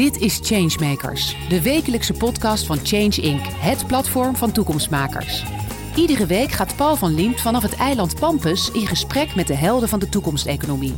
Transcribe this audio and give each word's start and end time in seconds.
Dit 0.00 0.20
is 0.20 0.40
Changemakers, 0.42 1.36
de 1.48 1.62
wekelijkse 1.62 2.12
podcast 2.12 2.66
van 2.66 2.78
Change 2.82 3.20
Inc., 3.20 3.46
het 3.46 3.86
platform 3.86 4.36
van 4.36 4.52
toekomstmakers. 4.52 5.44
Iedere 5.94 6.26
week 6.26 6.50
gaat 6.50 6.76
Paul 6.76 6.96
van 6.96 7.14
Liemt 7.14 7.40
vanaf 7.40 7.62
het 7.62 7.74
eiland 7.74 8.20
Pampus 8.20 8.70
in 8.70 8.86
gesprek 8.86 9.34
met 9.34 9.46
de 9.46 9.54
helden 9.54 9.88
van 9.88 9.98
de 9.98 10.08
toekomsteconomie. 10.08 10.94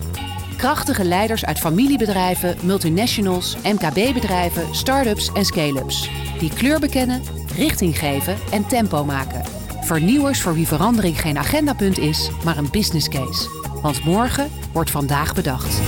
Krachtige 0.57 1.05
leiders 1.05 1.45
uit 1.45 1.59
familiebedrijven, 1.59 2.57
multinationals, 2.63 3.57
MKB-bedrijven, 3.63 4.75
start-ups 4.75 5.33
en 5.33 5.45
scale-ups. 5.45 6.11
Die 6.39 6.53
kleur 6.55 6.81
bekennen, 6.81 7.23
richting 7.57 7.99
geven 7.99 8.37
en 8.51 8.67
tempo 8.67 9.05
maken. 9.05 9.43
Vernieuwers 9.81 10.43
voor 10.43 10.55
wie 10.55 10.67
verandering 10.67 11.21
geen 11.21 11.39
agendapunt 11.39 11.99
is, 11.99 12.31
maar 12.45 12.57
een 12.57 12.71
business 12.71 13.09
case. 13.09 13.49
Want 13.81 14.05
morgen 14.05 14.51
wordt 14.73 14.91
vandaag 14.91 15.35
bedacht. 15.35 15.81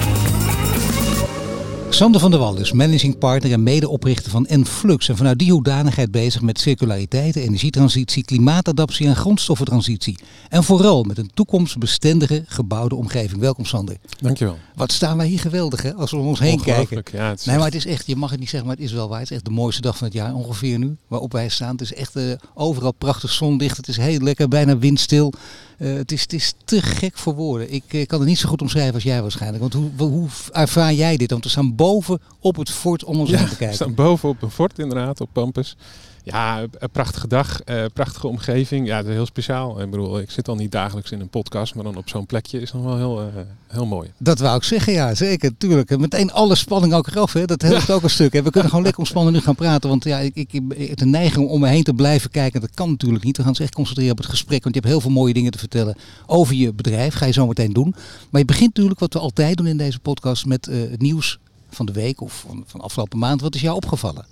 Sander 1.94 2.20
van 2.20 2.30
der 2.30 2.40
Wal 2.40 2.56
is 2.56 2.72
managing 2.72 3.18
partner 3.18 3.52
en 3.52 3.62
medeoprichter 3.62 4.30
van 4.30 4.46
Enflux. 4.46 5.08
En 5.08 5.16
vanuit 5.16 5.38
die 5.38 5.52
hoedanigheid 5.52 6.10
bezig 6.10 6.40
met 6.42 6.60
circulariteit, 6.60 7.36
energietransitie, 7.36 8.24
klimaatadaptie 8.24 9.06
en 9.06 9.16
grondstoffentransitie. 9.16 10.18
En 10.48 10.64
vooral 10.64 11.02
met 11.02 11.18
een 11.18 11.30
toekomstbestendige 11.34 12.44
gebouwde 12.46 12.94
omgeving. 12.94 13.40
Welkom 13.40 13.64
Sander. 13.64 13.96
Dankjewel. 14.20 14.58
Wat 14.74 14.92
staan 14.92 15.16
wij 15.16 15.26
hier 15.26 15.38
geweldig 15.38 15.82
hè, 15.82 15.94
als 15.94 16.10
we 16.10 16.16
om 16.16 16.26
ons 16.26 16.38
heen 16.38 16.62
kijken. 16.62 17.02
Ja, 17.12 17.28
het 17.28 17.40
is 17.40 17.46
Nee, 17.46 17.56
maar 17.56 17.64
het 17.64 17.74
is 17.74 17.86
echt, 17.86 18.06
je 18.06 18.16
mag 18.16 18.30
het 18.30 18.40
niet 18.40 18.48
zeggen, 18.48 18.68
maar 18.68 18.76
het 18.76 18.86
is 18.86 18.92
wel 18.92 19.08
waar. 19.08 19.20
Het 19.20 19.30
is 19.30 19.36
echt 19.36 19.44
de 19.44 19.50
mooiste 19.50 19.80
dag 19.80 19.96
van 19.96 20.06
het 20.06 20.16
jaar 20.16 20.34
ongeveer 20.34 20.78
nu, 20.78 20.96
waarop 21.08 21.32
wij 21.32 21.48
staan. 21.48 21.70
Het 21.70 21.80
is 21.80 21.94
echt 21.94 22.16
eh, 22.16 22.24
overal 22.54 22.92
prachtig 22.92 23.32
zonlicht. 23.32 23.76
Het 23.76 23.88
is 23.88 23.96
heel 23.96 24.20
lekker, 24.20 24.48
bijna 24.48 24.78
windstil. 24.78 25.32
Eh, 25.78 25.94
het, 25.94 26.12
is, 26.12 26.20
het 26.20 26.32
is 26.32 26.54
te 26.64 26.82
gek 26.82 27.18
voor 27.18 27.34
woorden. 27.34 27.72
Ik 27.72 27.84
eh, 27.88 28.06
kan 28.06 28.18
het 28.18 28.28
niet 28.28 28.38
zo 28.38 28.48
goed 28.48 28.62
omschrijven 28.62 28.94
als 28.94 29.02
jij 29.02 29.22
waarschijnlijk. 29.22 29.60
Want 29.60 29.72
hoe, 29.72 30.08
hoe, 30.08 30.28
ervaar 30.52 30.92
jij 30.92 31.16
dit? 31.16 31.30
Want 31.30 31.44
we 31.44 31.50
staan 31.50 31.74
boven 31.74 32.20
op 32.40 32.56
het 32.56 32.70
fort 32.70 33.04
om 33.04 33.20
ons 33.20 33.30
ja, 33.30 33.38
heen 33.38 33.48
te 33.48 33.50
we 33.52 33.56
kijken. 33.56 33.76
staan 33.76 33.94
boven 33.94 34.28
op 34.28 34.42
een 34.42 34.50
fort 34.50 34.78
inderdaad, 34.78 35.20
op 35.20 35.28
Pampus. 35.32 35.76
Ja, 36.24 36.60
een 36.60 36.90
prachtige 36.90 37.28
dag, 37.28 37.60
eh, 37.60 37.84
prachtige 37.92 38.26
omgeving. 38.26 38.86
Ja, 38.86 38.96
het 38.96 39.06
is 39.06 39.12
heel 39.12 39.26
speciaal. 39.26 39.80
Ik 39.80 39.90
bedoel, 39.90 40.18
ik 40.18 40.30
zit 40.30 40.48
al 40.48 40.54
niet 40.54 40.72
dagelijks 40.72 41.10
in 41.10 41.20
een 41.20 41.28
podcast, 41.28 41.74
maar 41.74 41.84
dan 41.84 41.96
op 41.96 42.08
zo'n 42.08 42.26
plekje 42.26 42.60
is 42.60 42.72
nog 42.72 42.84
wel 42.84 42.96
heel, 42.96 43.20
eh, 43.20 43.26
heel 43.66 43.86
mooi. 43.86 44.10
Dat 44.18 44.38
wou 44.38 44.56
ik 44.56 44.62
zeggen, 44.62 44.92
ja, 44.92 45.14
zeker, 45.14 45.56
tuurlijk. 45.58 45.90
En 45.90 46.00
Meteen 46.00 46.32
alle 46.32 46.54
spanning 46.54 46.94
ook 46.94 47.06
eraf, 47.06 47.32
hè. 47.32 47.44
dat 47.44 47.62
helpt 47.62 47.90
ook 47.90 48.02
een 48.02 48.10
stuk. 48.10 48.32
Hè. 48.32 48.42
We 48.42 48.50
kunnen 48.50 48.68
gewoon 48.68 48.84
lekker 48.84 49.00
ontspannen 49.00 49.32
nu 49.32 49.40
gaan 49.40 49.54
praten, 49.54 49.88
want 49.88 50.04
ja, 50.04 50.18
ik, 50.18 50.34
ik, 50.34 50.98
de 50.98 51.06
neiging 51.06 51.48
om 51.48 51.60
me 51.60 51.68
heen 51.68 51.82
te 51.82 51.94
blijven 51.94 52.30
kijken. 52.30 52.60
Dat 52.60 52.74
kan 52.74 52.90
natuurlijk 52.90 53.24
niet. 53.24 53.36
We 53.36 53.42
gaan 53.42 53.50
ons 53.50 53.60
echt 53.60 53.74
concentreren 53.74 54.12
op 54.12 54.18
het 54.18 54.26
gesprek, 54.26 54.62
want 54.62 54.74
je 54.74 54.80
hebt 54.80 54.92
heel 54.92 55.02
veel 55.02 55.10
mooie 55.10 55.34
dingen 55.34 55.52
te 55.52 55.58
vertellen 55.58 55.96
over 56.26 56.54
je 56.54 56.72
bedrijf. 56.72 57.14
Ga 57.14 57.26
je 57.26 57.32
zo 57.32 57.46
meteen 57.46 57.72
doen. 57.72 57.94
Maar 58.30 58.40
je 58.40 58.46
begint 58.46 58.68
natuurlijk, 58.68 59.00
wat 59.00 59.12
we 59.12 59.18
altijd 59.18 59.56
doen 59.56 59.66
in 59.66 59.76
deze 59.76 59.98
podcast, 59.98 60.46
met 60.46 60.68
eh, 60.68 60.76
het 60.90 61.00
nieuws 61.00 61.38
van 61.70 61.86
de 61.86 61.92
week 61.92 62.20
of 62.20 62.44
van, 62.48 62.64
van 62.66 62.80
afgelopen 62.80 63.18
maand. 63.18 63.40
Wat 63.40 63.54
is 63.54 63.60
jou 63.60 63.76
opgevallen? 63.76 64.26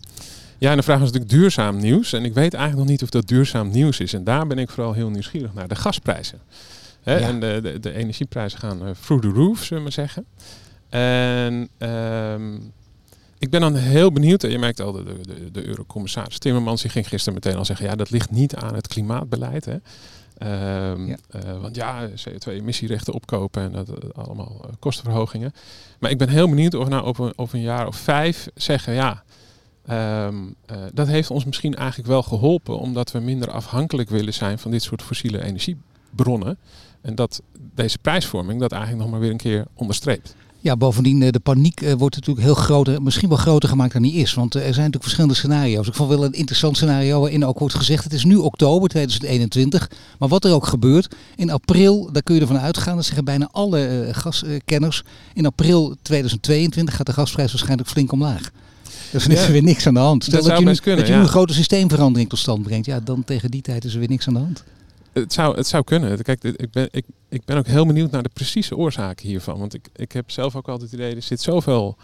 Ja, 0.62 0.70
en 0.70 0.76
de 0.76 0.82
vraag 0.82 0.96
is 1.00 1.04
natuurlijk 1.04 1.30
duurzaam 1.32 1.76
nieuws. 1.76 2.12
En 2.12 2.24
ik 2.24 2.34
weet 2.34 2.54
eigenlijk 2.54 2.82
nog 2.82 2.90
niet 2.90 3.02
of 3.02 3.10
dat 3.10 3.28
duurzaam 3.28 3.70
nieuws 3.70 4.00
is. 4.00 4.12
En 4.12 4.24
daar 4.24 4.46
ben 4.46 4.58
ik 4.58 4.70
vooral 4.70 4.92
heel 4.92 5.10
nieuwsgierig 5.10 5.54
naar. 5.54 5.68
De 5.68 5.74
gasprijzen. 5.74 6.38
Hè, 7.02 7.18
Ja. 7.18 7.28
En 7.28 7.40
de, 7.40 7.58
de, 7.62 7.80
de 7.80 7.92
energieprijzen 7.92 8.58
gaan 8.58 8.86
eh, 8.86 8.90
through 9.04 9.22
the 9.26 9.32
roof, 9.32 9.58
zullen 9.58 9.76
we 9.76 9.82
maar 9.82 9.92
zeggen. 9.92 10.24
En 10.88 11.68
ehm, 11.78 12.54
ik 13.38 13.50
ben 13.50 13.60
dan 13.60 13.74
heel 13.74 14.12
benieuwd. 14.12 14.44
En 14.44 14.50
je 14.50 14.58
merkt 14.58 14.80
al, 14.80 14.92
de, 14.92 15.04
de, 15.22 15.50
de, 15.50 15.66
eurocommissaris 15.66 16.38
Timmermans 16.38 16.82
die 16.82 16.90
ging 16.90 17.08
gisteren 17.08 17.34
meteen 17.34 17.56
al 17.56 17.64
zeggen... 17.64 17.86
ja, 17.86 17.94
dat 17.94 18.10
ligt 18.10 18.30
niet 18.30 18.54
aan 18.54 18.74
het 18.74 18.86
klimaatbeleid. 18.88 19.64
Hè. 19.64 19.76
Ehm, 20.38 21.06
Ja. 21.06 21.16
eh, 21.30 21.60
want 21.60 21.76
ja, 21.76 22.08
CO2-emissierechten 22.08 23.12
opkopen 23.14 23.62
en 23.62 23.72
dat 23.72 23.88
eh, 23.88 24.24
allemaal 24.24 24.70
kostenverhogingen. 24.78 25.52
Maar 25.98 26.10
ik 26.10 26.18
ben 26.18 26.28
heel 26.28 26.48
benieuwd 26.48 26.74
of 26.74 26.84
we 26.84 26.90
nou 26.90 27.04
over, 27.04 27.32
over 27.36 27.54
een 27.54 27.62
jaar 27.62 27.86
of 27.86 27.96
vijf 27.96 28.48
zeggen... 28.54 28.94
ja, 28.94 29.22
Ehm, 29.86 30.34
eh, 30.66 30.76
dat 30.92 31.06
heeft 31.06 31.30
ons 31.30 31.44
misschien 31.44 31.74
eigenlijk 31.74 32.08
wel 32.08 32.22
geholpen, 32.22 32.78
omdat 32.78 33.12
we 33.12 33.18
minder 33.18 33.50
afhankelijk 33.50 34.10
willen 34.10 34.34
zijn 34.34 34.58
van 34.58 34.70
dit 34.70 34.82
soort 34.82 35.02
fossiele 35.02 35.42
energiebronnen. 35.42 36.58
En 37.00 37.14
dat 37.14 37.42
deze 37.74 37.98
prijsvorming 37.98 38.60
dat 38.60 38.72
eigenlijk 38.72 39.02
nog 39.02 39.10
maar 39.10 39.20
weer 39.20 39.30
een 39.30 39.36
keer 39.36 39.66
onderstreept. 39.74 40.34
Ja, 40.62 40.76
bovendien, 40.76 41.22
eh, 41.22 41.30
de 41.30 41.40
paniek 41.40 41.80
eh, 41.80 41.92
wordt 41.92 42.14
natuurlijk 42.14 42.46
heel 42.46 42.54
groot, 42.54 42.88
eh, 42.88 42.98
misschien 42.98 43.28
wel 43.28 43.38
groter 43.38 43.68
gemaakt 43.68 43.92
dan 43.92 44.02
die 44.02 44.12
is. 44.12 44.34
Want 44.34 44.54
er 44.54 44.60
zijn 44.60 44.74
natuurlijk 44.74 45.02
verschillende 45.02 45.34
scenario's. 45.34 45.86
Ik 45.86 45.94
vond 45.94 46.08
wel 46.08 46.24
een 46.24 46.32
interessant 46.32 46.76
scenario 46.76 47.20
waarin 47.20 47.44
ook 47.44 47.58
wordt 47.58 47.74
gezegd, 47.74 48.04
het 48.04 48.12
is 48.12 48.24
nu 48.24 48.36
oktober 48.36 48.88
2021. 48.88 49.90
Maar 50.18 50.28
wat 50.28 50.44
er 50.44 50.52
ook 50.52 50.66
gebeurt, 50.66 51.14
in 51.36 51.50
april, 51.50 52.12
daar 52.12 52.22
kun 52.22 52.34
je 52.34 52.40
ervan 52.40 52.58
uitgaan, 52.58 52.96
dat 52.96 53.04
zeggen 53.04 53.24
bijna 53.24 53.48
alle 53.52 54.08
gaskenners, 54.12 55.02
in 55.34 55.46
april 55.46 55.96
2022 56.02 56.96
gaat 56.96 57.06
de 57.06 57.12
gasprijs 57.12 57.50
waarschijnlijk 57.50 57.88
flink 57.88 58.12
omlaag. 58.12 58.50
Dus 59.12 59.22
dan 59.24 59.36
is 59.36 59.44
er 59.44 59.52
weer 59.58 59.62
niks 59.62 59.86
aan 59.86 59.94
de 59.94 60.00
hand. 60.00 60.24
Stel 60.24 60.32
dat 60.34 60.42
dat, 60.42 60.56
zou 60.56 60.68
je, 60.68 60.74
nu, 60.74 60.80
kunnen, 60.80 61.04
dat 61.04 61.14
je 61.14 61.20
een 61.20 61.28
grote 61.28 61.52
systeemverandering 61.52 62.28
tot 62.28 62.38
stand 62.38 62.62
brengt. 62.62 62.86
Ja, 62.86 63.00
dan 63.00 63.24
tegen 63.24 63.50
die 63.50 63.62
tijd 63.62 63.84
is 63.84 63.92
er 63.92 63.98
weer 63.98 64.08
niks 64.08 64.26
aan 64.26 64.34
de 64.34 64.40
hand. 64.40 64.64
Het 65.12 65.32
zou, 65.32 65.56
het 65.56 65.66
zou 65.66 65.84
kunnen. 65.84 66.22
Kijk, 66.22 66.44
ik 66.44 66.70
ben, 66.70 66.88
ik, 66.90 67.04
ik 67.28 67.44
ben 67.44 67.56
ook 67.56 67.66
heel 67.66 67.86
benieuwd 67.86 68.10
naar 68.10 68.22
de 68.22 68.30
precieze 68.32 68.76
oorzaken 68.76 69.28
hiervan. 69.28 69.58
Want 69.58 69.74
ik, 69.74 69.88
ik 69.96 70.12
heb 70.12 70.30
zelf 70.30 70.56
ook 70.56 70.68
altijd 70.68 70.90
het 70.90 71.00
idee, 71.00 71.14
er 71.14 71.22
zit 71.22 71.40
zoveel. 71.40 71.96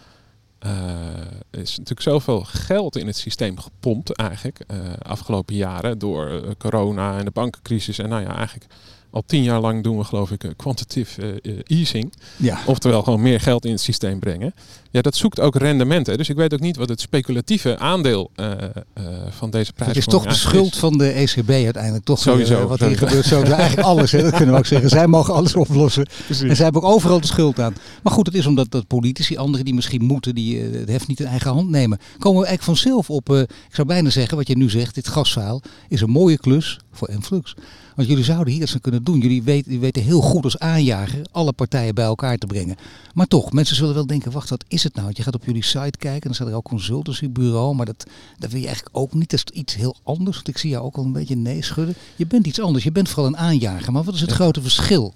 er 0.59 1.59
is 1.59 1.69
natuurlijk 1.69 2.01
zoveel 2.01 2.41
geld 2.43 2.97
in 2.97 3.07
het 3.07 3.17
systeem 3.17 3.59
gepompt 3.59 4.15
eigenlijk 4.15 4.59
eh, 4.67 4.77
afgelopen 5.01 5.55
jaren 5.55 5.99
door 5.99 6.29
eh, 6.29 6.51
corona 6.57 7.17
en 7.17 7.25
de 7.25 7.31
bankencrisis. 7.31 7.99
En 7.99 8.09
nou 8.09 8.21
ja, 8.21 8.35
eigenlijk 8.35 8.73
al 9.09 9.23
tien 9.25 9.43
jaar 9.43 9.59
lang 9.59 9.83
doen 9.83 9.97
we 9.97 10.03
geloof 10.03 10.31
ik 10.31 10.53
quantitative 10.55 11.41
easing. 11.63 12.13
Ja. 12.37 12.59
Oftewel 12.65 13.03
gewoon 13.03 13.21
meer 13.21 13.39
geld 13.39 13.65
in 13.65 13.71
het 13.71 13.81
systeem 13.81 14.19
brengen. 14.19 14.53
Ja, 14.91 15.01
dat 15.01 15.15
zoekt 15.15 15.39
ook 15.39 15.55
rendementen. 15.55 16.17
Dus 16.17 16.29
ik 16.29 16.35
weet 16.35 16.53
ook 16.53 16.59
niet 16.59 16.75
wat 16.75 16.89
het 16.89 17.01
speculatieve 17.01 17.77
aandeel 17.77 18.31
eh, 18.35 18.51
eh, 18.51 19.03
van 19.29 19.49
deze 19.49 19.73
prijs 19.73 19.89
Het 19.89 19.97
is 19.97 20.05
toch 20.05 20.23
de 20.23 20.33
schuld 20.33 20.77
van 20.77 20.97
de 20.97 21.11
ECB 21.11 21.49
uiteindelijk. 21.49 22.05
Toch 22.05 22.19
Sowieso, 22.19 22.61
eh, 22.61 22.65
wat 22.65 22.79
hier 22.79 22.97
gebeurt. 22.97 23.25
Sowieso 23.25 23.53
eigenlijk 23.53 23.87
alles. 23.87 24.11
Hè, 24.11 24.21
dat 24.21 24.35
kunnen 24.35 24.53
we 24.53 24.59
ook 24.59 24.65
zeggen. 24.65 24.89
Zij 24.89 25.07
mogen 25.07 25.33
alles 25.33 25.55
oplossen. 25.55 26.05
En 26.27 26.55
zij 26.55 26.63
hebben 26.63 26.81
ook 26.81 26.91
overal 26.91 27.19
de 27.19 27.27
schuld 27.27 27.59
aan. 27.59 27.73
Maar 28.03 28.13
goed, 28.13 28.25
het 28.25 28.35
is 28.35 28.45
omdat 28.45 28.71
dat 28.71 28.87
politici, 28.87 29.37
anderen 29.37 29.65
die 29.65 29.73
misschien 29.73 30.03
moeten, 30.03 30.35
die 30.35 30.61
het 30.61 30.89
heft 30.89 31.07
niet 31.07 31.19
in 31.19 31.25
eigen 31.25 31.51
hand 31.51 31.69
nemen. 31.69 31.97
Komen 32.17 32.41
we 32.41 32.47
eigenlijk 32.47 32.79
vanzelf 32.79 33.09
op, 33.09 33.29
ik 33.29 33.75
zou 33.75 33.87
bijna 33.87 34.09
zeggen, 34.09 34.37
wat 34.37 34.47
je 34.47 34.57
nu 34.57 34.69
zegt, 34.69 34.95
dit 34.95 35.07
gasverhaal 35.07 35.61
is 35.87 36.01
een 36.01 36.09
mooie 36.09 36.37
klus 36.37 36.79
voor 36.91 37.07
Enflux. 37.07 37.55
Want 37.99 38.11
jullie 38.11 38.25
zouden 38.25 38.53
hier 38.53 38.61
iets 38.61 38.73
aan 38.73 38.81
kunnen 38.81 39.03
doen. 39.03 39.19
Jullie 39.19 39.43
weten, 39.43 39.65
jullie 39.65 39.79
weten 39.79 40.03
heel 40.03 40.21
goed 40.21 40.43
als 40.43 40.59
aanjager 40.59 41.21
alle 41.31 41.53
partijen 41.53 41.95
bij 41.95 42.05
elkaar 42.05 42.37
te 42.37 42.45
brengen. 42.45 42.75
Maar 43.13 43.25
toch, 43.25 43.51
mensen 43.51 43.75
zullen 43.75 43.93
wel 43.93 44.07
denken, 44.07 44.31
wacht, 44.31 44.49
wat 44.49 44.65
is 44.67 44.78
het 44.83 44.93
nou? 44.93 45.05
Want 45.05 45.17
je 45.17 45.23
gaat 45.23 45.35
op 45.35 45.45
jullie 45.45 45.63
site 45.63 45.97
kijken 45.97 46.11
en 46.13 46.19
dan 46.21 46.33
staat 46.33 46.47
er 46.47 46.53
ook 46.55 46.63
consultancybureau. 46.63 47.75
Maar 47.75 47.85
dat, 47.85 48.05
dat 48.37 48.51
wil 48.51 48.59
je 48.59 48.65
eigenlijk 48.67 48.97
ook 48.97 49.13
niet. 49.13 49.29
Dat 49.29 49.39
is 49.45 49.59
iets 49.59 49.75
heel 49.75 49.95
anders. 50.03 50.35
Want 50.35 50.47
ik 50.47 50.57
zie 50.57 50.69
jou 50.69 50.83
ook 50.85 50.95
al 50.95 51.03
een 51.03 51.11
beetje 51.11 51.35
nee 51.35 51.63
schudden. 51.63 51.95
Je 52.15 52.27
bent 52.27 52.47
iets 52.47 52.59
anders. 52.61 52.83
Je 52.83 52.91
bent 52.91 53.09
vooral 53.09 53.25
een 53.27 53.37
aanjager. 53.37 53.91
Maar 53.91 54.03
wat 54.03 54.13
is 54.13 54.21
het 54.21 54.31
grote 54.31 54.61
verschil? 54.61 55.13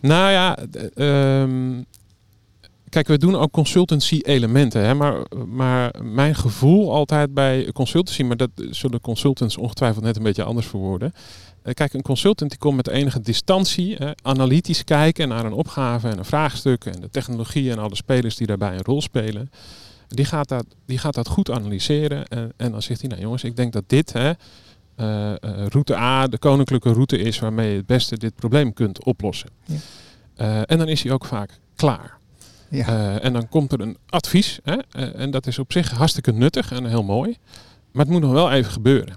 Nou 0.00 0.30
ja, 0.32 0.54
d- 0.70 0.76
ehm, 0.94 1.80
kijk, 2.92 3.06
we 3.08 3.18
doen 3.18 3.36
ook 3.36 3.50
consultancy 3.50 4.20
elementen. 4.22 4.84
Hè, 4.84 4.94
maar, 4.94 5.26
maar 5.46 5.94
mijn 6.02 6.34
gevoel 6.34 6.92
altijd 6.92 7.34
bij 7.34 7.70
consultancy, 7.72 8.22
maar 8.22 8.36
dat 8.36 8.50
zullen 8.54 9.00
consultants 9.00 9.56
ongetwijfeld 9.56 10.04
net 10.04 10.16
een 10.16 10.22
beetje 10.22 10.44
anders 10.44 10.66
verwoorden. 10.66 11.12
Eh, 11.62 11.74
Kijk, 11.74 11.92
een 11.92 12.02
consultant 12.02 12.50
die 12.50 12.58
komt 12.58 12.76
met 12.76 12.88
enige 12.88 13.20
distantie, 13.20 13.96
eh, 13.96 14.10
analytisch 14.22 14.84
kijken 14.84 15.28
naar 15.28 15.44
een 15.44 15.52
opgave 15.52 16.08
en 16.08 16.18
een 16.18 16.24
vraagstuk 16.24 16.84
en 16.84 17.00
de 17.00 17.10
technologie 17.10 17.70
en 17.70 17.78
alle 17.78 17.96
spelers 17.96 18.36
die 18.36 18.46
daarbij 18.46 18.72
een 18.72 18.84
rol 18.84 19.02
spelen. 19.02 19.50
Die 20.08 20.24
gaat 20.24 20.48
dat, 20.48 20.64
die 20.86 20.98
gaat 20.98 21.14
dat 21.14 21.28
goed 21.28 21.50
analyseren 21.50 22.26
en, 22.26 22.52
en 22.56 22.70
dan 22.70 22.82
zegt 22.82 23.00
hij, 23.00 23.08
nou 23.08 23.22
jongens, 23.22 23.44
ik 23.44 23.56
denk 23.56 23.72
dat 23.72 23.84
dit, 23.86 24.12
hè, 24.12 24.32
eh, 24.96 25.30
eh, 25.30 25.66
route 25.68 25.96
A, 25.96 26.26
de 26.26 26.38
koninklijke 26.38 26.92
route 26.92 27.18
is 27.18 27.38
waarmee 27.38 27.70
je 27.70 27.76
het 27.76 27.86
beste 27.86 28.18
dit 28.18 28.34
probleem 28.34 28.72
kunt 28.72 29.04
oplossen. 29.04 29.48
Ja. 29.64 29.76
En 30.64 30.78
dan 30.78 30.88
is 30.88 31.02
hij 31.02 31.12
ook 31.12 31.24
vaak 31.24 31.60
klaar. 31.76 32.20
Ja. 32.72 32.86
Eh, 32.86 33.24
en 33.24 33.32
dan 33.32 33.48
komt 33.48 33.72
er 33.72 33.80
een 33.80 33.96
advies. 34.08 34.58
Hè? 34.62 34.76
eh, 34.90 35.20
en 35.20 35.30
dat 35.30 35.46
is 35.46 35.58
op 35.58 35.72
zich 35.72 35.90
hartstikke 35.90 36.32
nuttig 36.32 36.72
en 36.72 36.84
heel 36.84 37.02
mooi. 37.02 37.36
Maar 37.92 38.04
het 38.04 38.12
moet 38.12 38.22
nog 38.22 38.32
wel 38.32 38.50
even 38.52 38.72
gebeuren. 38.72 39.16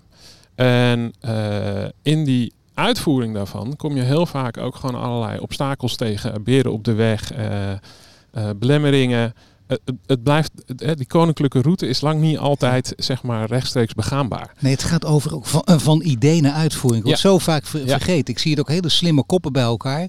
En 0.56 1.14
eh, 1.20 1.86
in 2.02 2.24
die 2.24 2.54
uitvoering 2.74 3.34
daarvan 3.34 3.76
kom 3.76 3.96
je 3.96 4.02
heel 4.02 4.26
vaak 4.26 4.58
ook 4.58 4.76
gewoon 4.76 5.02
allerlei 5.02 5.40
obstakels 5.40 5.96
tegen. 5.96 6.44
Beren 6.44 6.72
op 6.72 6.84
de 6.84 6.94
weg, 6.94 7.32
belemmeringen. 8.58 9.34
Het, 9.68 9.82
het- 10.06 10.24
blijft, 10.24 10.52
het- 10.78 10.98
die 10.98 11.08
koninklijke 11.08 11.62
route 11.62 11.88
is 11.88 12.02
lang 12.02 12.22
niet 12.22 12.38
altijd 12.38 12.94
zeg 12.98 13.24
maar 13.24 13.46
rechtstreeks 13.48 13.94
begaanbaar. 13.94 14.54
Nee, 14.60 14.72
het 14.72 14.84
gaat 14.84 15.06
over 15.06 15.36
ook 15.36 15.46
van, 15.46 15.62
eh, 15.62 15.78
van 15.80 16.02
idee 16.04 16.42
naar 16.42 16.52
uitvoering. 16.54 17.04
Ik 17.04 17.10
Ja. 17.10 17.16
zo 17.18 17.38
vaak 17.38 17.66
ver- 17.66 17.86
Ja. 17.86 17.98
vergeten. 17.98 18.34
Ik 18.34 18.40
zie 18.40 18.52
het 18.52 18.60
ook 18.60 18.68
hele 18.70 18.90
slimme 18.90 19.24
koppen 19.24 19.52
bij 19.54 19.64
elkaar. 19.64 20.00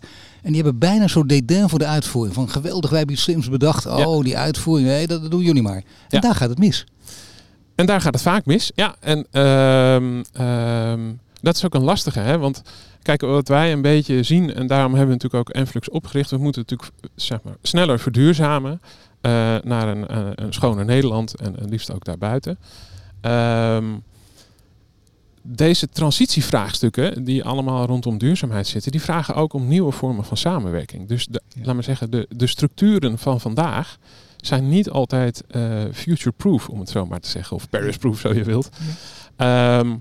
En 0.43 0.53
die 0.53 0.55
hebben 0.62 0.79
bijna 0.79 1.08
zo'n 1.08 1.26
dédain 1.26 1.69
voor 1.69 1.79
de 1.79 1.87
uitvoering. 1.87 2.35
Van 2.35 2.49
geweldig, 2.50 2.88
wij 2.91 2.99
hebben 2.99 3.17
iets 3.17 3.25
slims 3.25 3.49
bedacht. 3.49 3.87
Oh, 3.87 4.25
die 4.25 4.37
uitvoering, 4.38 4.88
nee, 4.88 5.06
dat, 5.06 5.23
dat 5.23 5.31
doen 5.31 5.43
jullie 5.43 5.62
maar. 5.62 5.82
En 6.08 6.20
daar 6.20 6.35
gaat 6.35 6.49
het 6.49 6.58
mis. 6.58 6.85
En 7.75 7.87
daar 7.87 8.00
gaat 8.00 8.14
het 8.14 8.23
vaak 8.23 8.47
mis. 8.47 8.70
Ja, 8.75 8.94
en 9.00 9.26
ehm, 9.31 10.23
ehm, 10.32 11.00
dat 11.41 11.56
is 11.56 11.64
ook 11.64 11.75
een 11.75 11.85
lastige, 11.85 12.19
hè? 12.20 12.38
Want 12.38 12.62
kijk, 13.03 13.20
wat 13.20 13.49
wij 13.49 13.73
een 13.73 13.82
beetje 13.82 14.23
zien, 14.23 14.55
en 14.55 14.67
daarom 14.67 14.94
hebben 14.94 15.17
we 15.17 15.23
natuurlijk 15.23 15.49
ook 15.49 15.55
Enflux 15.55 15.91
opgericht. 15.91 16.31
We 16.31 16.37
moeten 16.38 16.61
natuurlijk 16.69 16.91
zeg 17.14 17.38
maar, 17.43 17.56
sneller 17.62 17.99
verduurzamen. 18.00 18.81
Naar 19.64 19.88
een, 19.88 20.05
een 20.44 20.52
schoner 20.52 20.84
Nederland 20.84 21.34
en, 21.34 21.55
liefst 21.69 21.93
ook 21.93 22.05
daarbuiten. 22.05 22.58
Ehm, 23.20 23.84
deze 25.43 25.88
transitievraagstukken, 25.88 27.25
die 27.25 27.44
allemaal 27.44 27.87
rondom 27.87 28.19
duurzaamheid 28.19 28.67
zitten, 28.67 28.93
die 28.93 29.00
vragen 29.00 29.34
ook 29.34 29.52
om 29.52 29.69
nieuwe 29.69 29.93
vormen 29.93 30.25
van 30.25 30.37
samenwerking. 30.37 31.08
Dus 31.08 31.26
de, 31.26 31.43
laat 31.62 31.75
maar 31.75 31.84
zeggen, 31.84 32.11
de, 32.11 32.26
de 32.37 32.46
structuren 32.46 33.19
van 33.19 33.40
vandaag 33.40 33.99
zijn 34.37 34.69
niet 34.69 34.90
altijd 34.90 35.44
uh, 35.50 35.82
future-proof, 35.93 36.69
om 36.69 36.81
het 36.81 36.88
zo 36.88 37.06
maar 37.06 37.20
te 37.20 37.29
zeggen, 37.29 37.56
of 37.56 37.69
Paris-proof, 37.69 38.20
zo 38.20 38.34
je 38.34 38.44
wilt. 38.44 38.69
Ehm, 39.37 39.96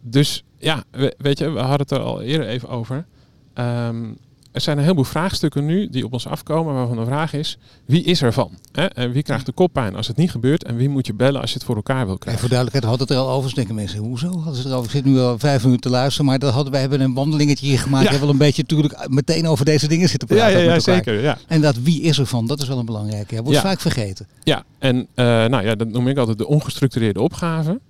dus 0.00 0.44
ja, 0.58 0.84
weet 1.18 1.38
je, 1.38 1.50
we 1.50 1.58
hadden 1.58 1.78
het 1.78 1.90
er 1.90 2.00
al 2.00 2.22
eerder 2.22 2.46
even 2.46 2.68
over. 2.68 3.06
Ehm, 3.54 4.12
er 4.52 4.60
zijn 4.60 4.76
een 4.76 4.82
heleboel 4.82 5.04
vraagstukken 5.04 5.66
nu 5.66 5.88
die 5.90 6.04
op 6.04 6.12
ons 6.12 6.26
afkomen 6.26 6.74
waarvan 6.74 6.96
de 6.96 7.04
vraag 7.04 7.32
is, 7.32 7.58
wie 7.84 8.02
is 8.02 8.22
er 8.22 8.32
van? 8.32 8.58
Hè? 8.72 8.84
En 8.84 9.12
wie 9.12 9.22
krijgt 9.22 9.46
de 9.46 9.52
koppijn 9.52 9.96
als 9.96 10.06
het 10.06 10.16
niet 10.16 10.30
gebeurt? 10.30 10.64
En 10.64 10.76
wie 10.76 10.88
moet 10.88 11.06
je 11.06 11.14
bellen 11.14 11.40
als 11.40 11.50
je 11.50 11.56
het 11.56 11.66
voor 11.66 11.76
elkaar 11.76 12.06
wil 12.06 12.18
krijgen? 12.18 12.32
En 12.32 12.38
voor 12.38 12.48
duidelijkheid 12.48 12.92
had 12.92 13.00
het 13.08 13.10
er 13.10 13.24
al 13.24 13.30
over. 13.30 13.54
denken 13.54 13.74
mensen, 13.74 13.98
hoezo 13.98 14.40
hadden 14.40 14.62
ze 14.62 14.68
erover? 14.68 14.84
Ik 14.84 14.90
zit 14.90 15.04
nu 15.04 15.18
al 15.18 15.38
vijf 15.38 15.62
minuten 15.62 15.82
te 15.82 15.96
luisteren, 15.96 16.26
maar 16.26 16.38
dat 16.38 16.52
hadden, 16.52 16.72
wij 16.72 16.80
hebben 16.80 17.00
een 17.00 17.14
wandelingetje 17.14 17.66
hier 17.66 17.78
gemaakt. 17.78 18.04
Ja. 18.04 18.10
We 18.10 18.16
hebben 18.16 18.36
wel 18.36 18.40
een 18.40 18.46
beetje 18.46 18.62
natuurlijk 18.62 19.08
meteen 19.08 19.46
over 19.46 19.64
deze 19.64 19.88
dingen 19.88 20.08
zitten 20.08 20.28
praten. 20.28 20.58
Ja, 20.58 20.64
ja, 20.64 20.72
ja 20.72 20.80
zeker. 20.80 21.20
Ja. 21.20 21.38
En 21.46 21.60
dat 21.60 21.76
wie 21.76 22.02
is 22.02 22.18
er 22.18 22.26
van, 22.26 22.46
dat 22.46 22.62
is 22.62 22.68
wel 22.68 22.78
een 22.78 22.86
belangrijke. 22.86 23.34
Dat 23.34 23.44
wordt 23.44 23.60
vaak 23.60 23.80
vergeten. 23.80 24.26
Ja, 24.42 24.64
en 24.78 24.96
uh, 24.96 25.24
nou 25.24 25.64
ja, 25.64 25.74
dat 25.74 25.88
noem 25.88 26.08
ik 26.08 26.16
altijd 26.18 26.38
de 26.38 26.46
ongestructureerde 26.46 27.20
opgave. 27.20 27.80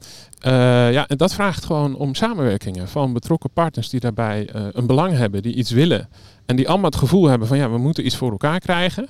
Uh, 0.46 0.52
ja, 0.92 1.08
en 1.08 1.16
dat 1.16 1.34
vraagt 1.34 1.64
gewoon 1.64 1.96
om 1.96 2.14
samenwerkingen 2.14 2.88
van 2.88 3.12
betrokken 3.12 3.50
partners 3.50 3.88
die 3.88 4.00
daarbij 4.00 4.48
uh, 4.56 4.62
een 4.72 4.86
belang 4.86 5.16
hebben, 5.16 5.42
die 5.42 5.54
iets 5.54 5.70
willen. 5.70 6.08
En 6.50 6.56
die 6.56 6.69
allemaal 6.69 6.91
het 6.91 6.99
gevoel 6.99 7.26
hebben 7.26 7.49
van 7.49 7.56
ja, 7.56 7.70
we 7.70 7.79
moeten 7.79 8.06
iets 8.06 8.17
voor 8.17 8.31
elkaar 8.31 8.58
krijgen. 8.58 9.08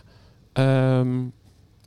Um, 0.52 1.32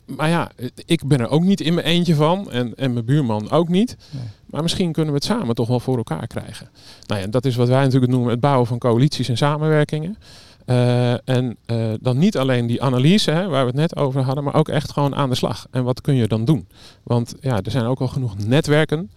maar 0.05 0.29
ja, 0.29 0.51
ik 0.85 1.07
ben 1.07 1.19
er 1.19 1.29
ook 1.29 1.43
niet 1.43 1.61
in 1.61 1.73
mijn 1.73 1.85
eentje 1.85 2.15
van. 2.15 2.51
En, 2.51 2.75
en 2.75 2.93
mijn 2.93 3.05
buurman 3.05 3.51
ook 3.51 3.67
niet. 3.67 3.97
Nee. 4.11 4.23
Maar 4.45 4.61
misschien 4.61 4.91
kunnen 4.91 5.13
we 5.13 5.17
het 5.17 5.27
samen 5.27 5.55
toch 5.55 5.67
wel 5.67 5.79
voor 5.79 5.97
elkaar 5.97 6.27
krijgen. 6.27 6.69
Nou 7.07 7.21
ja, 7.21 7.27
dat 7.27 7.45
is 7.45 7.55
wat 7.55 7.67
wij 7.67 7.83
natuurlijk 7.83 8.11
noemen 8.11 8.29
het 8.29 8.39
bouwen 8.39 8.67
van 8.67 8.77
coalities 8.77 9.29
en 9.29 9.37
samenwerkingen. 9.37 10.17
Uh, 10.65 11.29
en 11.29 11.57
uh, 11.65 11.93
dan 11.99 12.17
niet 12.17 12.37
alleen 12.37 12.67
die 12.67 12.81
analyse 12.81 13.31
hè, 13.31 13.47
waar 13.47 13.61
we 13.61 13.67
het 13.67 13.79
net 13.79 13.95
over 13.95 14.21
hadden, 14.21 14.43
maar 14.43 14.55
ook 14.55 14.69
echt 14.69 14.91
gewoon 14.91 15.15
aan 15.15 15.29
de 15.29 15.35
slag. 15.35 15.67
En 15.71 15.83
wat 15.83 16.01
kun 16.01 16.15
je 16.15 16.27
dan 16.27 16.45
doen? 16.45 16.67
Want 17.03 17.35
ja, 17.41 17.61
er 17.61 17.71
zijn 17.71 17.85
ook 17.85 17.99
al 17.99 18.07
genoeg 18.07 18.37
netwerken. 18.37 19.11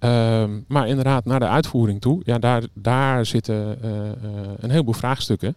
Uh, 0.00 0.44
maar 0.68 0.88
inderdaad, 0.88 1.24
naar 1.24 1.40
de 1.40 1.48
uitvoering 1.48 2.00
toe, 2.00 2.20
ja, 2.24 2.38
daar, 2.38 2.62
daar 2.74 3.26
zitten 3.26 3.78
uh, 3.84 3.90
een 4.58 4.70
heleboel 4.70 4.94
vraagstukken. 4.94 5.56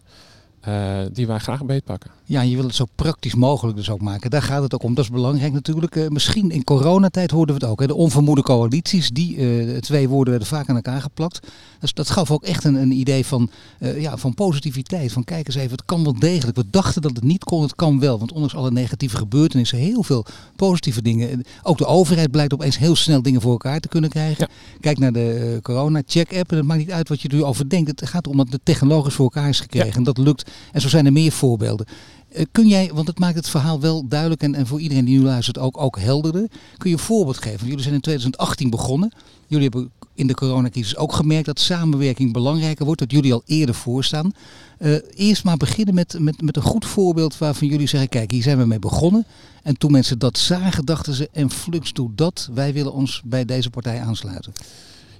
Uh, 0.68 0.98
die 1.12 1.26
wij 1.26 1.38
graag 1.38 1.64
beetpakken. 1.64 2.10
Ja, 2.26 2.40
je 2.40 2.56
wil 2.56 2.64
het 2.64 2.74
zo 2.74 2.84
praktisch 2.94 3.34
mogelijk 3.34 3.76
dus 3.76 3.90
ook 3.90 4.00
maken. 4.00 4.30
Daar 4.30 4.42
gaat 4.42 4.62
het 4.62 4.74
ook 4.74 4.82
om. 4.82 4.94
Dat 4.94 5.04
is 5.04 5.10
belangrijk 5.10 5.52
natuurlijk. 5.52 5.96
Uh, 5.96 6.08
misschien 6.08 6.50
in 6.50 6.64
coronatijd 6.64 7.30
hoorden 7.30 7.54
we 7.54 7.60
het 7.60 7.70
ook. 7.70 7.80
Hè. 7.80 7.86
De 7.86 7.94
onvermoede 7.94 8.42
coalities, 8.42 9.10
die 9.10 9.36
uh, 9.36 9.78
twee 9.78 10.08
woorden 10.08 10.30
werden 10.30 10.48
vaak 10.48 10.68
aan 10.68 10.76
elkaar 10.76 11.00
geplakt. 11.00 11.46
Dus 11.80 11.92
dat 11.92 12.10
gaf 12.10 12.30
ook 12.30 12.44
echt 12.44 12.64
een, 12.64 12.74
een 12.74 12.92
idee 12.92 13.26
van, 13.26 13.50
ja, 13.78 14.16
van 14.16 14.34
positiviteit. 14.34 15.12
Van 15.12 15.24
kijk 15.24 15.46
eens 15.46 15.56
even, 15.56 15.70
het 15.70 15.84
kan 15.84 16.04
wel 16.04 16.18
degelijk. 16.18 16.56
We 16.56 16.64
dachten 16.70 17.02
dat 17.02 17.14
het 17.14 17.24
niet 17.24 17.44
kon, 17.44 17.62
het 17.62 17.74
kan 17.74 18.00
wel. 18.00 18.18
Want 18.18 18.32
ondanks 18.32 18.54
alle 18.54 18.70
negatieve 18.70 19.16
gebeurtenissen, 19.16 19.78
heel 19.78 20.02
veel 20.02 20.24
positieve 20.56 21.02
dingen. 21.02 21.42
Ook 21.62 21.78
de 21.78 21.86
overheid 21.86 22.30
blijkt 22.30 22.54
opeens 22.54 22.78
heel 22.78 22.96
snel 22.96 23.22
dingen 23.22 23.40
voor 23.40 23.52
elkaar 23.52 23.80
te 23.80 23.88
kunnen 23.88 24.10
krijgen. 24.10 24.48
Ja. 24.48 24.78
Kijk 24.80 24.98
naar 24.98 25.12
de 25.12 25.58
corona-check-app. 25.62 26.50
En 26.50 26.56
het 26.56 26.66
maakt 26.66 26.80
niet 26.80 26.92
uit 26.92 27.08
wat 27.08 27.20
je 27.20 27.28
er 27.28 27.44
over 27.44 27.68
denkt. 27.68 28.00
Het 28.00 28.08
gaat 28.08 28.24
erom 28.26 28.38
dat 28.38 28.52
het 28.52 28.64
technologisch 28.64 29.14
voor 29.14 29.24
elkaar 29.24 29.48
is 29.48 29.60
gekregen. 29.60 29.88
Ja. 29.88 29.94
En 29.94 30.02
dat 30.02 30.18
lukt 30.18 30.50
en 30.72 30.80
zo 30.80 30.88
zijn 30.88 31.06
er 31.06 31.12
meer 31.12 31.32
voorbeelden. 31.32 31.86
Uh, 32.34 32.44
kun 32.52 32.68
jij, 32.68 32.90
want 32.94 33.06
het 33.06 33.18
maakt 33.18 33.34
het 33.34 33.48
verhaal 33.48 33.80
wel 33.80 34.08
duidelijk 34.08 34.42
en, 34.42 34.54
en 34.54 34.66
voor 34.66 34.80
iedereen 34.80 35.04
die 35.04 35.18
nu 35.18 35.24
luistert 35.24 35.58
ook, 35.58 35.80
ook 35.80 35.98
helderder. 35.98 36.48
Kun 36.76 36.90
je 36.90 36.96
een 36.96 37.02
voorbeeld 37.02 37.38
geven? 37.38 37.66
Jullie 37.66 37.82
zijn 37.82 37.94
in 37.94 38.00
2018 38.00 38.70
begonnen. 38.70 39.12
Jullie 39.46 39.68
hebben 39.68 39.90
in 40.14 40.26
de 40.26 40.34
coronacrisis 40.34 40.96
ook 40.96 41.12
gemerkt 41.12 41.46
dat 41.46 41.60
samenwerking 41.60 42.32
belangrijker 42.32 42.84
wordt, 42.84 43.00
dat 43.00 43.10
jullie 43.10 43.32
al 43.32 43.42
eerder 43.46 43.74
voorstaan. 43.74 44.32
Uh, 44.78 44.96
eerst 45.14 45.44
maar 45.44 45.56
beginnen 45.56 45.94
met, 45.94 46.16
met, 46.18 46.42
met 46.42 46.56
een 46.56 46.62
goed 46.62 46.86
voorbeeld 46.86 47.38
waarvan 47.38 47.68
jullie 47.68 47.86
zeggen, 47.86 48.08
kijk, 48.08 48.30
hier 48.30 48.42
zijn 48.42 48.58
we 48.58 48.64
mee 48.64 48.78
begonnen. 48.78 49.26
En 49.62 49.78
toen 49.78 49.92
mensen 49.92 50.18
dat 50.18 50.38
zagen, 50.38 50.84
dachten 50.84 51.14
ze, 51.14 51.28
en 51.32 51.50
flux 51.50 51.92
doet 51.92 52.18
dat, 52.18 52.48
wij 52.54 52.72
willen 52.72 52.92
ons 52.92 53.22
bij 53.24 53.44
deze 53.44 53.70
partij 53.70 54.00
aansluiten. 54.00 54.52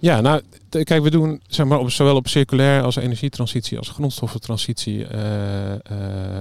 Ja, 0.05 0.21
nou, 0.21 0.43
kijk, 0.69 1.03
we 1.03 1.11
doen 1.11 1.41
zeg 1.47 1.67
maar, 1.67 1.79
op, 1.79 1.91
zowel 1.91 2.17
op 2.17 2.29
circulair 2.29 2.83
als 2.83 2.97
energietransitie 2.97 3.79
als 3.79 3.89
grondstoffentransitie 3.89 4.99
uh, 4.99 5.71
uh, 5.71 5.79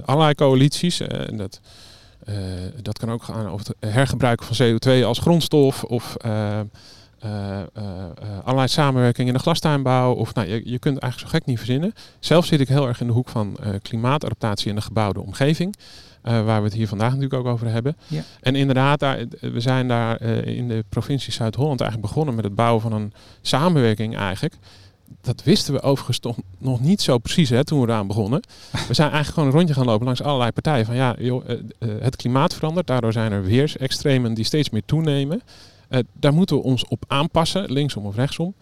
allerlei 0.06 0.36
coalities. 0.36 1.02
Uh, 1.02 1.30
en 1.30 1.38
dat, 1.38 1.60
dat 2.82 2.98
kan 2.98 3.12
ook 3.12 3.24
gaan 3.24 3.48
over 3.48 3.66
het 3.80 3.94
hergebruiken 3.94 4.56
van 4.56 4.68
CO2 4.68 5.06
als 5.06 5.20
grondstof 5.20 5.84
of 5.84 6.16
allerlei 8.44 8.68
samenwerking 8.68 9.28
in 9.28 9.34
de 9.34 9.40
glastuinbouw. 9.40 10.14
Of, 10.14 10.34
nou, 10.34 10.48
je, 10.48 10.62
je 10.66 10.80
kunt 10.80 11.00
eigenlijk 11.00 11.32
zo 11.32 11.38
gek 11.38 11.48
niet 11.48 11.58
verzinnen. 11.58 11.94
Zelf 12.20 12.46
zit 12.46 12.60
ik 12.60 12.68
heel 12.68 12.88
erg 12.88 13.02
in 13.02 13.08
de 13.08 13.14
hoek 13.14 13.30
van 13.30 13.58
klimaatadaptatie 13.82 14.70
in 14.70 14.76
de 14.76 14.82
gebouwde 14.82 15.22
omgeving. 15.22 15.76
Uh, 16.28 16.46
waar 16.46 16.60
we 16.60 16.68
het 16.68 16.78
hier 16.78 16.88
vandaag 16.88 17.14
natuurlijk 17.14 17.46
ook 17.46 17.54
over 17.54 17.68
hebben. 17.68 17.98
Ja. 18.08 18.24
En 18.42 18.56
inderdaad, 18.56 19.00
daar, 19.00 19.26
we 19.40 19.60
zijn 19.60 19.88
daar 19.88 20.22
uh, 20.22 20.46
in 20.46 20.68
de 20.68 20.84
provincie 20.90 21.34
Zuid-Holland 21.34 21.82
eigenlijk 21.82 22.12
begonnen 22.12 22.36
met 22.36 22.44
het 22.44 22.56
bouwen 22.56 22.82
van 22.82 22.94
een 22.94 23.14
samenwerking 23.42 24.18
eigenlijk. 24.18 24.56
Dat 25.22 25.44
wisten 25.44 25.74
we 25.74 25.82
overigens 25.82 26.20
toch 26.20 26.38
nog 26.58 26.80
niet 26.80 27.02
zo 27.02 27.18
precies 27.18 27.50
hè, 27.50 27.64
toen 27.64 27.82
we 27.82 27.88
eraan 27.88 28.08
begonnen. 28.08 28.42
We 28.88 28.94
zijn 28.94 29.12
eigenlijk 29.12 29.34
gewoon 29.34 29.50
een 29.50 29.56
rondje 29.56 29.74
gaan 29.74 29.86
lopen 29.86 30.06
langs 30.06 30.22
allerlei 30.22 30.52
partijen. 30.52 30.86
Van 30.86 30.96
ja, 30.96 31.16
joh, 31.20 31.50
uh, 31.50 31.58
het 32.00 32.16
klimaat 32.16 32.54
verandert. 32.54 32.88
Daardoor 32.88 33.14
zijn 33.14 33.32
er 33.32 33.44
weersextremen 33.44 34.34
die 34.34 34.46
steeds 34.46 34.70
meer 34.70 34.86
toenemen. 34.86 35.42
daar 36.20 36.34
moeten 36.34 36.56
we 36.56 36.64
ons 36.64 36.88
op 36.88 37.04
aanpassen, 37.08 37.72
linksom 37.72 38.06
of 38.06 38.16
rechtsom. 38.16 38.54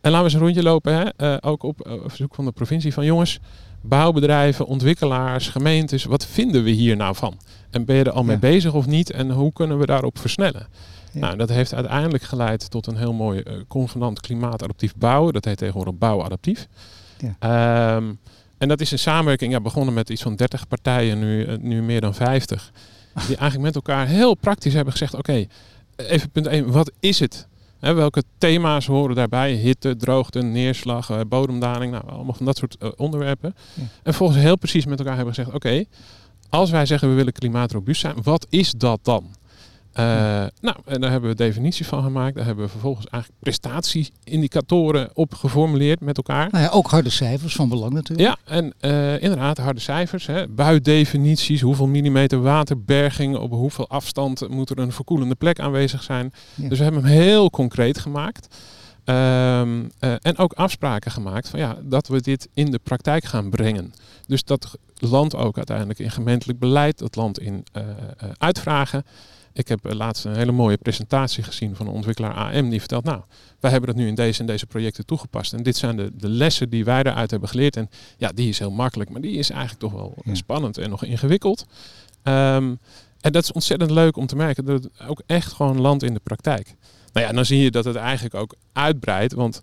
En 0.00 0.10
laten 0.10 0.18
we 0.18 0.24
eens 0.24 0.34
een 0.34 0.40
rondje 0.40 0.62
lopen, 0.62 1.12
hè, 1.16 1.44
ook 1.44 1.62
op 1.62 2.00
verzoek 2.06 2.34
van 2.34 2.44
de 2.44 2.52
provincie. 2.52 2.92
Van 2.92 3.04
jongens, 3.04 3.40
bouwbedrijven, 3.84 4.66
ontwikkelaars, 4.66 5.48
gemeentes, 5.48 6.04
wat 6.04 6.26
vinden 6.26 6.64
we 6.64 6.70
hier 6.70 6.96
nou 6.96 7.14
van? 7.14 7.38
En 7.70 7.84
ben 7.84 7.96
je 7.96 8.04
er 8.04 8.10
al 8.10 8.24
mee 8.24 8.38
bezig 8.38 8.74
of 8.74 8.86
niet? 8.86 9.10
En 9.10 9.30
hoe 9.30 9.52
kunnen 9.52 9.78
we 9.78 9.86
daarop 9.86 10.18
versnellen? 10.18 10.66
Nou, 11.12 11.36
dat 11.36 11.48
heeft 11.48 11.74
uiteindelijk 11.74 12.22
geleid 12.22 12.70
tot 12.70 12.86
een 12.86 12.96
heel 12.96 13.12
mooi 13.12 13.42
uh, 13.46 13.52
convenant 13.68 14.20
klimaatadaptief 14.20 14.94
bouwen. 14.96 15.32
Dat 15.32 15.44
heet 15.44 15.58
tegenwoordig 15.58 15.94
bouwadaptief. 15.98 16.68
Ja. 17.18 17.96
Um, 17.96 18.18
en 18.58 18.68
dat 18.68 18.80
is 18.80 18.90
een 18.90 18.98
samenwerking, 18.98 19.52
ja, 19.52 19.60
begonnen 19.60 19.94
met 19.94 20.10
iets 20.10 20.22
van 20.22 20.36
30 20.36 20.68
partijen, 20.68 21.18
nu, 21.18 21.46
uh, 21.46 21.58
nu 21.58 21.82
meer 21.82 22.00
dan 22.00 22.14
50. 22.14 22.72
Die 23.26 23.36
eigenlijk 23.44 23.60
met 23.60 23.74
elkaar 23.74 24.06
heel 24.06 24.34
praktisch 24.34 24.74
hebben 24.74 24.92
gezegd, 24.92 25.14
oké, 25.14 25.30
okay, 25.30 25.48
even 26.06 26.30
punt 26.30 26.46
1, 26.46 26.70
wat 26.70 26.92
is 27.00 27.20
het 27.20 27.46
Hè, 27.84 27.94
welke 27.94 28.22
thema's 28.38 28.86
horen 28.86 29.14
daarbij? 29.14 29.52
Hitte, 29.52 29.96
droogte, 29.96 30.42
neerslag, 30.42 31.10
uh, 31.10 31.20
bodemdaling, 31.28 31.92
nou, 31.92 32.08
allemaal 32.08 32.34
van 32.34 32.46
dat 32.46 32.56
soort 32.56 32.76
uh, 32.82 32.88
onderwerpen. 32.96 33.54
Ja. 33.74 33.82
En 34.02 34.14
volgens 34.14 34.38
heel 34.38 34.56
precies 34.58 34.86
met 34.86 34.98
elkaar 34.98 35.16
hebben 35.16 35.34
gezegd, 35.34 35.54
oké, 35.54 35.84
als 36.48 36.70
wij 36.70 36.86
zeggen 36.86 37.08
we 37.08 37.14
willen 37.14 37.32
klimaatrobuust 37.32 38.00
zijn, 38.00 38.16
wat 38.22 38.46
is 38.50 38.70
dat 38.70 39.00
dan? 39.02 39.24
Uh, 39.98 40.04
Nou, 40.60 40.76
en 40.84 41.00
daar 41.00 41.10
hebben 41.10 41.30
we 41.30 41.36
definitie 41.36 41.86
van 41.86 42.02
gemaakt. 42.02 42.34
Daar 42.34 42.44
hebben 42.44 42.64
we 42.64 42.70
vervolgens 42.70 43.06
eigenlijk 43.06 43.42
prestatieindicatoren 43.42 45.10
op 45.12 45.34
geformuleerd 45.34 46.00
met 46.00 46.16
elkaar. 46.16 46.48
Nou 46.50 46.64
ja, 46.64 46.70
ook 46.70 46.86
harde 46.86 47.10
cijfers 47.10 47.54
van 47.54 47.68
belang 47.68 47.92
natuurlijk. 47.92 48.28
Ja, 48.28 48.54
en 48.54 48.72
uh, 48.80 49.22
inderdaad 49.22 49.58
harde 49.58 49.80
cijfers. 49.80 50.26
Hè. 50.26 50.48
Buitdefinities, 50.48 51.60
hoeveel 51.60 51.86
millimeter 51.86 52.42
waterberging, 52.42 53.36
op 53.36 53.50
hoeveel 53.50 53.88
afstand 53.88 54.48
moet 54.48 54.70
er 54.70 54.78
een 54.78 54.92
verkoelende 54.92 55.34
plek 55.34 55.60
aanwezig 55.60 56.02
zijn. 56.02 56.32
Ja. 56.54 56.68
Dus 56.68 56.78
we 56.78 56.84
hebben 56.84 57.04
hem 57.04 57.12
heel 57.12 57.50
concreet 57.50 57.98
gemaakt. 57.98 58.56
Um, 59.04 59.14
uh, 60.00 60.14
en 60.20 60.36
ook 60.36 60.52
afspraken 60.52 61.10
gemaakt 61.10 61.48
van 61.48 61.58
ja, 61.58 61.76
dat 61.82 62.08
we 62.08 62.20
dit 62.20 62.48
in 62.54 62.70
de 62.70 62.78
praktijk 62.82 63.24
gaan 63.24 63.50
brengen. 63.50 63.92
Dus 64.26 64.44
dat 64.44 64.78
land 64.94 65.36
ook 65.36 65.56
uiteindelijk 65.56 65.98
in 65.98 66.10
gemeentelijk 66.10 66.58
beleid, 66.58 66.98
dat 66.98 67.16
land 67.16 67.40
in 67.40 67.64
uitvragen. 68.38 69.04
Ik 69.54 69.68
heb 69.68 69.86
eh, 69.86 69.92
laatst 69.92 70.24
een 70.24 70.36
hele 70.36 70.52
mooie 70.52 70.76
presentatie 70.76 71.42
gezien 71.42 71.76
van 71.76 71.86
een 71.86 71.92
ontwikkelaar 71.92 72.34
AM 72.34 72.70
die 72.70 72.78
vertelt, 72.78 73.04
nou, 73.04 73.22
wij 73.60 73.70
hebben 73.70 73.88
dat 73.88 73.98
nu 73.98 74.06
in 74.08 74.14
deze 74.14 74.40
en 74.40 74.46
deze 74.46 74.66
projecten 74.66 75.06
toegepast. 75.06 75.52
En 75.52 75.62
dit 75.62 75.76
zijn 75.76 75.96
de, 75.96 76.10
de 76.14 76.28
lessen 76.28 76.70
die 76.70 76.84
wij 76.84 77.02
eruit 77.02 77.30
hebben 77.30 77.48
geleerd. 77.48 77.76
En 77.76 77.90
ja, 78.16 78.28
die 78.34 78.48
is 78.48 78.58
heel 78.58 78.70
makkelijk, 78.70 79.10
maar 79.10 79.20
die 79.20 79.36
is 79.36 79.50
eigenlijk 79.50 79.80
toch 79.80 79.92
wel 79.92 80.16
spannend 80.32 80.78
en 80.78 80.90
nog 80.90 81.04
ingewikkeld. 81.04 81.66
Um, 82.22 82.78
en 83.20 83.32
dat 83.32 83.42
is 83.42 83.52
ontzettend 83.52 83.90
leuk 83.90 84.16
om 84.16 84.26
te 84.26 84.36
merken 84.36 84.64
dat 84.64 84.82
het 84.82 85.08
ook 85.08 85.22
echt 85.26 85.52
gewoon 85.52 85.80
landt 85.80 86.02
in 86.02 86.14
de 86.14 86.20
praktijk. 86.22 86.74
Nou 87.12 87.26
ja, 87.26 87.32
dan 87.32 87.44
zie 87.44 87.62
je 87.62 87.70
dat 87.70 87.84
het 87.84 87.96
eigenlijk 87.96 88.34
ook 88.34 88.54
uitbreidt, 88.72 89.32
want 89.32 89.62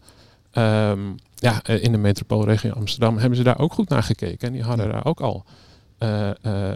um, 0.53 1.15
ja, 1.35 1.63
eh, 1.63 1.83
in 1.83 1.91
de 1.91 1.97
metropoolregio 1.97 2.71
Amsterdam 2.71 3.17
hebben 3.17 3.37
ze 3.37 3.43
daar 3.43 3.59
ook 3.59 3.73
goed 3.73 3.89
naar 3.89 4.03
gekeken. 4.03 4.47
En 4.47 4.53
die 4.53 4.63
hadden 4.63 4.89
daar 4.89 5.05
ook 5.05 5.21
al 5.21 5.45
uh, 5.99 6.29
uh, 6.45 6.71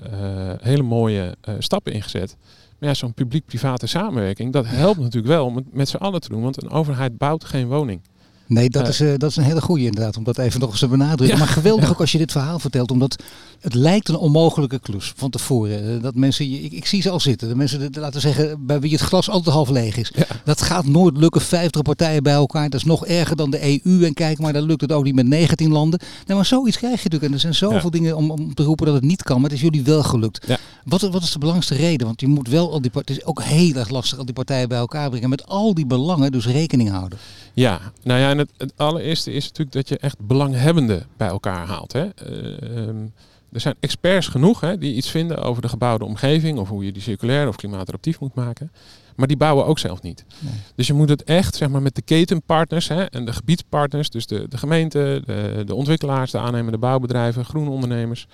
hele 0.61 0.83
mooie 0.83 1.35
stappen 1.59 1.93
in 1.93 2.01
gezet. 2.01 2.35
Maar 2.79 2.89
ja, 2.89 2.95
zo'n 2.95 3.13
publiek-private 3.13 3.87
samenwerking, 3.87 4.53
dat 4.53 4.65
helpt 4.67 4.99
natuurlijk 4.99 5.33
wel 5.33 5.45
om 5.45 5.55
het 5.55 5.73
met 5.73 5.89
z'n 5.89 5.97
allen 5.97 6.21
te 6.21 6.29
doen. 6.29 6.41
Want 6.41 6.63
een 6.63 6.69
overheid 6.69 7.17
bouwt 7.17 7.45
geen 7.45 7.67
woning. 7.67 8.01
Nee, 8.47 8.69
dat, 8.69 8.87
is, 8.87 9.01
uh, 9.01 9.13
dat 9.17 9.29
is 9.29 9.35
een 9.35 9.43
hele 9.43 9.61
goede 9.61 9.83
inderdaad, 9.83 10.17
om 10.17 10.23
dat 10.23 10.37
even 10.37 10.59
nog 10.59 10.69
eens 10.69 10.79
te 10.79 10.87
benadrukken. 10.87 11.37
Maar 11.37 11.47
geweldig 11.47 11.89
ook 11.89 11.99
als 11.99 12.11
je 12.11 12.17
dit 12.17 12.31
verhaal 12.31 12.59
vertelt, 12.59 12.91
omdat 12.91 13.23
het 13.61 13.73
lijkt 13.73 14.09
een 14.09 14.17
onmogelijke 14.17 14.79
klus 14.79 15.13
van 15.15 15.29
tevoren. 15.29 16.01
Dat 16.01 16.15
mensen, 16.15 16.63
ik, 16.63 16.71
ik 16.71 16.85
zie 16.85 17.01
ze 17.01 17.09
al 17.09 17.19
zitten, 17.19 17.47
de 17.47 17.55
mensen, 17.55 17.91
de, 17.91 17.99
laten 17.99 18.21
zeggen, 18.21 18.65
bij 18.65 18.79
wie 18.79 18.91
het 18.91 19.01
glas 19.01 19.29
altijd 19.29 19.55
half 19.55 19.69
leeg 19.69 19.97
is. 19.97 20.11
Dat 20.43 20.61
gaat 20.61 20.85
nooit 20.85 21.17
lukken, 21.17 21.41
50 21.41 21.81
partijen 21.81 22.23
bij 22.23 22.33
elkaar. 22.33 22.69
Dat 22.69 22.79
is 22.79 22.85
nog 22.85 23.05
erger 23.05 23.35
dan 23.35 23.49
de 23.49 23.81
EU. 23.83 24.05
En 24.05 24.13
kijk 24.13 24.39
maar, 24.39 24.53
dan 24.53 24.63
lukt 24.63 24.81
het 24.81 24.91
ook 24.91 25.03
niet 25.03 25.15
met 25.15 25.27
19 25.27 25.71
landen. 25.71 25.99
Nee, 26.25 26.35
maar 26.35 26.45
zoiets 26.45 26.77
krijg 26.77 27.03
je 27.03 27.09
natuurlijk. 27.09 27.23
En 27.23 27.33
er 27.33 27.39
zijn 27.39 27.55
zoveel 27.55 27.89
dingen 27.89 28.15
om, 28.15 28.31
om 28.31 28.53
te 28.53 28.63
roepen 28.63 28.85
dat 28.85 28.95
het 28.95 29.03
niet 29.03 29.23
kan, 29.23 29.35
maar 29.35 29.49
het 29.49 29.59
is 29.59 29.63
jullie 29.63 29.83
wel 29.83 30.03
gelukt. 30.03 30.47
Wat, 30.83 31.01
wat 31.01 31.23
is 31.23 31.31
de 31.31 31.39
belangrijkste 31.39 31.85
reden? 31.85 32.07
Want 32.07 32.21
je 32.21 32.27
moet 32.27 32.47
wel 32.47 32.71
al 32.71 32.81
die 32.81 32.91
het 32.93 33.09
is 33.09 33.25
ook 33.25 33.41
heel 33.43 33.75
erg 33.75 33.89
lastig 33.89 34.17
al 34.17 34.25
die 34.25 34.33
partijen 34.33 34.69
bij 34.69 34.77
elkaar 34.77 35.09
brengen. 35.09 35.29
Met 35.29 35.45
al 35.45 35.73
die 35.73 35.85
belangen 35.85 36.31
dus 36.31 36.45
rekening 36.45 36.89
houden. 36.89 37.19
Ja, 37.55 37.79
nou 38.03 38.19
ja, 38.19 38.29
en 38.29 38.37
het, 38.37 38.51
het 38.57 38.73
allereerste 38.75 39.31
is 39.31 39.43
natuurlijk 39.43 39.75
dat 39.75 39.89
je 39.89 39.97
echt 39.97 40.19
belanghebbenden 40.19 41.07
bij 41.17 41.27
elkaar 41.27 41.67
haalt. 41.67 41.93
Hè. 41.93 42.09
Uh, 42.29 42.87
um, 42.87 43.13
er 43.51 43.59
zijn 43.59 43.75
experts 43.79 44.27
genoeg 44.27 44.59
hè, 44.59 44.77
die 44.77 44.95
iets 44.95 45.09
vinden 45.09 45.43
over 45.43 45.61
de 45.61 45.69
gebouwde 45.69 46.05
omgeving 46.05 46.59
of 46.59 46.69
hoe 46.69 46.85
je 46.85 46.91
die 46.91 47.01
circulair 47.01 47.47
of 47.47 47.55
klimaatadaptief 47.55 48.19
moet 48.19 48.35
maken. 48.35 48.71
Maar 49.15 49.27
die 49.27 49.37
bouwen 49.37 49.65
ook 49.65 49.79
zelf 49.79 50.01
niet. 50.01 50.25
Nee. 50.39 50.53
Dus 50.75 50.87
je 50.87 50.93
moet 50.93 51.09
het 51.09 51.23
echt 51.23 51.55
zeg 51.55 51.69
maar, 51.69 51.81
met 51.81 51.95
de 51.95 52.01
ketenpartners 52.01 52.87
hè, 52.87 53.03
en 53.03 53.25
de 53.25 53.33
gebiedspartners, 53.33 54.09
dus 54.09 54.27
de, 54.27 54.47
de 54.47 54.57
gemeente, 54.57 55.21
de, 55.25 55.63
de 55.65 55.75
ontwikkelaars, 55.75 56.31
de 56.31 56.39
aannemende 56.39 56.77
bouwbedrijven, 56.77 57.45
groene 57.45 57.69
ondernemers. 57.69 58.27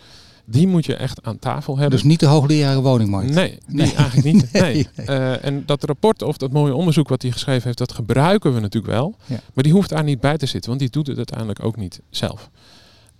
Die 0.45 0.67
moet 0.67 0.85
je 0.85 0.95
echt 0.95 1.23
aan 1.23 1.39
tafel 1.39 1.77
hebben. 1.77 1.99
Dus 1.99 2.07
niet 2.07 2.19
de 2.19 2.25
hoogleraren 2.25 2.81
woningmarkt? 2.81 3.33
Nee, 3.33 3.57
nee. 3.67 3.93
eigenlijk 3.95 4.33
niet. 4.33 4.51
Nee. 4.61 4.87
Uh, 4.97 5.45
en 5.45 5.63
dat 5.65 5.83
rapport 5.83 6.21
of 6.21 6.37
dat 6.37 6.51
mooie 6.51 6.75
onderzoek 6.75 7.09
wat 7.09 7.21
hij 7.21 7.31
geschreven 7.31 7.63
heeft, 7.63 7.77
dat 7.77 7.91
gebruiken 7.91 8.53
we 8.53 8.59
natuurlijk 8.59 8.93
wel. 8.93 9.15
Ja. 9.25 9.39
Maar 9.53 9.63
die 9.63 9.73
hoeft 9.73 9.89
daar 9.89 10.03
niet 10.03 10.19
bij 10.19 10.37
te 10.37 10.45
zitten, 10.45 10.69
want 10.69 10.81
die 10.81 10.89
doet 10.89 11.07
het 11.07 11.17
uiteindelijk 11.17 11.63
ook 11.63 11.75
niet 11.75 12.01
zelf. 12.09 12.49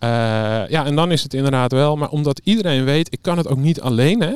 Uh, 0.03 0.09
ja, 0.69 0.85
en 0.85 0.95
dan 0.95 1.11
is 1.11 1.23
het 1.23 1.33
inderdaad 1.33 1.71
wel. 1.71 1.95
Maar 1.95 2.09
omdat 2.09 2.41
iedereen 2.43 2.83
weet, 2.83 3.13
ik 3.13 3.19
kan 3.21 3.37
het 3.37 3.47
ook 3.47 3.57
niet 3.57 3.81
alleen. 3.81 4.21
Hè, 4.21 4.33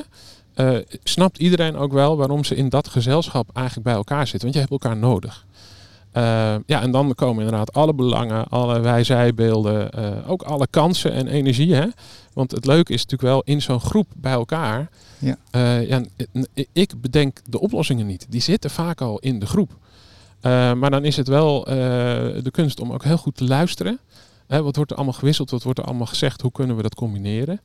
uh, 0.55 0.79
snapt 1.03 1.37
iedereen 1.37 1.75
ook 1.75 1.93
wel 1.93 2.17
waarom 2.17 2.43
ze 2.43 2.55
in 2.55 2.69
dat 2.69 2.87
gezelschap 2.87 3.49
eigenlijk 3.53 3.87
bij 3.87 3.95
elkaar 3.95 4.27
zitten. 4.27 4.41
Want 4.41 4.53
je 4.53 4.59
hebt 4.59 4.71
elkaar 4.71 4.97
nodig. 4.97 5.45
Uh, 6.17 6.55
ja, 6.65 6.81
en 6.81 6.91
dan 6.91 7.15
komen 7.15 7.43
inderdaad 7.43 7.73
alle 7.73 7.93
belangen, 7.93 8.47
alle 8.47 8.79
wij-zijbeelden, 8.79 9.91
ook 10.25 10.41
alle 10.41 10.67
kansen 10.67 11.11
en 11.11 11.27
energie. 11.27 11.73
Hè? 11.73 11.85
Want 12.33 12.51
het 12.51 12.65
leuke 12.65 12.93
is 12.93 13.01
natuurlijk 13.01 13.31
wel 13.31 13.41
in 13.43 13.61
zo'n 13.61 13.79
groep 13.79 14.07
bij 14.15 14.31
elkaar. 14.31 14.89
Ja. 15.19 15.37
ja, 15.79 16.01
ik 16.71 17.01
bedenk 17.01 17.41
de 17.49 17.59
oplossingen 17.59 18.05
niet. 18.05 18.25
Die 18.29 18.41
zitten 18.41 18.69
vaak 18.69 19.01
al 19.01 19.19
in 19.19 19.39
de 19.39 19.45
groep. 19.45 19.71
maar 20.41 20.89
dan 20.89 21.05
is 21.05 21.17
het 21.17 21.27
wel 21.27 21.63
de 21.63 22.49
kunst 22.51 22.79
om 22.79 22.91
ook 22.91 23.03
heel 23.03 23.17
goed 23.17 23.37
te 23.37 23.43
luisteren. 23.43 23.99
Hè, 24.47 24.63
wat 24.63 24.75
wordt 24.75 24.91
er 24.91 24.97
allemaal 24.97 25.15
gewisseld? 25.15 25.51
Wat 25.51 25.63
wordt 25.63 25.79
er 25.79 25.85
allemaal 25.85 26.07
gezegd? 26.07 26.41
Hoe 26.41 26.51
kunnen 26.51 26.75
we 26.75 26.81
dat 26.81 26.95
combineren? 26.95 27.61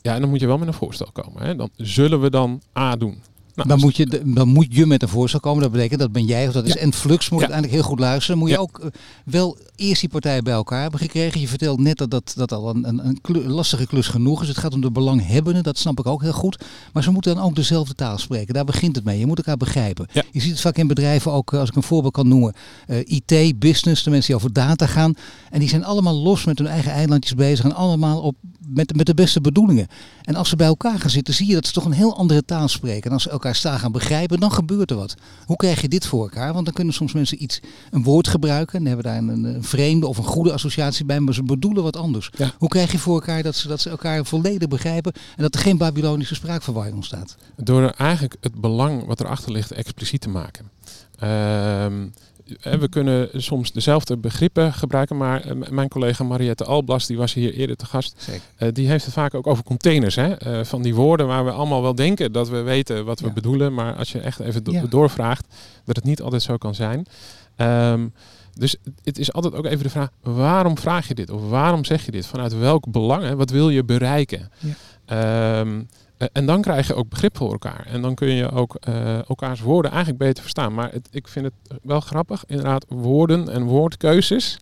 Ja, 0.00 0.14
en 0.14 0.20
dan 0.20 0.30
moet 0.30 0.40
je 0.40 0.46
wel 0.46 0.58
met 0.58 0.68
een 0.68 0.74
voorstel 0.74 1.08
komen. 1.12 1.42
Hè. 1.42 1.56
Dan 1.56 1.70
zullen 1.76 2.20
we 2.20 2.30
dan 2.30 2.62
A 2.78 2.96
doen. 2.96 3.22
Nou, 3.54 3.68
dan, 3.68 3.80
moet 3.80 3.96
je, 3.96 4.22
dan 4.24 4.48
moet 4.48 4.66
je 4.70 4.86
met 4.86 5.02
een 5.02 5.08
voorstel 5.08 5.40
komen. 5.40 5.62
Dat 5.62 5.72
betekent 5.72 6.00
dat 6.00 6.12
ben 6.12 6.24
jij 6.24 6.46
of 6.46 6.52
dat 6.52 6.66
is 6.66 6.76
en 6.76 6.92
Flux 6.92 7.28
moet 7.28 7.40
uiteindelijk 7.40 7.80
heel 7.80 7.88
goed 7.88 7.98
luisteren. 7.98 8.38
Moet 8.38 8.50
je 8.50 8.58
ook 8.58 8.78
eh, 8.78 8.86
wel 9.24 9.58
eerst 9.76 10.00
die 10.00 10.08
partijen 10.08 10.44
bij 10.44 10.52
elkaar 10.52 10.82
hebben 10.82 11.00
gekregen. 11.00 11.40
Je 11.40 11.48
vertelt 11.48 11.78
net 11.80 11.98
dat 11.98 12.10
dat, 12.10 12.32
dat 12.36 12.52
al 12.52 12.68
een, 12.68 12.88
een, 12.88 13.18
een 13.22 13.50
lastige 13.50 13.86
klus 13.86 14.06
genoeg 14.06 14.42
is. 14.42 14.48
Het 14.48 14.58
gaat 14.58 14.74
om 14.74 14.80
de 14.80 14.90
belanghebbenden, 14.90 15.62
dat 15.62 15.78
snap 15.78 15.98
ik 15.98 16.06
ook 16.06 16.22
heel 16.22 16.32
goed. 16.32 16.64
Maar 16.92 17.02
ze 17.02 17.10
moeten 17.10 17.34
dan 17.34 17.44
ook 17.44 17.56
dezelfde 17.56 17.94
taal 17.94 18.18
spreken. 18.18 18.54
Daar 18.54 18.64
begint 18.64 18.96
het 18.96 19.04
mee. 19.04 19.18
Je 19.18 19.26
moet 19.26 19.38
elkaar 19.38 19.56
begrijpen. 19.56 20.06
Je 20.32 20.40
ziet 20.40 20.50
het 20.50 20.60
vaak 20.60 20.76
in 20.76 20.86
bedrijven 20.86 21.32
ook, 21.32 21.52
eh, 21.52 21.60
als 21.60 21.68
ik 21.68 21.76
een 21.76 21.82
voorbeeld 21.82 22.12
kan 22.12 22.28
noemen, 22.28 22.54
uh, 22.86 22.98
eh, 22.98 23.04
IT, 23.06 23.58
business, 23.58 24.02
de 24.02 24.10
mensen 24.10 24.26
die 24.26 24.36
over 24.36 24.52
data 24.52 24.86
gaan. 24.86 25.14
En 25.50 25.58
die 25.60 25.68
zijn 25.68 25.84
allemaal 25.84 26.14
los 26.14 26.44
met 26.44 26.58
hun 26.58 26.66
eigen 26.66 26.92
eilandjes 26.92 27.34
bezig 27.34 27.64
en 27.64 27.74
allemaal 27.74 28.20
op, 28.20 28.36
met, 28.68 28.96
met 28.96 29.06
de 29.06 29.14
beste 29.14 29.40
bedoelingen. 29.40 29.86
En 30.22 30.34
als 30.34 30.48
ze 30.48 30.56
bij 30.56 30.66
elkaar 30.66 30.98
gaan 30.98 31.10
zitten, 31.10 31.34
zie 31.34 31.46
je 31.46 31.54
dat 31.54 31.66
ze 31.66 31.72
toch 31.72 31.84
een 31.84 31.92
heel 31.92 32.16
andere 32.16 32.44
taal 32.44 32.68
spreken. 32.68 33.04
En 33.04 33.12
als 33.12 33.22
ze 33.22 33.30
elkaar 33.30 33.43
staan 33.52 33.78
gaan 33.78 33.92
begrijpen, 33.92 34.40
dan 34.40 34.52
gebeurt 34.52 34.90
er 34.90 34.96
wat. 34.96 35.14
Hoe 35.44 35.56
krijg 35.56 35.80
je 35.80 35.88
dit 35.88 36.06
voor 36.06 36.22
elkaar? 36.22 36.52
Want 36.52 36.64
dan 36.64 36.74
kunnen 36.74 36.94
soms 36.94 37.12
mensen 37.12 37.42
iets, 37.42 37.60
een 37.90 38.02
woord 38.02 38.28
gebruiken. 38.28 38.78
En 38.78 38.86
hebben 38.86 39.04
daar 39.04 39.16
een, 39.16 39.44
een 39.44 39.64
vreemde 39.64 40.06
of 40.06 40.18
een 40.18 40.24
goede 40.24 40.52
associatie 40.52 41.04
bij, 41.04 41.20
maar 41.20 41.34
ze 41.34 41.42
bedoelen 41.42 41.82
wat 41.82 41.96
anders. 41.96 42.30
Hoe 42.58 42.68
krijg 42.68 42.92
je 42.92 42.98
voor 42.98 43.14
elkaar 43.14 43.42
dat 43.42 43.56
ze, 43.56 43.68
dat 43.68 43.80
ze 43.80 43.90
elkaar 43.90 44.24
volledig 44.24 44.68
begrijpen 44.68 45.12
en 45.36 45.42
dat 45.42 45.54
er 45.54 45.60
geen 45.60 45.78
Babylonische 45.78 46.34
spraakverwarring 46.34 46.96
ontstaat? 46.96 47.36
Door 47.56 47.90
eigenlijk 47.90 48.36
het 48.40 48.60
belang 48.60 49.06
wat 49.06 49.20
erachter 49.20 49.52
ligt 49.52 49.72
expliciet 49.72 50.20
te 50.20 50.28
maken. 50.28 50.70
Uh, 51.22 51.86
we 52.60 52.88
kunnen 52.88 53.28
soms 53.32 53.72
dezelfde 53.72 54.16
begrippen 54.16 54.72
gebruiken, 54.72 55.16
maar 55.16 55.40
eh, 55.40 55.70
mijn 55.70 55.88
collega 55.88 56.24
Mariette 56.24 56.64
Alblas, 56.64 57.06
die 57.06 57.16
was 57.16 57.34
hier 57.34 57.54
eerder 57.54 57.76
te 57.76 57.86
gast, 57.86 58.28
uh, 58.58 58.68
die 58.72 58.88
heeft 58.88 59.04
het 59.04 59.14
vaak 59.14 59.34
ook 59.34 59.46
over 59.46 59.64
containers. 59.64 60.14
Hè? 60.14 60.64
Van 60.64 60.82
die 60.82 60.94
woorden 60.94 61.26
waar 61.26 61.44
we 61.44 61.50
allemaal 61.50 61.82
wel 61.82 61.94
denken 61.94 62.32
dat 62.32 62.48
we 62.48 62.60
weten 62.60 63.04
wat 63.04 63.20
we 63.20 63.32
bedoelen, 63.32 63.74
maar 63.74 63.94
als 63.94 64.12
je 64.12 64.20
echt 64.20 64.40
even 64.40 64.64
do 64.64 64.88
doorvraagt, 64.88 65.46
dat 65.84 65.96
het 65.96 66.04
niet 66.04 66.22
altijd 66.22 66.42
zo 66.42 66.56
kan 66.56 66.74
zijn. 66.74 67.06
Um, 67.56 68.12
dus 68.54 68.76
het 69.02 69.18
is 69.18 69.32
altijd 69.32 69.54
ook 69.54 69.66
even 69.66 69.82
de 69.82 69.90
vraag, 69.90 70.08
waarom 70.22 70.78
vraag 70.78 71.08
je 71.08 71.14
dit? 71.14 71.30
Of 71.30 71.48
waarom 71.48 71.84
zeg 71.84 72.04
je 72.04 72.10
dit? 72.10 72.26
Vanuit 72.26 72.58
welk 72.58 72.90
belang? 72.90 73.22
Hè? 73.22 73.36
Wat 73.36 73.50
wil 73.50 73.70
je 73.70 73.84
bereiken? 73.84 74.50
Ja. 75.06 75.60
Um, 75.60 75.78
eh, 75.78 75.86
en 76.32 76.46
dan 76.46 76.60
krijg 76.60 76.86
je 76.86 76.94
ook 76.94 77.08
begrip 77.08 77.36
voor 77.36 77.52
elkaar. 77.52 77.86
En 77.86 78.02
dan 78.02 78.14
kun 78.14 78.28
je 78.28 78.50
ook 78.50 78.76
uh, 78.88 79.28
elkaars 79.28 79.60
woorden 79.60 79.90
eigenlijk 79.90 80.20
beter 80.20 80.42
verstaan. 80.42 80.74
Maar 80.74 80.92
het, 80.92 81.08
ik 81.10 81.28
vind 81.28 81.44
het 81.44 81.78
wel 81.82 82.00
grappig. 82.00 82.44
Inderdaad, 82.46 82.84
woorden 82.88 83.48
en 83.48 83.62
woordkeuzes 83.62 84.58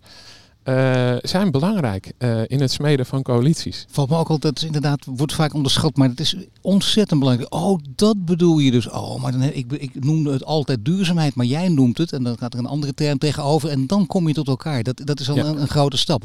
uh, 0.64 1.14
zijn 1.20 1.50
belangrijk 1.50 2.12
in 2.46 2.60
het 2.60 2.72
smeden 2.72 3.06
van 3.06 3.22
coalities. 3.22 3.86
Valt 3.90 4.10
me 4.10 4.16
ook 4.16 4.28
altijd, 4.28 4.54
dat 4.54 4.64
inderdaad, 4.64 5.04
wordt 5.04 5.34
vaak 5.34 5.54
onderschat, 5.54 5.96
maar 5.96 6.08
het 6.08 6.20
is 6.20 6.36
ontzettend 6.60 7.20
belangrijk. 7.20 7.54
Oh, 7.54 7.78
dat 7.96 8.24
bedoel 8.24 8.58
je 8.58 8.70
dus. 8.70 8.88
Oh, 8.88 9.22
maar 9.22 9.32
dan, 9.32 9.42
ik, 9.42 9.72
ik 9.72 10.04
noem 10.04 10.26
het 10.26 10.44
altijd 10.44 10.84
duurzaamheid, 10.84 11.34
maar 11.34 11.46
jij 11.46 11.68
noemt 11.68 11.98
het. 11.98 12.12
En 12.12 12.22
dan 12.22 12.38
gaat 12.38 12.52
er 12.52 12.58
een 12.58 12.66
andere 12.66 12.94
term 12.94 13.18
tegenover. 13.18 13.70
En 13.70 13.86
dan 13.86 14.06
kom 14.06 14.28
je 14.28 14.34
tot 14.34 14.48
elkaar. 14.48 14.82
Dat, 14.82 15.00
dat 15.04 15.20
is 15.20 15.30
al 15.30 15.36
een, 15.36 15.60
een 15.60 15.68
grote 15.68 15.96
stap. 15.96 16.24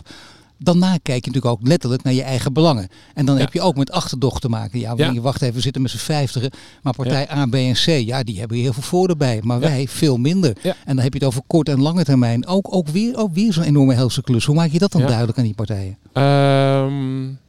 Daarna 0.60 0.98
kijk 1.04 1.26
je 1.26 1.32
natuurlijk 1.32 1.46
ook 1.46 1.68
letterlijk 1.68 2.04
naar 2.04 2.14
je 2.14 2.24
eigen 2.24 2.54
belangen. 2.54 2.88
En 3.14 3.26
dan 3.26 3.38
heb 3.38 3.54
je 3.54 3.62
ook 3.62 3.76
met 3.76 3.92
achterdocht 3.92 4.42
te 4.42 4.50
maken. 4.50 4.80
Ja, 4.80 4.94
ja. 4.96 5.14
wacht 5.14 5.42
even, 5.42 5.56
we 5.56 5.62
zitten 5.62 5.82
met 5.82 5.92
z'n 5.92 5.98
vijftigen. 5.98 6.52
Maar 6.82 6.94
partij 6.94 7.32
A, 7.32 7.46
B 7.46 7.54
en 7.54 7.74
C, 7.74 7.86
ja, 7.86 8.24
die 8.24 8.40
hebben 8.40 8.58
heel 8.58 8.74
veel 8.74 8.84
voordeel 8.84 9.18
bij. 9.18 9.40
Maar 9.44 9.60
wij 9.60 9.88
veel 9.88 10.18
minder. 10.18 10.58
En 10.62 10.96
dan 10.96 11.00
heb 11.00 11.14
je 11.14 11.20
het 11.20 11.28
over 11.28 11.42
kort 11.48 11.70
en 11.70 11.82
lange 11.82 12.04
termijn. 12.04 12.48
Ook, 12.48 12.76
ook 12.76 12.88
weer, 12.88 13.18
ook 13.18 13.34
weer 13.34 13.54
zo'n 13.54 13.64
enorme 13.64 13.94
helse 13.94 14.22
klus. 14.22 14.46
Hoe 14.46 14.56
maak 14.56 14.72
je 14.72 14.80
dat 14.80 14.92
dan 14.92 15.02
duidelijk 15.02 15.38
aan 15.38 15.44
die 15.44 15.54
partijen? 15.54 15.98
Um, 16.14 17.40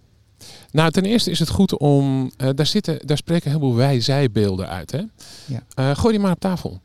nou, 0.71 0.91
ten 0.91 1.05
eerste 1.05 1.31
is 1.31 1.39
het 1.39 1.49
goed 1.49 1.79
om... 1.79 2.31
Uh, 2.37 2.49
daar, 2.55 2.67
zitten, 2.67 2.99
daar 3.07 3.17
spreken 3.17 3.51
heel 3.51 3.59
veel 3.61 3.75
wij-zij-beelden 3.75 4.69
uit. 4.69 4.93
Hè? 4.93 5.03
Ja. 5.45 5.63
Uh, 5.79 5.97
gooi 5.97 6.13
die 6.13 6.23
maar 6.23 6.33
op 6.33 6.41
tafel. 6.41 6.81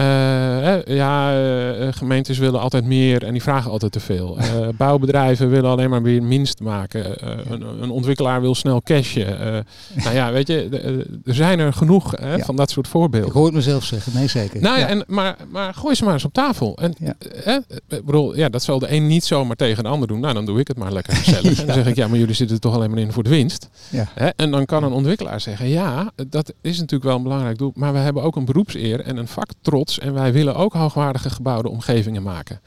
Uh, 0.00 0.84
ja, 0.84 1.42
uh, 1.42 1.88
gemeentes 1.90 2.38
willen 2.38 2.60
altijd 2.60 2.84
meer 2.84 3.24
en 3.24 3.32
die 3.32 3.42
vragen 3.42 3.70
altijd 3.70 3.92
te 3.92 4.00
veel. 4.00 4.38
Uh, 4.38 4.68
bouwbedrijven 4.76 5.50
willen 5.50 5.70
alleen 5.70 5.90
maar 5.90 6.02
weer 6.02 6.22
minst 6.22 6.60
maken. 6.60 7.28
Een, 7.52 7.82
een, 7.82 7.90
ontwikkelaar 7.90 8.40
wil 8.40 8.54
snel 8.54 8.82
cashen. 8.82 9.26
nou 10.04 10.14
ja, 10.14 10.32
weet 10.32 10.48
je, 10.48 10.68
er 11.24 11.34
zijn 11.34 11.58
er 11.58 11.72
genoeg 11.72 12.10
hè, 12.20 12.38
van 12.38 12.56
dat 12.56 12.70
soort 12.70 12.88
voorbeelden. 12.88 13.28
Ik 13.28 13.34
hoor 13.34 13.44
het 13.44 13.54
mezelf 13.54 13.84
zeggen, 13.84 14.12
nee 14.14 14.28
zeker. 14.28 14.60
Nou 14.60 14.78
ja, 14.78 14.86
En, 14.86 15.04
maar, 15.06 15.36
maar 15.50 15.74
gooi 15.74 15.94
ze 15.94 16.04
maar 16.04 16.12
eens 16.12 16.24
op 16.24 16.32
tafel. 16.32 16.76
En, 16.76 16.94
ja. 16.98 17.14
ik 17.88 18.04
bedoel, 18.04 18.36
ja, 18.36 18.48
dat 18.48 18.62
zal 18.62 18.78
de 18.78 18.92
een 18.92 19.06
niet 19.06 19.24
zomaar 19.24 19.56
tegen 19.56 19.82
de 19.82 19.88
ander 19.88 20.08
doen. 20.08 20.20
Nou, 20.20 20.34
dan 20.34 20.44
doe 20.44 20.60
ik 20.60 20.68
het 20.68 20.78
maar 20.78 20.92
lekker 20.92 21.16
gezellig. 21.16 21.60
En 21.60 21.66
dan 21.66 21.74
zeg 21.74 21.86
ik, 21.86 21.96
ja, 21.96 22.08
maar 22.08 22.18
jullie 22.18 22.34
zitten 22.34 22.56
er 22.56 22.62
toch 22.62 22.74
alleen 22.74 22.90
maar 22.90 22.98
in 22.98 23.12
voor 23.12 23.22
de 23.22 23.30
winst. 23.30 23.68
Hè? 24.14 24.28
En 24.28 24.50
dan 24.50 24.64
kan 24.64 24.84
een 24.84 24.92
ontwikkelaar 24.92 25.40
zeggen, 25.40 25.68
ja, 25.68 26.12
dat 26.28 26.52
is 26.60 26.76
natuurlijk 26.78 27.04
wel 27.04 27.16
een 27.16 27.22
belangrijk 27.22 27.58
doel. 27.58 27.72
Maar 27.74 27.92
we 27.92 27.98
hebben 27.98 28.22
ook 28.22 28.36
een 28.36 28.44
beroepseer 28.44 29.00
en 29.00 29.16
een 29.16 29.28
en 29.98 30.12
wij 30.12 30.32
willen 30.32 30.56
ook 30.56 30.72
hoogwaardige 30.72 31.30
gebouwde 31.30 31.68
omgevingen 31.68 32.22
maken. 32.22 32.60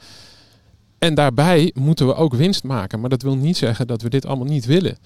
En 0.98 1.14
daarbij 1.14 1.72
moeten 1.74 2.06
we 2.06 2.14
ook 2.14 2.34
winst 2.34 2.64
maken. 2.64 3.00
Maar 3.00 3.10
dat 3.10 3.22
wil 3.22 3.36
niet 3.36 3.56
zeggen 3.56 3.86
dat 3.86 4.02
we 4.02 4.08
dit 4.08 4.26
allemaal 4.26 4.46
niet 4.46 4.66
willen. 4.66 4.96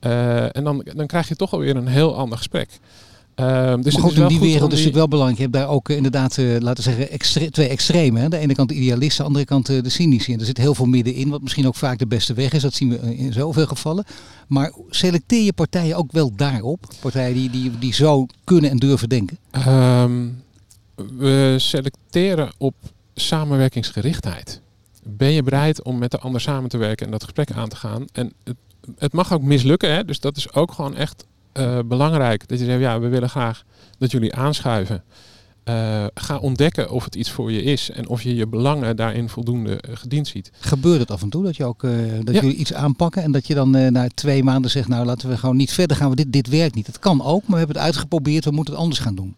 Uh, 0.00 0.56
en 0.56 0.64
dan, 0.64 0.86
dan 0.94 1.06
krijg 1.06 1.28
je 1.28 1.36
toch 1.36 1.52
alweer 1.52 1.76
een 1.76 1.86
heel 1.86 2.16
ander 2.16 2.38
gesprek. 2.38 2.78
Uh, 3.40 3.74
dus 3.80 3.92
maar 3.92 4.02
goed, 4.02 4.16
in 4.16 4.26
die 4.26 4.40
wereld 4.40 4.72
is 4.72 4.84
het 4.84 4.94
wel 4.94 5.08
belangrijk. 5.08 5.38
Je 5.38 5.44
hebt 5.44 5.56
daar 5.56 5.74
ook 5.74 5.88
uh, 5.88 5.96
inderdaad, 5.96 6.36
uh, 6.36 6.60
laten 6.60 6.84
we 6.84 6.90
zeggen, 6.90 7.10
extre 7.10 7.50
twee 7.50 7.68
extremen. 7.68 8.22
Hè? 8.22 8.28
De 8.28 8.38
ene 8.38 8.54
kant 8.54 8.68
de 8.68 8.74
idealisten, 8.74 9.18
de 9.18 9.28
andere 9.28 9.44
kant 9.44 9.66
de 9.66 9.88
cynici. 9.88 10.32
En 10.32 10.38
er 10.38 10.46
zit 10.46 10.56
heel 10.56 10.74
veel 10.74 10.86
middenin, 10.86 11.28
wat 11.28 11.42
misschien 11.42 11.66
ook 11.66 11.74
vaak 11.74 11.98
de 11.98 12.06
beste 12.06 12.34
weg 12.34 12.52
is. 12.52 12.62
Dat 12.62 12.74
zien 12.74 12.88
we 12.88 13.16
in 13.16 13.32
zoveel 13.32 13.66
gevallen. 13.66 14.04
Maar 14.46 14.72
selecteer 14.90 15.42
je 15.42 15.52
partijen 15.52 15.96
ook 15.96 16.12
wel 16.12 16.32
daarop? 16.36 16.86
Partijen 17.00 17.34
die, 17.34 17.50
die, 17.50 17.78
die 17.78 17.94
zo 17.94 18.26
kunnen 18.44 18.70
en 18.70 18.76
durven 18.76 19.08
denken? 19.08 19.38
Um, 19.68 20.44
we 20.96 21.54
selecteren 21.58 22.52
op 22.58 22.74
samenwerkingsgerichtheid. 23.14 24.60
Ben 25.02 25.32
je 25.32 25.42
bereid 25.42 25.82
om 25.82 25.98
met 25.98 26.10
de 26.10 26.18
ander 26.18 26.40
samen 26.40 26.70
te 26.70 26.76
werken 26.76 27.06
en 27.06 27.12
dat 27.12 27.22
gesprek 27.22 27.50
aan 27.50 27.68
te 27.68 27.76
gaan? 27.76 28.04
En 28.12 28.32
het, 28.44 28.56
het 28.98 29.12
mag 29.12 29.32
ook 29.32 29.42
mislukken, 29.42 29.94
hè? 29.94 30.04
dus 30.04 30.20
dat 30.20 30.36
is 30.36 30.52
ook 30.52 30.72
gewoon 30.72 30.94
echt 30.94 31.26
uh, 31.54 31.78
belangrijk. 31.86 32.48
Dat 32.48 32.58
je 32.58 32.64
zegt, 32.64 32.80
ja, 32.80 33.00
we 33.00 33.08
willen 33.08 33.30
graag 33.30 33.64
dat 33.98 34.10
jullie 34.10 34.34
aanschuiven. 34.34 35.02
Uh, 35.68 36.04
ga 36.14 36.38
ontdekken 36.38 36.90
of 36.90 37.04
het 37.04 37.14
iets 37.14 37.30
voor 37.30 37.52
je 37.52 37.62
is 37.62 37.90
en 37.90 38.08
of 38.08 38.22
je 38.22 38.34
je 38.34 38.46
belangen 38.46 38.96
daarin 38.96 39.28
voldoende 39.28 39.70
uh, 39.70 39.96
gediend 39.96 40.28
ziet. 40.28 40.50
Gebeurt 40.58 41.00
het 41.00 41.10
af 41.10 41.22
en 41.22 41.28
toe 41.28 41.44
dat 41.44 41.56
je 41.56 41.64
ook 41.64 41.82
uh, 41.82 41.90
dat 42.24 42.34
ja. 42.34 42.40
jullie 42.40 42.56
iets 42.56 42.74
aanpakken 42.74 43.22
en 43.22 43.32
dat 43.32 43.46
je 43.46 43.54
dan 43.54 43.70
na 43.92 44.08
twee 44.14 44.44
maanden 44.44 44.70
zegt, 44.70 44.88
nou 44.88 45.06
laten 45.06 45.28
we 45.28 45.36
gewoon 45.36 45.56
niet 45.56 45.72
verder 45.72 45.96
gaan, 45.96 46.06
want 46.06 46.18
dit, 46.18 46.32
dit 46.32 46.48
werkt 46.48 46.74
niet. 46.74 46.86
Het 46.86 46.98
kan 46.98 47.22
ook, 47.22 47.42
maar 47.42 47.50
we 47.50 47.56
hebben 47.56 47.76
het 47.76 47.84
uitgeprobeerd, 47.84 48.44
we 48.44 48.50
moeten 48.50 48.74
het 48.74 48.82
anders 48.82 49.00
gaan 49.00 49.14
doen. 49.14 49.34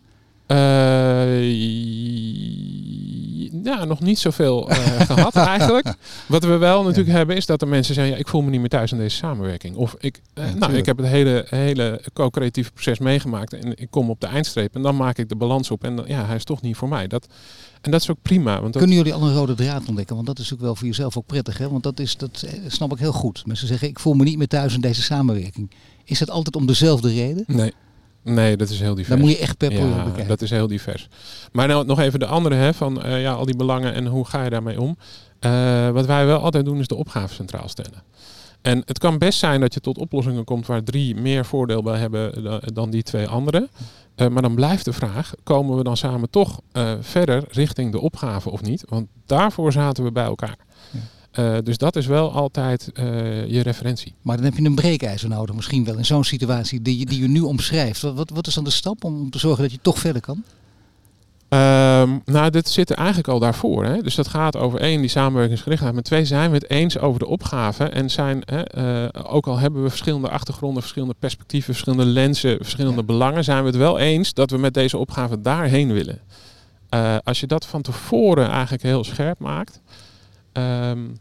Ja, 3.64 3.84
nog 3.84 4.00
niet 4.00 4.18
zoveel 4.18 4.62
gehad 5.10 5.36
eigenlijk. 5.36 5.94
Wat 6.26 6.44
we 6.44 6.56
wel 6.56 6.82
natuurlijk 6.82 7.16
hebben 7.16 7.36
is 7.36 7.46
dat 7.46 7.62
er 7.62 7.68
mensen 7.68 7.94
zeggen, 7.94 8.12
ja, 8.12 8.18
ik 8.18 8.28
voel 8.28 8.42
me 8.42 8.50
niet 8.50 8.60
meer 8.60 8.68
thuis 8.68 8.92
in 8.92 8.98
deze 8.98 9.16
samenwerking. 9.16 9.76
Of 9.76 9.96
ik, 9.98 10.20
nou, 10.58 10.74
ik 10.74 10.86
heb 10.86 10.96
het 10.96 11.06
hele, 11.06 11.46
hele 11.48 12.00
co-creatieve 12.12 12.72
proces 12.72 12.98
meegemaakt 12.98 13.52
en 13.52 13.76
ik 13.76 13.90
kom 13.90 14.10
op 14.10 14.20
de 14.20 14.26
eindstreep 14.26 14.74
en 14.74 14.82
dan 14.82 14.96
maak 14.96 15.18
ik 15.18 15.28
de 15.28 15.36
balans 15.36 15.70
op 15.70 15.84
en 15.84 15.96
dan, 15.96 16.04
ja, 16.08 16.26
hij 16.26 16.36
is 16.36 16.44
toch 16.44 16.62
niet 16.62 16.76
voor 16.76 16.88
mij. 16.88 17.06
Dat, 17.06 17.26
en 17.80 17.90
dat 17.90 18.00
is 18.00 18.10
ook 18.10 18.22
prima. 18.22 18.60
Want. 18.60 18.76
Kunnen 18.76 18.96
jullie 18.96 19.14
al 19.14 19.22
een 19.22 19.34
rode 19.34 19.54
draad 19.54 19.88
ontdekken? 19.88 20.14
Want 20.14 20.26
dat 20.26 20.38
is 20.38 20.42
natuurlijk 20.50 20.68
wel 20.68 20.76
voor 20.76 20.86
jezelf 20.86 21.16
ook 21.16 21.26
prettig. 21.26 21.58
Hè? 21.58 21.68
Want 21.68 21.82
dat, 21.82 22.00
is, 22.00 22.16
dat 22.16 22.46
snap 22.66 22.92
ik 22.92 22.98
heel 22.98 23.12
goed. 23.12 23.46
Mensen 23.46 23.66
zeggen, 23.66 23.88
ik 23.88 23.98
voel 23.98 24.14
me 24.14 24.24
niet 24.24 24.38
meer 24.38 24.48
thuis 24.48 24.74
in 24.74 24.80
deze 24.80 25.02
samenwerking. 25.02 25.70
Is 26.04 26.18
dat 26.18 26.30
altijd 26.30 26.56
om 26.56 26.66
dezelfde 26.66 27.08
reden? 27.08 27.44
Nee. 27.46 27.72
Nee, 28.22 28.56
dat 28.56 28.68
is 28.68 28.80
heel 28.80 28.94
divers. 28.94 29.08
Dan 29.08 29.18
moet 29.18 29.30
je 29.30 29.38
echt 29.38 29.56
per 29.56 29.72
ja, 29.72 30.04
bekijken. 30.04 30.28
dat 30.28 30.42
is 30.42 30.50
heel 30.50 30.66
divers. 30.66 31.08
Maar 31.52 31.68
nou 31.68 31.86
nog 31.86 32.00
even 32.00 32.20
de 32.20 32.26
andere, 32.26 32.54
hè, 32.54 32.74
van 32.74 33.06
uh, 33.06 33.22
ja, 33.22 33.32
al 33.32 33.44
die 33.44 33.56
belangen 33.56 33.94
en 33.94 34.06
hoe 34.06 34.24
ga 34.24 34.44
je 34.44 34.50
daarmee 34.50 34.80
om. 34.80 34.96
Uh, 35.40 35.90
wat 35.90 36.06
wij 36.06 36.26
wel 36.26 36.40
altijd 36.40 36.64
doen 36.64 36.78
is 36.78 36.86
de 36.86 36.94
opgave 36.94 37.34
centraal 37.34 37.68
stellen. 37.68 38.02
En 38.62 38.82
het 38.84 38.98
kan 38.98 39.18
best 39.18 39.38
zijn 39.38 39.60
dat 39.60 39.74
je 39.74 39.80
tot 39.80 39.98
oplossingen 39.98 40.44
komt 40.44 40.66
waar 40.66 40.82
drie 40.82 41.14
meer 41.14 41.44
voordeel 41.44 41.82
bij 41.82 41.98
hebben 41.98 42.44
dan 42.74 42.90
die 42.90 43.02
twee 43.02 43.26
andere. 43.26 43.68
Uh, 44.16 44.28
maar 44.28 44.42
dan 44.42 44.54
blijft 44.54 44.84
de 44.84 44.92
vraag, 44.92 45.32
komen 45.42 45.76
we 45.76 45.82
dan 45.82 45.96
samen 45.96 46.30
toch 46.30 46.60
verder 47.00 47.44
richting 47.48 47.92
de 47.92 48.00
opgave 48.00 48.50
of 48.50 48.62
niet? 48.62 48.84
Want 48.88 49.06
daarvoor 49.26 49.72
zaten 49.72 50.04
we 50.04 50.12
bij 50.12 50.24
elkaar. 50.24 50.56
Uh, 51.38 51.56
dus 51.62 51.78
dat 51.78 51.96
is 51.96 52.06
wel 52.06 52.32
altijd 52.32 52.90
uh, 52.94 53.46
je 53.46 53.62
referentie. 53.62 54.14
Maar 54.22 54.36
dan 54.36 54.44
heb 54.44 54.56
je 54.56 54.64
een 54.64 54.74
breekijzer 54.74 55.28
nodig, 55.28 55.54
misschien 55.54 55.84
wel 55.84 55.96
in 55.96 56.04
zo'n 56.04 56.24
situatie 56.24 56.82
die 56.82 56.98
je, 56.98 57.06
die 57.06 57.20
je 57.20 57.28
nu 57.28 57.40
omschrijft. 57.40 58.00
Wat, 58.00 58.14
wat, 58.14 58.30
wat 58.30 58.46
is 58.46 58.54
dan 58.54 58.64
de 58.64 58.70
stap 58.70 59.04
om, 59.04 59.20
om 59.20 59.30
te 59.30 59.38
zorgen 59.38 59.62
dat 59.62 59.72
je 59.72 59.78
toch 59.82 59.98
verder 59.98 60.22
kan? 60.22 60.42
Um, 61.50 62.22
nou, 62.24 62.50
dit 62.50 62.68
zit 62.68 62.90
er 62.90 62.96
eigenlijk 62.96 63.28
al 63.28 63.38
daarvoor. 63.38 63.84
Hè? 63.84 64.02
Dus 64.02 64.14
dat 64.14 64.28
gaat 64.28 64.56
over 64.56 64.80
één, 64.80 65.00
die 65.00 65.10
samenwerkingsgerichtheid. 65.10 65.94
Maar 65.94 66.02
twee, 66.02 66.24
zijn 66.24 66.50
we 66.50 66.56
het 66.56 66.70
eens 66.70 66.98
over 66.98 67.18
de 67.18 67.26
opgave. 67.26 67.84
En 67.84 68.10
zijn, 68.10 68.42
hè, 68.44 69.04
uh, 69.04 69.08
ook 69.32 69.46
al 69.46 69.58
hebben 69.58 69.82
we 69.82 69.88
verschillende 69.88 70.28
achtergronden, 70.28 70.82
verschillende 70.82 71.14
perspectieven, 71.18 71.74
verschillende 71.74 72.12
lenzen, 72.12 72.56
verschillende 72.56 73.00
ja. 73.00 73.06
belangen, 73.06 73.44
zijn 73.44 73.60
we 73.60 73.68
het 73.68 73.76
wel 73.76 73.98
eens 73.98 74.34
dat 74.34 74.50
we 74.50 74.58
met 74.58 74.74
deze 74.74 74.98
opgave 74.98 75.40
daarheen 75.40 75.92
willen. 75.92 76.18
Uh, 76.94 77.16
als 77.24 77.40
je 77.40 77.46
dat 77.46 77.66
van 77.66 77.82
tevoren 77.82 78.48
eigenlijk 78.48 78.82
heel 78.82 79.04
scherp 79.04 79.38
maakt, 79.38 79.80
um, 80.58 81.18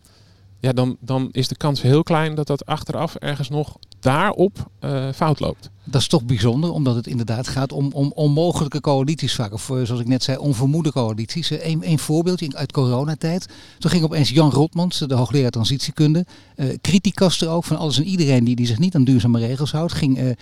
ja, 0.59 0.73
dan, 0.73 0.97
dan 0.99 1.29
is 1.31 1.47
de 1.47 1.55
kans 1.55 1.81
heel 1.81 2.03
klein 2.03 2.35
dat 2.35 2.47
dat 2.47 2.65
achteraf 2.65 3.15
ergens 3.15 3.49
nog 3.49 3.77
daarop 3.99 4.71
uh, 4.81 5.11
fout 5.15 5.39
loopt. 5.39 5.69
Dat 5.83 6.01
is 6.01 6.07
toch 6.07 6.23
bijzonder, 6.23 6.71
omdat 6.71 6.95
het 6.95 7.07
inderdaad 7.07 7.47
gaat 7.47 7.71
om, 7.71 7.91
om 7.91 8.11
onmogelijke 8.15 8.81
coalities 8.81 9.35
vaak. 9.35 9.53
Of 9.53 9.69
uh, 9.69 9.83
zoals 9.83 10.01
ik 10.01 10.07
net 10.07 10.23
zei, 10.23 10.37
onvermoede 10.37 10.91
coalities. 10.91 11.49
Eén 11.49 11.91
uh, 11.91 11.97
voorbeeldje 11.97 12.55
uit 12.55 12.71
coronatijd. 12.71 13.47
Toen 13.79 13.91
ging 13.91 14.03
opeens 14.03 14.29
Jan 14.29 14.51
Rotmans, 14.51 14.97
de 14.97 15.13
hoogleraar 15.13 15.51
transitiekunde, 15.51 16.25
criticas 16.81 17.41
er 17.41 17.49
ook 17.49 17.63
van 17.63 17.77
alles 17.77 17.97
en 17.97 18.03
iedereen 18.03 18.43
die, 18.43 18.55
die 18.55 18.67
zich 18.67 18.79
niet 18.79 18.95
aan 18.95 19.03
duurzame 19.03 19.39
regels 19.39 19.71
houdt, 19.71 19.93
ging 19.93 20.35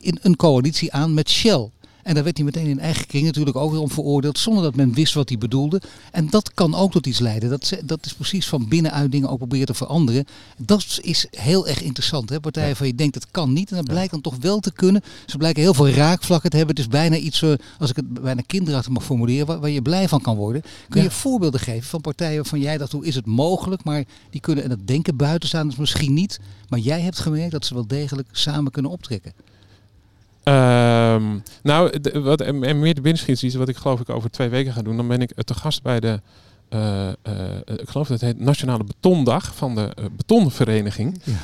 in 0.00 0.18
een 0.22 0.36
coalitie 0.36 0.92
aan 0.92 1.14
met 1.14 1.30
Shell. 1.30 1.70
En 2.02 2.14
daar 2.14 2.24
werd 2.24 2.36
hij 2.36 2.44
meteen 2.46 2.66
in 2.66 2.78
eigen 2.78 3.06
kring 3.06 3.24
natuurlijk 3.24 3.56
ook 3.56 3.70
weer 3.70 3.80
om 3.80 3.90
veroordeeld, 3.90 4.38
zonder 4.38 4.62
dat 4.62 4.74
men 4.74 4.94
wist 4.94 5.14
wat 5.14 5.28
hij 5.28 5.38
bedoelde. 5.38 5.82
En 6.12 6.30
dat 6.30 6.54
kan 6.54 6.74
ook 6.74 6.92
tot 6.92 7.06
iets 7.06 7.18
leiden. 7.18 7.50
Dat, 7.50 7.72
dat 7.84 8.06
is 8.06 8.14
precies 8.14 8.48
van 8.48 8.68
binnenuit 8.68 9.12
dingen 9.12 9.28
ook 9.28 9.38
proberen 9.38 9.66
te 9.66 9.74
veranderen. 9.74 10.24
Dat 10.56 10.98
is 11.02 11.26
heel 11.30 11.66
erg 11.68 11.82
interessant. 11.82 12.28
Hè? 12.30 12.40
Partijen 12.40 12.68
ja. 12.68 12.74
van 12.74 12.86
je 12.86 12.94
denkt 12.94 13.14
het 13.14 13.30
kan 13.30 13.52
niet 13.52 13.70
en 13.70 13.76
dat 13.76 13.84
blijkt 13.84 14.10
dan 14.10 14.20
toch 14.20 14.36
wel 14.40 14.60
te 14.60 14.72
kunnen. 14.72 15.02
Ze 15.26 15.36
blijken 15.36 15.62
heel 15.62 15.74
veel 15.74 15.88
raakvlakken 15.88 16.50
te 16.50 16.56
hebben. 16.56 16.76
Het 16.76 16.84
is 16.84 16.90
bijna 16.90 17.16
iets, 17.16 17.42
uh, 17.42 17.52
als 17.78 17.90
ik 17.90 17.96
het 17.96 18.22
bijna 18.22 18.42
kinderachtig 18.46 18.92
mag 18.92 19.04
formuleren, 19.04 19.46
waar, 19.46 19.60
waar 19.60 19.70
je 19.70 19.82
blij 19.82 20.08
van 20.08 20.20
kan 20.20 20.36
worden. 20.36 20.62
Kun 20.88 21.02
je 21.02 21.08
ja. 21.08 21.14
voorbeelden 21.14 21.60
geven 21.60 21.88
van 21.88 22.00
partijen 22.00 22.36
waarvan 22.36 22.60
jij 22.60 22.78
dacht, 22.78 22.92
hoe 22.92 23.06
is 23.06 23.14
het 23.14 23.26
mogelijk? 23.26 23.84
Maar 23.84 24.04
die 24.30 24.40
kunnen, 24.40 24.64
en 24.64 24.70
dat 24.70 24.86
denken 24.86 25.16
buiten 25.16 25.48
staan, 25.48 25.68
dus 25.68 25.76
misschien 25.76 26.14
niet. 26.14 26.40
Maar 26.68 26.78
jij 26.78 27.00
hebt 27.00 27.18
gemerkt 27.18 27.52
dat 27.52 27.66
ze 27.66 27.74
wel 27.74 27.86
degelijk 27.86 28.28
samen 28.32 28.72
kunnen 28.72 28.90
optrekken. 28.90 29.32
Um, 30.48 31.42
nou, 31.62 32.00
de, 32.00 32.20
wat, 32.20 32.40
en, 32.40 32.64
en 32.64 32.78
meer 32.78 32.94
de 32.94 33.00
binnenschiet 33.00 33.42
is 33.42 33.54
wat 33.54 33.68
ik 33.68 33.76
geloof 33.76 34.00
ik 34.00 34.08
over 34.08 34.30
twee 34.30 34.48
weken 34.48 34.72
ga 34.72 34.82
doen. 34.82 34.96
Dan 34.96 35.08
ben 35.08 35.20
ik 35.20 35.32
te 35.44 35.54
gast 35.54 35.82
bij 35.82 36.00
de, 36.00 36.20
uh, 36.70 37.06
uh, 37.06 37.78
ik 37.78 37.88
geloof 37.88 38.08
dat 38.08 38.20
het 38.20 38.30
heet 38.30 38.40
Nationale 38.40 38.84
Betondag 38.84 39.54
van 39.54 39.74
de 39.74 39.94
Betonvereniging. 40.16 41.20
Ja. 41.24 41.34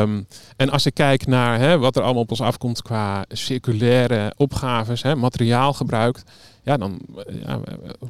Um, 0.00 0.26
en 0.56 0.70
als 0.70 0.86
ik 0.86 0.94
kijk 0.94 1.26
naar 1.26 1.58
hè, 1.58 1.78
wat 1.78 1.96
er 1.96 2.02
allemaal 2.02 2.22
op 2.22 2.30
ons 2.30 2.40
afkomt 2.40 2.82
qua 2.82 3.24
circulaire 3.28 4.32
opgaves, 4.36 5.02
hè, 5.02 5.14
materiaalgebruik. 5.14 6.22
Ja, 6.64 6.76
dan, 6.76 7.00
ja, 7.44 7.60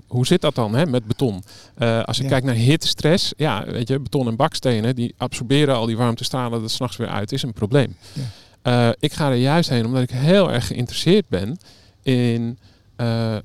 hoe 0.07 0.27
zit 0.27 0.40
dat 0.40 0.55
dan 0.55 0.75
hè, 0.75 0.87
met 0.87 1.05
beton? 1.05 1.42
Uh, 1.79 2.03
als 2.03 2.16
ik 2.18 2.25
ja. 2.25 2.31
kijk 2.31 2.44
naar 2.44 2.55
hittestress, 2.55 3.33
ja, 3.37 3.64
weet 3.64 3.88
je, 3.88 4.01
beton 4.01 4.29
en 4.29 4.37
bakstenen, 4.37 4.94
die 4.94 5.14
absorberen 5.16 5.75
al 5.75 5.87
die 5.87 5.96
warmtestralen 5.96 6.61
dat 6.61 6.70
s'nachts 6.70 6.96
weer 6.96 7.09
uit, 7.09 7.33
is 7.33 7.42
een 7.42 7.53
probleem. 7.53 7.96
Ja. 8.12 8.22
Uh, 8.62 8.88
ik 8.98 9.12
ga 9.12 9.31
er 9.31 9.37
juist 9.37 9.68
heen 9.68 9.87
omdat 9.87 10.03
ik 10.03 10.11
heel 10.11 10.53
erg 10.53 10.66
geïnteresseerd 10.66 11.29
ben 11.29 11.59
in. 12.03 12.59
Uh, 12.96 13.37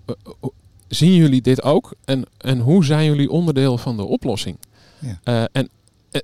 zien 0.88 1.13
jullie 1.13 1.41
dit 1.41 1.63
ook? 1.63 1.93
En, 2.06 2.25
en 2.38 2.60
hoe 2.60 2.86
zijn 2.86 3.06
jullie 3.06 3.30
onderdeel 3.30 3.77
van 3.77 3.97
de 3.97 4.03
oplossing? 4.03 4.58
Ja. 4.99 5.19
Uh, 5.23 5.43
en 5.51 5.69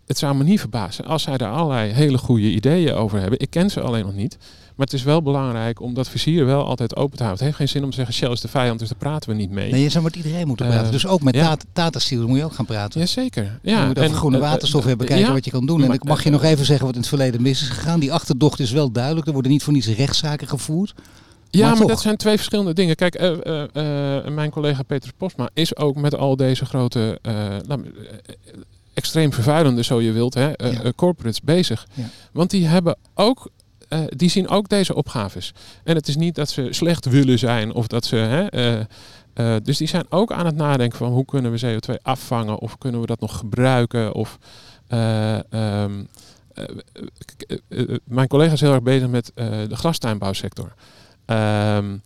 het 0.05 0.17
zou 0.17 0.35
me 0.35 0.43
niet 0.43 0.59
verbazen 0.59 1.05
als 1.05 1.23
zij 1.23 1.37
daar 1.37 1.51
allerlei 1.51 1.91
hele 1.91 2.17
goede 2.17 2.51
ideeën 2.51 2.93
over 2.93 3.19
hebben. 3.19 3.39
Ik 3.39 3.49
ken 3.49 3.69
ze 3.69 3.81
alleen 3.81 4.05
nog 4.05 4.13
niet. 4.13 4.37
Maar 4.75 4.85
het 4.85 4.95
is 4.95 5.03
wel 5.03 5.21
belangrijk 5.21 5.81
om 5.81 5.93
dat 5.93 6.09
vizier 6.09 6.45
wel 6.45 6.65
altijd 6.65 6.95
open 6.95 7.17
te 7.17 7.23
houden. 7.23 7.45
Het 7.45 7.45
heeft 7.45 7.55
geen 7.55 7.67
zin 7.69 7.83
om 7.83 7.89
te 7.89 7.95
zeggen 7.95 8.13
Shell 8.13 8.31
is 8.31 8.41
de 8.41 8.47
vijand, 8.47 8.79
dus 8.79 8.89
daar 8.89 8.97
praten 8.97 9.29
we 9.29 9.35
niet 9.35 9.49
mee. 9.49 9.71
Nee, 9.71 9.81
je 9.81 9.89
zou 9.89 10.03
met 10.03 10.15
iedereen 10.15 10.47
moeten 10.47 10.65
praten. 10.65 10.85
Uh, 10.85 10.91
dus 10.91 11.07
ook 11.07 11.21
met 11.21 11.35
ja. 11.35 11.43
Tata, 11.43 11.65
Tata 11.73 11.99
Steel 11.99 12.27
moet 12.27 12.37
je 12.37 12.43
ook 12.43 12.53
gaan 12.53 12.65
praten. 12.65 12.99
Jazeker. 12.99 13.59
Ja, 13.61 13.81
je 13.81 13.87
moet 13.87 13.99
over 13.99 14.15
groene 14.15 14.39
waterstof 14.39 14.81
uh, 14.81 14.87
hebben, 14.87 15.07
kijken 15.07 15.27
ja, 15.27 15.33
wat 15.33 15.45
je 15.45 15.51
kan 15.51 15.65
doen. 15.65 15.79
Maar, 15.79 15.89
en 15.89 15.95
ik 15.95 16.03
mag 16.03 16.23
je 16.23 16.29
nog 16.29 16.43
even 16.43 16.65
zeggen 16.65 16.85
wat 16.85 16.93
in 16.93 16.99
het 16.99 17.09
verleden 17.09 17.41
mis 17.41 17.61
is 17.61 17.69
gegaan. 17.69 17.99
Die 17.99 18.13
achterdocht 18.13 18.59
is 18.59 18.71
wel 18.71 18.91
duidelijk. 18.91 19.27
Er 19.27 19.33
worden 19.33 19.51
niet 19.51 19.63
voor 19.63 19.73
niets 19.73 19.87
rechtszaken 19.87 20.47
gevoerd. 20.47 20.93
Ja, 21.49 21.67
maar, 21.67 21.77
maar 21.77 21.87
dat 21.87 22.01
zijn 22.01 22.17
twee 22.17 22.35
verschillende 22.35 22.73
dingen. 22.73 22.95
Kijk, 22.95 23.21
uh, 23.21 23.31
uh, 23.73 24.27
mijn 24.27 24.49
collega 24.49 24.83
Peter 24.83 25.11
Posma 25.17 25.49
is 25.53 25.75
ook 25.75 25.95
met 25.95 26.15
al 26.15 26.35
deze 26.35 26.65
grote, 26.65 27.19
extreem 28.93 29.33
vervuilende, 29.33 29.83
zo 29.83 30.01
je 30.01 30.11
wilt, 30.11 30.33
hè, 30.33 30.47
ja. 30.47 30.91
corporates 30.95 31.41
bezig. 31.41 31.87
Ja. 31.93 32.03
Want 32.31 32.49
die 32.49 32.67
hebben 32.67 32.97
ook 33.13 33.49
uh, 33.93 33.99
die 34.09 34.29
zien 34.29 34.47
ook 34.47 34.69
deze 34.69 34.95
opgaves. 34.95 35.53
En 35.83 35.95
het 35.95 36.07
is 36.07 36.15
niet 36.15 36.35
dat 36.35 36.49
ze 36.49 36.67
slecht 36.69 37.05
willen 37.05 37.39
zijn 37.39 37.73
of 37.73 37.87
dat 37.87 38.05
ze. 38.05 38.15
Hè, 38.15 38.55
uh, 38.75 38.79
uh, 39.35 39.55
dus 39.63 39.77
die 39.77 39.87
zijn 39.87 40.05
ook 40.09 40.31
aan 40.31 40.45
het 40.45 40.55
nadenken 40.55 40.97
van 40.97 41.11
hoe 41.11 41.25
kunnen 41.25 41.51
we 41.51 41.59
CO2 41.59 42.01
afvangen 42.01 42.59
of 42.59 42.77
kunnen 42.77 43.01
we 43.01 43.07
dat 43.07 43.19
nog 43.19 43.37
gebruiken. 43.37 44.13
Of, 44.13 44.37
um, 44.89 46.07
mijn 48.03 48.27
collega 48.27 48.53
is 48.53 48.61
heel 48.61 48.73
erg 48.73 48.83
bezig 48.83 49.07
met 49.07 49.31
de 49.35 49.75
glastuinbouwsector. 49.75 50.73
Um, 51.25 52.01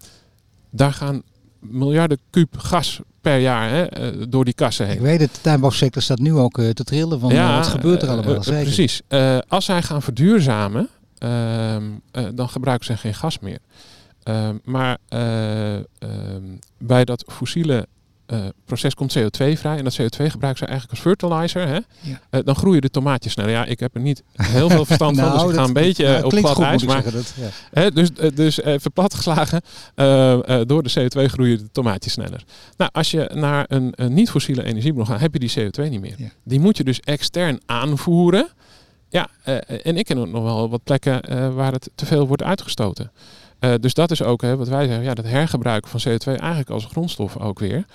daar 0.69 0.93
gaan 0.93 1.21
miljarden 1.60 2.19
kuub 2.30 2.58
gas 2.58 3.00
per 3.21 3.38
jaar 3.38 3.69
hè, 3.69 3.88
door 4.30 4.45
die 4.45 4.54
kassen 4.54 4.86
heen. 4.86 4.95
Ik 4.95 5.02
weet 5.02 5.19
het, 5.19 5.36
de 5.36 5.41
tuinbouwsector 5.41 6.02
staat 6.02 6.19
nu 6.19 6.34
ook 6.34 6.62
te 6.62 6.84
trillen 6.84 7.19
van 7.19 7.34
ja, 7.34 7.58
wat 7.58 7.67
gebeurt 7.67 8.02
er 8.02 8.10
allemaal. 8.10 8.43
Zeker. 8.43 8.63
Precies. 8.63 9.02
als 9.47 9.65
zij 9.65 9.82
gaan 9.82 10.02
verduurzamen, 10.02 10.89
Um, 11.19 12.01
uh, 12.13 12.27
dan 12.34 12.49
gebruiken 12.49 12.86
ze 12.86 12.97
geen 12.97 13.13
gas 13.13 13.39
meer. 13.39 13.60
Um, 14.23 14.62
maar 14.63 14.97
uh, 15.10 15.73
um, 15.73 16.60
bij 16.77 17.06
dat 17.06 17.23
fossiele 17.27 17.88
uh, 18.27 18.39
proces 18.65 18.93
komt 18.93 19.17
CO2 19.17 19.51
vrij. 19.53 19.77
En 19.77 19.84
dat 19.84 20.01
CO2 20.01 20.25
gebruiken 20.25 20.58
ze 20.58 20.65
eigenlijk 20.65 20.89
als 20.89 20.99
fertilizer. 20.99 21.67
Hè? 21.67 21.80
Ja. 22.30 22.41
dan 22.41 22.56
groeien 22.56 22.82
de 22.82 22.89
tomaatjes 22.89 23.32
sneller. 23.32 23.51
Ja, 23.51 23.65
ik 23.65 23.80
heb 23.80 23.95
er 23.95 24.01
niet 24.01 24.23
heel 24.34 24.69
veel 24.69 24.86
verstand 24.86 25.15
nou, 25.15 25.30
van, 25.30 25.39
dus 25.39 25.49
ik 25.49 25.60
ga 25.60 25.67
een 25.67 25.73
beetje 25.73 26.08
nou, 26.08 26.23
op 26.23 26.34
glad 26.34 26.60
ijs. 26.60 26.84
Maar, 26.84 27.03
dat, 27.03 27.34
ja. 27.38 27.49
hè, 27.71 27.91
dus 27.91 28.10
dus 28.34 28.62
even 28.62 28.91
platgeslagen, 28.91 29.62
door 30.67 30.84
de 30.84 30.91
CO2 30.99 31.23
groeien 31.32 31.58
de 31.58 31.71
tomaatjes 31.71 32.13
sneller. 32.13 32.43
Nou, 32.77 32.91
als 32.93 33.12
je 33.12 33.32
naar 33.34 33.65
een, 33.67 33.93
een 33.95 34.13
niet-fossiele 34.13 34.63
energiebron 34.63 35.06
gaat, 35.06 35.19
heb 35.19 35.34
je 35.34 35.39
die 35.39 35.51
CO2 35.60 35.89
niet 35.89 36.01
meer. 36.01 36.15
Ja. 36.17 36.30
Die 36.43 36.60
moet 36.60 36.77
je 36.77 36.84
dus 36.84 36.99
extern 36.99 37.60
aanvoeren. 37.65 38.49
Ja, 39.10 39.28
uh, 39.46 39.56
en 39.84 39.98
ik 39.98 40.06
ken 40.06 40.32
nog 40.32 40.43
wel 40.43 40.70
wat 40.70 40.84
plekken 40.84 41.22
uh, 41.30 41.54
waar 41.54 41.72
het 41.72 41.89
te 41.96 42.06
veel 42.06 42.28
wordt 42.28 42.43
uitgestoten. 42.43 43.12
Uh, 43.60 43.74
dus 43.80 43.93
dat 43.93 44.12
is 44.12 44.24
ook 44.24 44.41
wat 44.41 44.67
wij 44.67 44.86
zeggen, 44.86 45.04
ja, 45.04 45.13
dat 45.13 45.26
hergebruiken 45.26 46.00
van 46.00 46.12
CO2 46.12 46.39
eigenlijk 46.39 46.70
als 46.70 46.86
grondstof 46.86 47.38
ook 47.38 47.60
weer. 47.60 47.86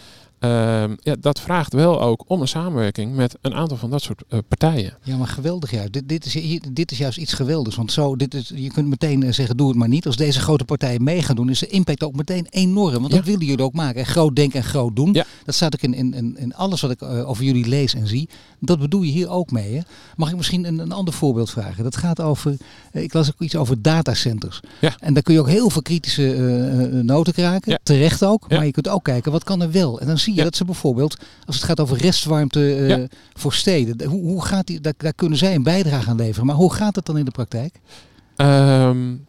Ehm, 0.42 0.94
ja, 1.02 1.16
dat 1.20 1.40
vraagt 1.40 1.72
wel 1.72 2.00
ook 2.00 2.24
om 2.26 2.40
een 2.40 2.48
samenwerking 2.48 3.14
met 3.14 3.36
een 3.40 3.54
aantal 3.54 3.76
van 3.76 3.90
dat 3.90 4.02
soort 4.02 4.22
partijen. 4.48 4.96
Ja, 5.02 5.16
maar 5.16 5.26
geweldig 5.26 5.70
juist. 5.70 5.92
Dit, 5.92 6.08
dit, 6.08 6.24
is, 6.24 6.60
dit 6.72 6.90
is 6.90 6.98
juist 6.98 7.18
iets 7.18 7.32
geweldigs. 7.32 7.76
Want 7.76 7.92
zo, 7.92 8.16
dit 8.16 8.34
is, 8.34 8.52
je 8.54 8.72
kunt 8.72 8.88
meteen 8.88 9.34
zeggen, 9.34 9.56
doe 9.56 9.68
het 9.68 9.76
maar 9.76 9.88
niet. 9.88 10.06
Als 10.06 10.16
deze 10.16 10.40
grote 10.40 10.64
partijen 10.64 11.02
mee 11.02 11.22
gaan 11.22 11.36
doen, 11.36 11.50
is 11.50 11.58
de 11.58 11.66
impact 11.66 12.02
ook 12.02 12.14
meteen 12.14 12.46
enorm. 12.50 13.00
Want 13.00 13.10
dat 13.10 13.24
willen 13.24 13.46
jullie 13.46 13.64
ook 13.64 13.72
maken. 13.72 14.06
Groot 14.06 14.36
denken 14.36 14.58
en 14.58 14.64
groot 14.64 14.96
doen. 14.96 15.12
Ja. 15.12 15.24
Dat 15.44 15.54
staat 15.54 15.74
ook 15.74 15.80
in, 15.80 15.94
in, 15.94 16.36
in, 16.38 16.54
alles 16.54 16.80
wat 16.80 16.90
ik 16.90 17.02
over 17.02 17.44
jullie 17.44 17.66
lees 17.66 17.94
en 17.94 18.06
zie. 18.06 18.28
Dat 18.60 18.78
bedoel 18.78 19.02
je 19.02 19.12
hier 19.12 19.28
ook 19.28 19.50
mee. 19.50 19.74
Hè? 19.74 19.80
Mag 20.16 20.30
ik 20.30 20.36
misschien 20.36 20.64
een, 20.64 20.78
een 20.78 20.92
ander 20.92 21.14
voorbeeld 21.14 21.50
vragen? 21.50 21.84
Dat 21.84 21.96
gaat 21.96 22.20
over, 22.20 22.56
ik 22.92 23.12
las 23.12 23.28
ook 23.28 23.40
iets 23.40 23.56
over 23.56 23.82
datacenters. 23.82 24.60
Ja. 24.80 24.94
En 25.00 25.14
daar 25.14 25.22
kun 25.22 25.34
je 25.34 25.40
ook 25.40 25.48
heel 25.48 25.70
veel 25.70 25.82
kritische 25.82 26.22
noten 27.02 27.32
kraken. 27.32 27.80
Terecht 27.82 28.24
ook. 28.24 28.48
Maar 28.48 28.66
je 28.66 28.72
kunt 28.72 28.88
ook 28.88 29.04
kijken, 29.04 29.32
wat 29.32 29.44
kan 29.44 29.62
er 29.62 29.70
wel? 29.70 30.00
En 30.00 30.06
dan 30.06 30.18
zie 30.18 30.31
je 30.34 30.42
dat 30.42 30.56
ze 30.56 30.64
bijvoorbeeld, 30.64 31.16
als 31.46 31.56
het 31.56 31.64
gaat 31.64 31.80
over 31.80 31.96
restwarmte 31.96 32.76
uh, 32.78 33.04
voor 33.32 33.52
steden. 33.52 34.08
Hoe, 34.08 34.22
hoe 34.22 34.44
gaat 34.44 34.66
die, 34.66 34.80
daar, 34.80 34.94
daar, 34.96 35.14
kunnen 35.14 35.38
zij 35.38 35.54
een 35.54 35.62
bijdrage 35.62 36.10
aan 36.10 36.16
leveren. 36.16 36.46
Maar 36.46 36.56
hoe 36.56 36.72
gaat 36.72 36.96
het 36.96 37.06
dan 37.06 37.18
in 37.18 37.24
de 37.24 37.30
praktijk? 37.30 37.80
Um, 38.36 39.26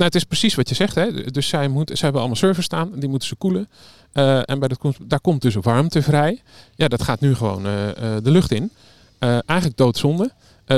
nou, 0.00 0.12
het 0.12 0.14
is 0.14 0.24
precies 0.24 0.54
wat 0.54 0.68
je 0.68 0.74
zegt. 0.74 0.94
Hè? 0.94 1.30
Dus 1.30 1.48
zij, 1.48 1.68
moet, 1.68 1.88
zij 1.88 1.98
hebben 2.00 2.20
allemaal 2.20 2.36
servers 2.36 2.66
staan, 2.66 2.90
die 2.94 3.08
moeten 3.08 3.28
ze 3.28 3.34
koelen. 3.34 3.68
Uh, 4.12 4.36
en 4.36 4.58
bij 4.58 4.68
dat, 4.68 4.96
daar 5.02 5.20
komt 5.20 5.42
dus 5.42 5.54
warmte 5.54 6.02
vrij. 6.02 6.42
Ja, 6.74 6.88
dat 6.88 7.02
gaat 7.02 7.20
nu 7.20 7.34
gewoon 7.34 7.66
uh, 7.66 7.86
uh, 7.86 7.92
de 8.22 8.30
lucht 8.30 8.52
in. 8.52 8.70
eigenlijk 9.18 9.76
doodzonde. 9.76 10.30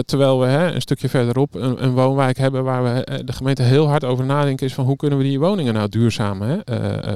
terwijl 0.05 0.40
we 0.40 0.46
hè, 0.46 0.72
een 0.72 0.81
stukje 0.81 1.09
verderop 1.09 1.55
een, 1.55 1.85
een, 1.85 1.92
woonwijk 1.92 2.38
hebben 2.38 2.64
waar 2.64 2.83
we 2.83 3.22
de 3.25 3.33
gemeente 3.33 3.62
heel 3.62 3.88
hard 3.88 4.05
over 4.05 4.25
nadenken 4.25 4.66
is 4.66 4.75
van 4.75 4.85
hoe 4.85 4.96
kunnen 4.96 5.18
we 5.18 5.25
die 5.25 5.40
woningen 5.40 5.75
nou 5.75 5.88
duurzaam 5.88 6.40
hè, 6.42 6.59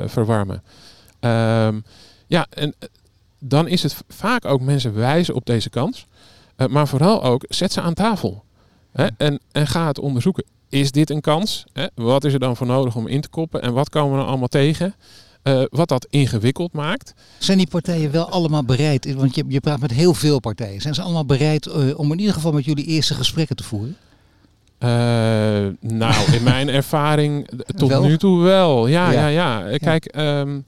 verwarmen. 0.08 0.62
Um, 1.20 1.84
ja, 2.26 2.46
en 2.50 2.74
dan 3.38 3.68
is 3.68 3.82
het 3.82 3.96
vaak 4.08 4.44
ook 4.44 4.60
mensen 4.60 4.94
wijzen 4.94 5.34
op 5.34 5.46
deze 5.46 5.70
kans. 5.70 6.06
maar 6.68 6.88
vooral 6.88 7.22
ook 7.22 7.44
zet 7.48 7.72
ze 7.72 7.80
aan 7.80 7.94
tafel. 7.94 8.44
Hè, 8.92 9.06
en, 9.16 9.40
en 9.52 9.66
ga 9.66 9.86
het 9.86 9.98
onderzoeken 9.98 10.44
is 10.68 10.92
dit 10.92 11.10
een 11.10 11.20
kans? 11.20 11.64
Hè? 11.72 11.86
Wat 11.94 12.24
is 12.24 12.32
er 12.32 12.38
dan 12.38 12.56
voor 12.56 12.66
nodig 12.66 12.96
om 12.96 13.06
in 13.06 13.20
te 13.20 13.28
koppen? 13.28 13.62
En 13.62 13.72
wat 13.72 13.88
komen 13.88 14.16
we 14.16 14.22
er 14.22 14.28
allemaal 14.28 14.48
tegen? 14.48 14.94
Uh, 15.42 15.62
wat 15.70 15.88
dat 15.88 16.06
ingewikkeld 16.10 16.72
maakt. 16.72 17.14
Zijn 17.38 17.58
die 17.58 17.66
partijen 17.66 18.10
wel 18.10 18.28
allemaal 18.30 18.64
bereid? 18.64 19.14
Want 19.14 19.34
je, 19.34 19.44
je 19.48 19.60
praat 19.60 19.80
met 19.80 19.90
heel 19.90 20.14
veel 20.14 20.40
partijen. 20.40 20.80
Zijn 20.80 20.94
ze 20.94 21.02
allemaal 21.02 21.24
bereid 21.24 21.66
uh, 21.66 21.98
om 21.98 22.12
in 22.12 22.18
ieder 22.18 22.34
geval 22.34 22.52
met 22.52 22.64
jullie 22.64 22.84
eerste 22.84 23.14
gesprekken 23.14 23.56
te 23.56 23.64
voeren? 23.64 23.96
Uh, 24.78 24.88
nou, 25.80 26.32
in 26.32 26.42
mijn 26.42 26.68
ervaring 26.80 27.48
tot 27.76 27.88
wel? 27.88 28.02
nu 28.02 28.18
toe 28.18 28.42
wel. 28.42 28.86
Ja, 28.86 29.10
ja, 29.10 29.26
ja. 29.26 29.68
ja. 29.68 29.76
Kijk, 29.76 30.14
um, 30.16 30.64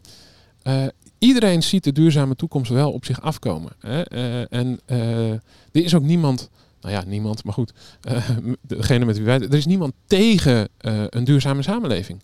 iedereen 1.18 1.62
ziet 1.62 1.84
de 1.84 1.92
duurzame 1.92 2.36
toekomst 2.36 2.70
wel 2.70 2.92
op 2.92 3.04
zich 3.04 3.20
afkomen. 3.20 3.72
Hè? 3.78 4.02
en 4.42 4.80
er 4.86 5.40
is 5.72 5.94
ook 5.94 6.02
niemand 6.02 6.50
nou 6.80 6.94
ja, 6.94 7.04
niemand, 7.06 7.44
maar 7.44 7.54
goed, 7.54 7.72
uh, 8.10 8.28
degene 8.62 9.04
met 9.04 9.16
wie 9.16 9.26
wij, 9.26 9.40
er 9.40 9.54
is 9.54 9.66
niemand 9.66 9.92
tegen 10.06 10.68
een 11.10 11.24
duurzame 11.24 11.62
samenleving. 11.62 12.22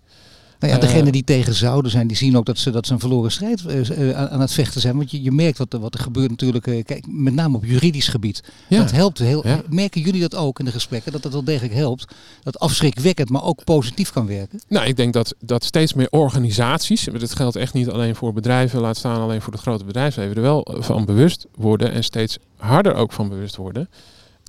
Nou 0.71 0.81
ja, 0.81 0.87
degene 0.87 1.11
die 1.11 1.25
tegen 1.25 1.55
zouden 1.55 1.91
zijn, 1.91 2.07
die 2.07 2.17
zien 2.17 2.37
ook 2.37 2.47
dat 2.47 2.59
ze, 2.59 2.71
dat 2.71 2.87
ze 2.87 2.93
een 2.93 2.99
verloren 2.99 3.33
strijd 3.33 3.63
uh, 3.65 4.11
aan 4.11 4.41
het 4.41 4.53
vechten 4.53 4.81
zijn. 4.81 4.97
Want 4.97 5.11
je, 5.11 5.23
je 5.23 5.33
merkt 5.33 5.59
wat, 5.59 5.73
wat 5.81 5.95
er 5.95 6.01
gebeurt 6.01 6.31
natuurlijk, 6.31 6.65
kijk, 6.65 7.05
met 7.09 7.35
name 7.35 7.57
op 7.57 7.65
juridisch 7.65 8.09
gebied. 8.09 8.43
Ja. 8.69 8.79
Dat 8.79 8.91
helpt 8.91 9.19
heel. 9.19 9.47
Ja. 9.47 9.63
Merken 9.69 10.01
jullie 10.01 10.21
dat 10.21 10.35
ook 10.35 10.59
in 10.59 10.65
de 10.65 10.71
gesprekken, 10.71 11.13
dat 11.13 11.23
dat 11.23 11.33
wel 11.33 11.45
degelijk 11.45 11.75
helpt? 11.75 12.15
Dat 12.43 12.59
afschrikwekkend, 12.59 13.31
maar 13.31 13.45
ook 13.45 13.65
positief 13.65 14.11
kan 14.13 14.27
werken? 14.27 14.61
Nou, 14.69 14.87
ik 14.87 14.97
denk 14.97 15.13
dat, 15.13 15.35
dat 15.41 15.65
steeds 15.65 15.95
meer 15.95 16.09
organisaties, 16.11 17.09
dat 17.19 17.35
geldt 17.35 17.57
echt 17.57 17.73
niet 17.73 17.89
alleen 17.89 18.15
voor 18.15 18.33
bedrijven, 18.33 18.81
laat 18.81 18.97
staan 18.97 19.21
alleen 19.21 19.43
voor 19.43 19.53
de 19.53 19.59
grote 19.59 19.85
bedrijfsleven, 19.85 20.37
er 20.37 20.43
wel 20.43 20.77
van 20.79 21.05
bewust 21.05 21.47
worden 21.55 21.93
en 21.93 22.05
steeds 22.05 22.39
harder 22.57 22.95
ook 22.95 23.13
van 23.13 23.29
bewust 23.29 23.57
worden 23.57 23.89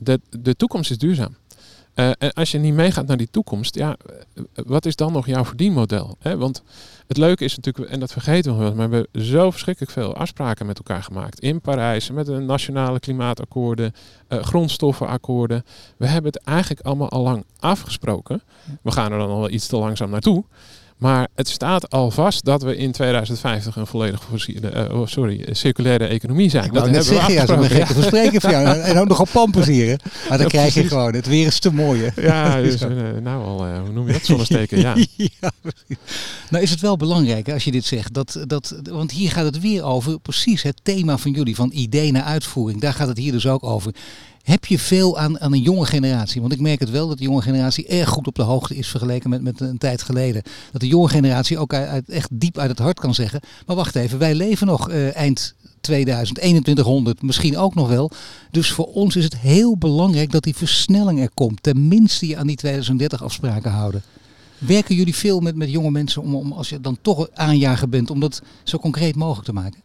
de, 0.02 0.20
de 0.40 0.56
toekomst 0.56 0.92
is 0.92 0.98
duurzaam. 0.98 1.36
Uh, 1.96 2.12
en 2.18 2.34
als 2.34 2.52
je 2.52 2.58
niet 2.58 2.74
meegaat 2.74 3.08
naar 3.08 3.18
die 3.18 3.30
toekomst, 3.32 3.76
ja, 3.76 3.96
eh, 4.36 4.44
wat 4.66 4.86
is 4.86 4.96
dan 4.96 5.14
nog 5.14 5.26
jouw 5.26 5.46
verdienmodel? 5.46 6.18
Hè? 6.20 6.38
Want 6.38 6.64
het 7.08 7.18
leuke 7.18 7.44
is 7.44 7.56
natuurlijk, 7.56 7.90
en 7.92 8.00
dat 8.00 8.12
vergeten 8.12 8.52
we 8.52 8.64
wel, 8.64 8.76
maar 8.76 8.90
we 8.90 8.96
hebben 8.96 9.26
zo 9.26 9.52
verschrikkelijk 9.52 9.94
veel 9.94 10.16
afspraken 10.16 10.66
met 10.66 10.78
elkaar 10.78 11.04
gemaakt. 11.04 11.40
In 11.40 11.62
Parijs, 11.62 12.12
met 12.12 12.26
de 12.26 12.40
nationale 12.40 13.00
klimaatakkoorden, 13.00 13.94
uh, 14.30 14.40
grondstoffenakkoorden. 14.40 15.66
We 15.98 16.08
hebben 16.08 16.32
het 16.32 16.44
eigenlijk 16.44 16.86
allemaal 16.86 17.10
al 17.10 17.22
lang 17.22 17.46
afgesproken. 17.60 18.42
We 18.82 18.92
gaan 18.92 19.12
er 19.12 19.18
dan 19.18 19.30
al 19.30 19.50
iets 19.50 19.68
te 19.68 19.78
langzaam 19.78 20.10
naartoe. 20.10 20.44
Maar 20.98 21.28
het 21.36 21.50
staat 21.50 21.90
al 21.90 22.12
vast 22.12 22.46
dat 22.46 22.62
we 22.62 22.78
in 22.78 22.92
2050 22.92 23.76
een 23.76 23.88
volledig 23.88 24.24
fossiele, 24.30 24.88
uh, 24.90 25.00
oh, 25.00 25.08
sorry, 25.08 25.48
circulaire 25.52 26.06
economie 26.06 26.50
zijn. 26.50 26.74
dat 26.74 26.84
hebben 26.84 27.04
zeggen, 27.04 27.28
we 27.28 27.34
ja, 27.34 27.46
zo'n 27.46 27.64
gekke 27.64 27.94
verspreking 27.94 28.42
van 28.42 28.52
jou. 28.52 28.80
En 28.80 28.98
ook 28.98 29.08
nog 29.08 29.20
op 29.20 29.30
pampers 29.32 29.68
Maar 30.30 30.38
dan 30.38 30.48
krijg 30.48 30.74
je 30.74 30.88
gewoon, 30.88 31.14
het 31.14 31.28
weer 31.28 31.48
is 31.48 31.60
te 31.60 31.74
mooi. 31.74 32.12
Ja, 32.16 32.60
dus, 32.62 32.82
uh, 32.82 32.90
nou 33.22 33.46
al, 33.46 33.68
uh, 33.68 33.80
hoe 33.80 33.92
noem 33.92 34.08
je 34.08 34.14
dat? 34.14 34.26
Zonnesteken, 34.26 34.80
ja. 34.80 34.96
ja. 35.16 35.52
Nou 36.50 36.64
is 36.64 36.72
het 36.72 36.82
wel 36.82 36.98
belangrijk 36.98 37.50
als 37.50 37.64
je 37.64 37.72
dit 37.72 37.86
zegt. 37.86 38.14
Dat, 38.14 38.44
dat, 38.48 38.82
want 38.84 39.12
hier 39.12 39.32
gaat 39.32 39.46
het 39.46 39.60
weer 39.60 39.84
over 39.84 40.20
precies 40.20 40.62
het 40.62 40.80
thema 40.84 41.18
van 41.18 41.32
jullie, 41.32 41.56
van 41.56 41.72
idee 41.74 42.12
naar 42.12 42.24
uitvoering. 42.24 42.82
Daar 42.82 42.94
gaat 42.94 43.08
het 43.08 43.18
hier 43.18 43.32
dus 43.32 43.48
ook 43.48 43.64
over. 43.64 43.94
Heb 44.46 44.66
je 44.66 44.80
veel 44.80 45.18
aan, 45.18 45.40
aan 45.40 45.54
een 45.54 45.62
jonge 45.62 45.86
generatie? 45.86 46.42
Want 46.42 46.54
ik 46.54 46.60
merk 46.60 46.80
het 46.80 46.90
wel 46.90 47.08
dat 47.08 47.18
de 47.18 47.24
jonge 47.24 47.42
generatie 47.42 47.88
erg 47.88 48.10
goed 48.10 48.28
op 48.28 48.36
de 48.36 48.42
hoogte 48.42 48.76
is 48.76 48.88
vergeleken 48.88 49.30
met, 49.30 49.42
met 49.42 49.60
een 49.60 49.78
tijd 49.78 50.02
geleden. 50.02 50.42
Dat 50.72 50.82
de 50.82 50.88
jonge 50.88 51.10
generatie 51.10 51.58
ook 51.58 51.74
echt 52.08 52.30
diep 52.32 52.58
uit 52.58 52.70
het 52.70 52.80
hart 52.80 53.00
kan 53.00 53.14
zeggen. 53.14 53.42
Maar 53.66 53.76
wacht 53.76 53.96
even, 53.96 54.20
wij 54.20 54.36
leven 54.36 54.68
nog 54.68 54.90
uh, 54.90 55.16
eind 55.16 55.56
2000, 55.82 56.38
2100, 56.38 57.22
misschien 57.22 57.58
ook 57.58 57.76
nog 57.76 57.88
wel. 57.88 58.12
Dus 58.52 58.72
voor 58.72 58.86
ons 58.86 59.16
is 59.16 59.24
het 59.24 59.38
heel 59.38 59.78
belangrijk 59.78 60.32
dat 60.32 60.44
die 60.44 60.56
versnelling 60.56 61.20
er 61.20 61.34
komt. 61.34 61.64
Tenminste 61.64 62.28
je 62.28 62.38
aan 62.38 62.48
die 62.48 62.56
2030 62.56 63.24
afspraken 63.24 63.72
houden. 63.72 64.04
Werken 64.58 64.96
jullie 64.96 65.16
veel 65.16 65.40
met, 65.40 65.56
met 65.56 65.72
jonge 65.72 65.92
mensen 65.92 66.22
om, 66.22 66.36
om, 66.36 66.52
als 66.52 66.70
je 66.70 66.82
dan 66.82 66.98
toch 67.02 67.30
aanjager 67.34 67.90
bent, 67.90 68.10
om 68.10 68.20
dat 68.20 68.42
zo 68.64 68.78
concreet 68.78 69.16
mogelijk 69.16 69.46
te 69.46 69.54
maken? 69.54 69.85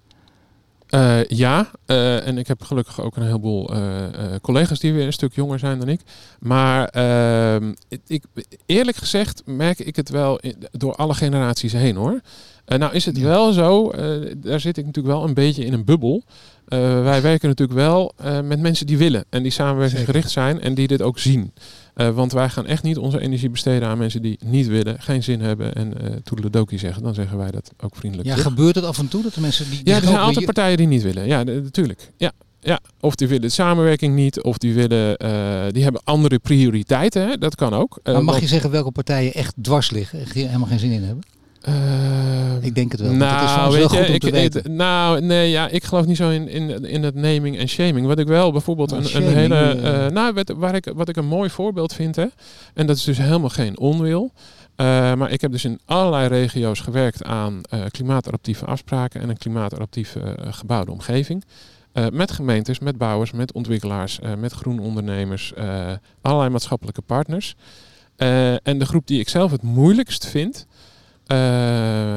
Uh, 0.94 1.24
ja, 1.24 1.70
uh, 1.86 2.26
en 2.26 2.38
ik 2.38 2.46
heb 2.46 2.62
gelukkig 2.62 3.00
ook 3.00 3.16
een 3.16 3.22
heleboel 3.22 3.74
uh, 3.74 4.04
collega's 4.42 4.78
die 4.78 4.92
weer 4.92 5.06
een 5.06 5.12
stuk 5.12 5.34
jonger 5.34 5.58
zijn 5.58 5.78
dan 5.78 5.88
ik. 5.88 6.00
Maar 6.38 6.88
ehm, 6.88 7.72
ik, 8.06 8.24
eerlijk 8.66 8.96
gezegd 8.96 9.42
merk 9.46 9.78
ik 9.78 9.96
het 9.96 10.08
wel 10.08 10.38
in, 10.38 10.56
door 10.72 10.94
alle 10.94 11.14
generaties 11.14 11.72
heen 11.72 11.96
hoor. 11.96 12.20
nou 12.66 12.94
is 12.94 13.04
het 13.04 13.18
wel 13.18 13.52
zo, 13.52 13.92
daar 14.36 14.60
zit 14.60 14.76
ik 14.76 14.86
natuurlijk 14.86 15.14
wel 15.14 15.24
een 15.24 15.34
beetje 15.34 15.64
in 15.64 15.72
een 15.72 15.84
bubbel. 15.84 16.24
wij 17.02 17.22
werken 17.22 17.48
natuurlijk 17.48 17.78
wel 17.78 18.12
met 18.44 18.60
mensen 18.60 18.86
die 18.86 18.98
willen 18.98 19.24
en 19.28 19.42
die 19.42 19.52
samenwerkingsgericht 19.52 20.30
zijn 20.30 20.60
en 20.60 20.74
die 20.74 20.86
dit 20.86 21.02
ook 21.02 21.18
zien. 21.18 21.52
Uh, 21.96 22.10
want 22.10 22.32
wij 22.32 22.48
gaan 22.48 22.66
echt 22.66 22.82
niet 22.82 22.98
onze 22.98 23.20
energie 23.20 23.50
besteden 23.50 23.88
aan 23.88 23.98
mensen 23.98 24.22
die 24.22 24.38
niet 24.44 24.66
willen, 24.66 25.00
geen 25.00 25.22
zin 25.22 25.40
hebben 25.40 25.74
en 25.74 25.94
uh, 26.02 26.10
toedeledokie 26.24 26.78
zeggen. 26.78 27.02
Dan 27.02 27.14
zeggen 27.14 27.38
wij 27.38 27.50
dat 27.50 27.72
ook 27.80 27.96
vriendelijk. 27.96 28.28
Ja, 28.28 28.36
gebeurt 28.36 28.74
het 28.74 28.84
af 28.84 28.98
en 28.98 29.08
toe 29.08 29.22
dat 29.22 29.34
de 29.34 29.40
mensen 29.40 29.70
die... 29.70 29.80
Ja, 29.84 29.96
er 29.96 30.02
zijn 30.02 30.18
altijd 30.18 30.44
partijen 30.44 30.76
die 30.76 30.86
niet 30.86 31.02
willen. 31.02 31.26
Ja, 31.26 31.42
natuurlijk. 31.42 32.10
Ja, 32.16 32.32
ja, 32.60 32.80
of 33.00 33.14
die 33.14 33.26
willen 33.26 33.42
de 33.42 33.48
samenwerking 33.48 34.14
niet, 34.14 34.42
of 34.42 34.58
die 34.58 34.74
willen, 34.74 35.24
uh, 35.24 35.72
die 35.72 35.82
hebben 35.82 36.00
andere 36.04 36.38
prioriteiten. 36.38 37.28
Hè? 37.28 37.38
Dat 37.38 37.54
kan 37.54 37.74
ook. 37.74 38.00
maar 38.02 38.24
mag 38.24 38.40
je 38.40 38.46
zeggen 38.46 38.70
welke 38.70 38.90
partijen 38.90 39.34
echt 39.34 39.54
dwars 39.62 39.90
liggen, 39.90 40.20
echt 40.20 40.32
helemaal 40.32 40.68
geen 40.68 40.78
zin 40.78 40.90
in 40.90 41.02
hebben? 41.02 41.24
Uh, 41.68 42.64
ik 42.64 42.74
denk 42.74 42.92
het 42.92 43.00
wel. 43.00 43.12
Nou, 43.12 43.34
het 43.34 43.50
is 43.50 43.56
nou, 43.56 43.72
weet 43.72 43.90
wel 43.90 44.02
je, 44.02 44.12
ik, 44.12 44.54
ik, 44.54 44.68
nou, 44.68 45.20
nee, 45.20 45.50
ja, 45.50 45.68
ik 45.68 45.84
geloof 45.84 46.06
niet 46.06 46.16
zo 46.16 46.30
in, 46.30 46.48
in, 46.48 46.84
in 46.84 47.02
het 47.02 47.14
naming 47.14 47.58
en 47.58 47.68
shaming. 47.68 48.06
Wat 48.06 48.18
ik 48.18 48.26
wel 48.26 48.52
bijvoorbeeld 48.52 48.90
nou, 48.90 49.14
een, 49.14 49.26
een, 49.26 49.34
hele. 49.34 49.76
Uh, 49.76 50.06
nou, 50.06 50.32
wat, 50.34 50.48
waar 50.56 50.74
ik, 50.74 50.92
wat 50.94 51.08
ik 51.08 51.16
een 51.16 51.26
mooi 51.26 51.50
voorbeeld 51.50 51.94
vind, 51.94 52.16
hè, 52.16 52.26
en 52.74 52.86
dat 52.86 52.96
is 52.96 53.04
dus 53.04 53.18
helemaal 53.18 53.48
geen 53.48 53.78
onwil. 53.78 54.32
Uh, 54.76 54.86
maar 55.14 55.30
ik 55.30 55.40
heb 55.40 55.52
dus 55.52 55.64
in 55.64 55.80
allerlei 55.84 56.28
regio's 56.28 56.80
gewerkt 56.80 57.24
aan 57.24 57.60
klimaatadaptieve 57.90 58.64
afspraken 58.64 59.20
en 59.20 59.28
een 59.28 59.38
klimaatadaptieve 59.38 60.36
gebouwde 60.50 60.92
omgeving. 60.92 61.44
met 62.12 62.30
gemeentes, 62.30 62.78
met 62.78 62.98
bouwers, 62.98 63.32
met 63.32 63.52
ontwikkelaars, 63.52 64.18
met 64.38 64.52
groenondernemers, 64.52 65.52
allerlei 66.20 66.50
maatschappelijke 66.50 67.02
partners. 67.02 67.54
en 68.62 68.78
de 68.78 68.86
groep 68.86 69.06
die 69.06 69.20
ik 69.20 69.28
zelf 69.28 69.50
het 69.50 69.62
moeilijkst 69.62 70.26
vind, 70.26 70.66
uh, 71.32 72.14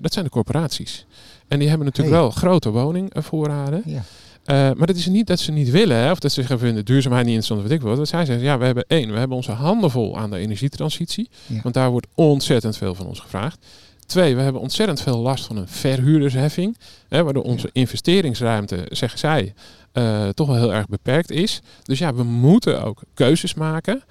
dat 0.00 0.12
zijn 0.12 0.24
de 0.24 0.30
corporaties. 0.30 1.06
En 1.48 1.58
die 1.58 1.68
hebben 1.68 1.86
natuurlijk 1.86 2.16
wel 2.16 2.30
grote 2.30 2.70
woningvoorraden. 2.70 3.82
Ja. 3.84 4.02
Uh, 4.46 4.76
maar 4.76 4.86
dat 4.86 4.96
is 4.96 5.06
niet 5.06 5.26
dat 5.26 5.40
ze 5.40 5.52
niet 5.52 5.70
willen, 5.70 5.96
hè, 5.96 6.10
of 6.10 6.18
dat 6.18 6.32
ze 6.32 6.40
zeggen 6.40 6.58
vinden 6.58 6.84
duurzaamheid 6.84 7.26
niet 7.26 7.34
interessant, 7.34 7.68
weet 7.68 7.78
ik 7.78 7.86
wat. 7.86 7.98
Wat 7.98 8.08
zij 8.08 8.24
zeggen, 8.24 8.44
ja, 8.44 8.58
we 8.58 8.64
hebben 8.64 8.84
één, 8.86 9.12
we 9.12 9.18
hebben 9.18 9.36
onze 9.36 9.52
handen 9.52 9.90
vol 9.90 10.18
aan 10.18 10.30
de 10.30 10.36
energietransitie. 10.36 11.28
Want 11.62 11.74
daar 11.74 11.90
wordt 11.90 12.06
ontzettend 12.14 12.76
veel 12.76 12.94
van 12.94 13.06
ons 13.06 13.20
gevraagd. 13.20 13.66
Twee, 14.06 14.36
we 14.36 14.42
hebben 14.42 14.60
ontzettend 14.60 15.00
veel 15.00 15.18
last 15.18 15.44
van 15.44 15.56
een 15.56 15.68
verhuurdersheffing. 15.68 16.76
Hè, 17.08 17.22
waardoor 17.24 17.42
onze 17.42 17.70
investeringsruimte, 17.72 18.86
zeggen 18.88 19.18
zij, 19.18 19.54
uh, 19.92 20.28
toch 20.28 20.46
wel 20.46 20.56
heel 20.56 20.74
erg 20.74 20.86
beperkt 20.86 21.30
is. 21.30 21.60
Dus 21.82 21.98
ja, 21.98 22.14
we 22.14 22.22
moeten 22.22 22.84
ook 22.84 23.02
keuzes 23.14 23.54
maken. 23.54 24.02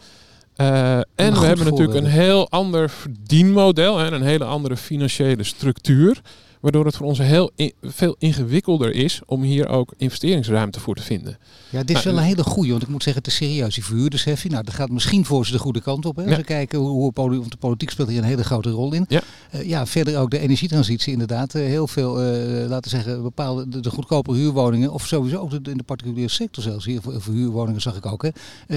Uh, 0.62 0.98
en 0.98 1.34
we 1.34 1.46
hebben 1.46 1.66
natuurlijk 1.66 1.98
een 1.98 2.06
heel 2.06 2.50
ander 2.50 2.90
verdienmodel 2.90 4.00
en 4.00 4.14
een 4.14 4.22
hele 4.22 4.44
andere 4.44 4.78
financiële 4.78 5.44
structuur. 5.44 6.22
Waardoor 6.62 6.86
het 6.86 6.96
voor 6.96 7.08
ons 7.08 7.18
heel 7.18 7.52
veel 7.82 8.16
ingewikkelder 8.20 8.94
is 8.94 9.22
om 9.26 9.42
hier 9.42 9.68
ook 9.68 9.94
investeringsruimte 9.98 10.80
voor 10.80 10.96
te 10.96 11.02
vinden. 11.02 11.38
Ja, 11.70 11.84
dit 11.84 11.98
is 11.98 12.04
nou, 12.04 12.16
wel 12.16 12.24
een 12.24 12.30
hele 12.30 12.44
goede, 12.44 12.70
want 12.70 12.84
ik 12.84 12.90
moet 12.90 13.04
zeggen, 13.04 13.24
het 13.24 13.32
is 13.32 13.38
serieus. 13.38 13.74
Die 13.74 13.86
verhuurdersheffing, 13.86 14.54
nou, 14.54 14.66
dat 14.66 14.74
gaat 14.74 14.90
misschien 14.90 15.26
voor 15.26 15.46
ze 15.46 15.52
de 15.52 15.60
goede 15.60 15.82
kant 15.82 16.06
op. 16.06 16.16
Hè? 16.16 16.26
Als 16.26 16.36
we 16.36 16.44
kijken 16.44 16.80
hoe, 16.80 17.12
hoe 17.16 17.50
de 17.50 17.58
politiek 17.60 17.90
speelt 17.90 18.10
hier 18.10 18.18
een 18.18 18.24
hele 18.24 18.44
grote 18.44 18.70
rol 18.70 18.94
in. 18.94 19.06
Ja, 19.08 19.22
uh, 19.56 19.68
ja 19.68 19.86
verder 19.86 20.20
ook 20.20 20.32
de 20.32 20.40
energietransitie 20.40 21.12
inderdaad. 21.12 21.56
Uh, 21.56 21.66
heel 21.66 21.88
veel, 21.88 22.24
uh, 22.24 22.70
laten 22.70 22.92
we 22.92 22.98
zeggen, 22.98 23.22
bepaalde 23.22 23.70
de, 23.70 23.80
de, 23.80 23.90
goedkope 23.90 24.34
huurwoningen, 24.34 24.92
of 24.92 25.08
sowieso 25.08 25.38
ook 25.38 25.54
in 25.54 25.78
de 25.78 25.84
particuliere 25.84 26.32
sector 26.32 26.64
zelfs, 26.64 26.86
hier 26.86 27.02
voor, 27.02 27.22
voor 27.22 27.34
huurwoningen 27.34 27.82
zag 27.82 27.96
ik 27.96 28.06
ook. 28.06 28.24
Hè? 28.24 28.30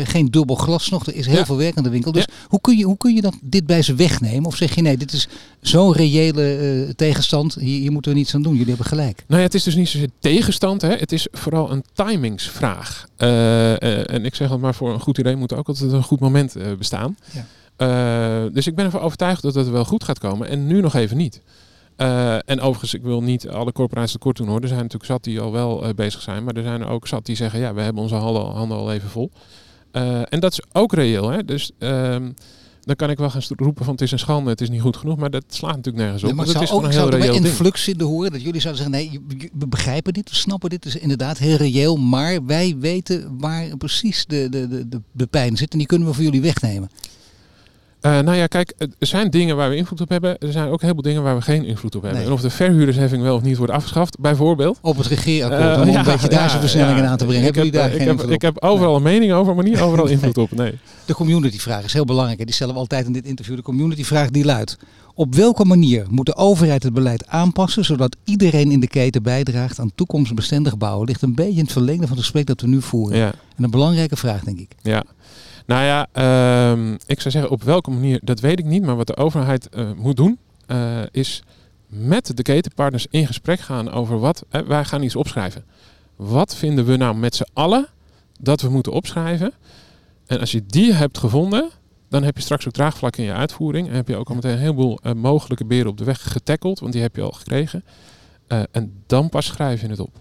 geen 0.04 0.26
dubbel 0.26 0.56
glas 0.56 0.88
nog, 0.88 1.06
er 1.06 1.14
is 1.14 1.26
heel 1.26 1.44
veel 1.44 1.56
werk 1.56 1.76
aan 1.76 1.84
de 1.84 1.90
winkel. 1.90 2.12
Dus 2.12 2.26
hoe, 2.48 2.60
kun 2.60 2.76
je, 2.76 2.84
hoe 2.84 2.96
kun 2.96 3.14
je 3.14 3.20
dat, 3.20 3.34
dit 3.42 3.66
bij 3.66 3.82
ze 3.82 3.94
wegnemen? 3.94 4.46
Of 4.46 4.56
zeg 4.56 4.74
je 4.74 4.82
nee, 4.82 4.96
dit 4.96 5.12
is 5.12 5.28
zo'n 5.60 5.92
reële 5.92 6.92
tegenstand, 6.96 7.56
hier, 7.70 7.80
hier 7.80 7.92
moeten 7.92 8.12
we 8.12 8.18
niets 8.18 8.34
aan 8.34 8.42
doen. 8.42 8.52
Jullie 8.52 8.68
hebben 8.68 8.86
gelijk. 8.86 9.24
Nou 9.26 9.40
ja, 9.40 9.46
het 9.46 9.54
is 9.54 9.62
dus 9.62 9.74
niet 9.74 9.88
zozeer 9.88 10.10
tegenstand, 10.18 10.82
hè? 10.82 10.94
het 10.94 11.12
is 11.12 11.26
vooral 11.32 11.70
een 11.70 11.84
timingsvraag. 11.92 13.06
Uh, 13.18 14.12
en 14.12 14.24
ik 14.24 14.34
zeg 14.34 14.50
het 14.50 14.60
maar, 14.60 14.74
voor 14.74 14.92
een 14.92 15.00
goed 15.00 15.18
idee 15.18 15.36
moet 15.36 15.54
ook 15.54 15.68
altijd 15.68 15.92
een 15.92 16.02
goed 16.02 16.20
moment 16.20 16.56
uh, 16.56 16.72
bestaan. 16.78 17.16
Ja. 17.32 17.46
Uh, 18.46 18.52
dus 18.52 18.66
ik 18.66 18.74
ben 18.74 18.84
ervan 18.84 19.00
overtuigd 19.00 19.42
dat 19.42 19.54
het 19.54 19.68
wel 19.68 19.84
goed 19.84 20.04
gaat 20.04 20.18
komen. 20.18 20.48
En 20.48 20.66
nu 20.66 20.80
nog 20.80 20.94
even 20.94 21.16
niet. 21.16 21.40
en 21.96 22.60
overigens, 22.60 22.94
ik 22.94 23.02
wil 23.02 23.22
niet 23.22 23.48
alle 23.48 23.72
corporaties 23.72 24.12
tekort 24.12 24.36
doen 24.36 24.48
hoor. 24.48 24.60
Er 24.60 24.68
zijn 24.68 24.80
natuurlijk 24.80 25.10
zat 25.10 25.24
die 25.24 25.40
al 25.40 25.52
wel 25.52 25.94
bezig 25.94 26.22
zijn. 26.22 26.44
Maar 26.44 26.54
er 26.54 26.62
zijn 26.62 26.80
er 26.80 26.88
ook 26.88 27.06
zat 27.06 27.26
die 27.26 27.36
zeggen, 27.36 27.60
ja, 27.60 27.74
we 27.74 27.80
hebben 27.80 28.02
onze 28.02 28.14
handen, 28.14 28.42
handen 28.42 28.78
al 28.78 28.92
even 28.92 29.08
vol. 29.08 29.30
en 30.28 30.40
dat 30.40 30.52
is 30.52 30.62
ook 30.72 30.92
reëel. 30.92 31.30
Hè? 31.30 31.44
Dus 31.44 31.70
ehm, 31.78 32.30
dan 32.84 32.96
kan 32.96 33.10
ik 33.10 33.18
wel 33.18 33.30
gaan 33.30 33.42
roepen 33.56 33.84
van 33.84 33.94
het 33.94 34.02
is 34.02 34.10
een 34.10 34.18
schande, 34.18 34.50
het 34.50 34.60
is 34.60 34.70
niet 34.70 34.80
goed 34.80 34.96
genoeg, 34.96 35.16
maar 35.16 35.30
dat 35.30 35.44
slaat 35.48 35.76
natuurlijk 35.76 36.04
nergens 36.04 36.22
op. 36.22 36.28
Nee, 36.28 36.38
maar 36.38 36.46
het 36.46 36.62
is 36.62 36.70
ook, 36.70 36.82
een 36.82 36.90
heel 36.90 37.10
reëel 37.10 37.34
influx 37.34 37.88
in 37.88 37.98
de 37.98 38.04
horen 38.04 38.32
dat 38.32 38.42
jullie 38.42 38.60
zouden 38.60 38.84
zeggen, 38.84 39.10
nee, 39.10 39.50
we 39.52 39.66
begrijpen 39.66 40.12
dit, 40.12 40.30
we 40.30 40.36
snappen 40.36 40.70
dit, 40.70 40.84
is 40.84 40.96
inderdaad 40.96 41.38
heel 41.38 41.56
reëel, 41.56 41.96
maar 41.96 42.44
wij 42.44 42.76
weten 42.78 43.38
waar 43.38 43.76
precies 43.76 44.24
de, 44.26 44.48
de, 44.50 44.88
de, 44.88 45.00
de 45.12 45.26
pijn 45.26 45.56
zit 45.56 45.72
en 45.72 45.78
die 45.78 45.86
kunnen 45.86 46.08
we 46.08 46.14
voor 46.14 46.24
jullie 46.24 46.40
wegnemen. 46.40 46.90
Uh, 48.02 48.18
nou 48.18 48.36
ja, 48.36 48.46
kijk, 48.46 48.74
er 48.78 49.06
zijn 49.06 49.30
dingen 49.30 49.56
waar 49.56 49.70
we 49.70 49.76
invloed 49.76 50.00
op 50.00 50.08
hebben. 50.08 50.38
Er 50.38 50.52
zijn 50.52 50.68
ook 50.68 50.80
heel 50.80 50.92
veel 50.92 51.02
dingen 51.02 51.22
waar 51.22 51.36
we 51.36 51.42
geen 51.42 51.64
invloed 51.64 51.96
op 51.96 52.02
hebben. 52.02 52.22
En 52.22 52.32
of 52.32 52.40
de 52.40 52.50
verhuurdersheffing 52.50 53.22
wel 53.22 53.36
of 53.36 53.42
niet 53.42 53.56
wordt 53.56 53.72
afgeschaft, 53.72 54.18
bijvoorbeeld. 54.18 54.78
Op 54.80 54.96
het 54.96 55.06
regeerakkoord, 55.06 55.76
uh, 55.76 55.88
om 55.88 55.96
een 55.96 56.04
beetje 56.04 56.28
daar 56.28 56.48
zijn 56.48 56.60
versnellingen 56.60 57.08
aan 57.08 57.16
te 57.16 57.24
brengen. 57.24 57.48
Ik 57.48 57.54
heb, 57.54 57.72
daar 57.72 57.94
ik, 57.94 58.00
heb, 58.00 58.22
ik 58.22 58.42
heb 58.42 58.62
overal 58.62 58.96
een 58.96 59.02
mening 59.02 59.32
over, 59.32 59.54
maar 59.54 59.64
niet 59.64 59.80
overal 59.86 60.06
invloed 60.06 60.38
op. 60.38 60.50
Nee. 60.50 60.78
De 61.04 61.14
communityvraag 61.14 61.84
is 61.84 61.92
heel 61.92 62.04
belangrijk. 62.04 62.44
Die 62.44 62.54
stellen 62.54 62.74
we 62.74 62.80
altijd 62.80 63.06
in 63.06 63.12
dit 63.12 63.24
interview. 63.24 63.56
De 63.56 63.62
communityvraag 63.62 64.30
die 64.30 64.44
luidt. 64.44 64.76
Op 65.14 65.34
welke 65.34 65.64
manier 65.64 66.06
moet 66.10 66.26
de 66.26 66.36
overheid 66.36 66.82
het 66.82 66.92
beleid 66.92 67.26
aanpassen 67.26 67.84
zodat 67.84 68.16
iedereen 68.24 68.70
in 68.70 68.80
de 68.80 68.88
keten 68.88 69.22
bijdraagt 69.22 69.78
aan 69.78 69.90
toekomstbestendig 69.94 70.78
bouwen? 70.78 71.06
Ligt 71.06 71.22
een 71.22 71.34
beetje 71.34 71.58
in 71.58 71.62
het 71.62 71.72
verlengde 71.72 72.06
van 72.06 72.16
het 72.16 72.24
gesprek 72.24 72.46
dat 72.46 72.60
we 72.60 72.66
nu 72.66 72.82
voeren. 72.82 73.18
Ja. 73.18 73.32
En 73.56 73.64
een 73.64 73.70
belangrijke 73.70 74.16
vraag, 74.16 74.44
denk 74.44 74.58
ik. 74.58 74.70
Ja. 74.82 75.04
Nou 75.70 75.84
ja, 75.84 76.06
uh, 76.72 76.92
ik 77.06 77.20
zou 77.20 77.30
zeggen 77.30 77.50
op 77.50 77.62
welke 77.62 77.90
manier, 77.90 78.20
dat 78.22 78.40
weet 78.40 78.58
ik 78.58 78.64
niet. 78.64 78.82
Maar 78.82 78.96
wat 78.96 79.06
de 79.06 79.16
overheid 79.16 79.68
uh, 79.74 79.90
moet 79.96 80.16
doen, 80.16 80.38
uh, 80.66 81.02
is 81.10 81.42
met 81.86 82.36
de 82.36 82.42
ketenpartners 82.42 83.06
in 83.10 83.26
gesprek 83.26 83.60
gaan 83.60 83.90
over 83.90 84.18
wat, 84.18 84.44
wij 84.66 84.84
gaan 84.84 85.02
iets 85.02 85.16
opschrijven. 85.16 85.64
Wat 86.16 86.56
vinden 86.56 86.84
we 86.84 86.96
nou 86.96 87.16
met 87.16 87.34
z'n 87.34 87.46
allen 87.52 87.86
dat 88.40 88.60
we 88.60 88.68
moeten 88.68 88.92
opschrijven? 88.92 89.52
En 90.26 90.40
als 90.40 90.52
je 90.52 90.66
die 90.66 90.92
hebt 90.92 91.18
gevonden, 91.18 91.70
dan 92.08 92.22
heb 92.22 92.36
je 92.36 92.42
straks 92.42 92.66
ook 92.66 92.72
draagvlak 92.72 93.16
in 93.16 93.24
je 93.24 93.32
uitvoering. 93.32 93.88
En 93.88 93.94
heb 93.94 94.08
je 94.08 94.16
ook 94.16 94.28
al 94.28 94.34
meteen 94.34 94.52
een 94.52 94.58
heleboel 94.58 94.98
mogelijke 95.16 95.64
beren 95.64 95.90
op 95.90 95.98
de 95.98 96.04
weg 96.04 96.32
getackeld, 96.32 96.80
want 96.80 96.92
die 96.92 97.02
heb 97.02 97.16
je 97.16 97.22
al 97.22 97.32
gekregen. 97.32 97.84
en 98.46 99.02
dan 99.06 99.28
pas 99.28 99.46
schrijf 99.46 99.80
je 99.80 99.88
het 99.88 100.00
op. 100.00 100.20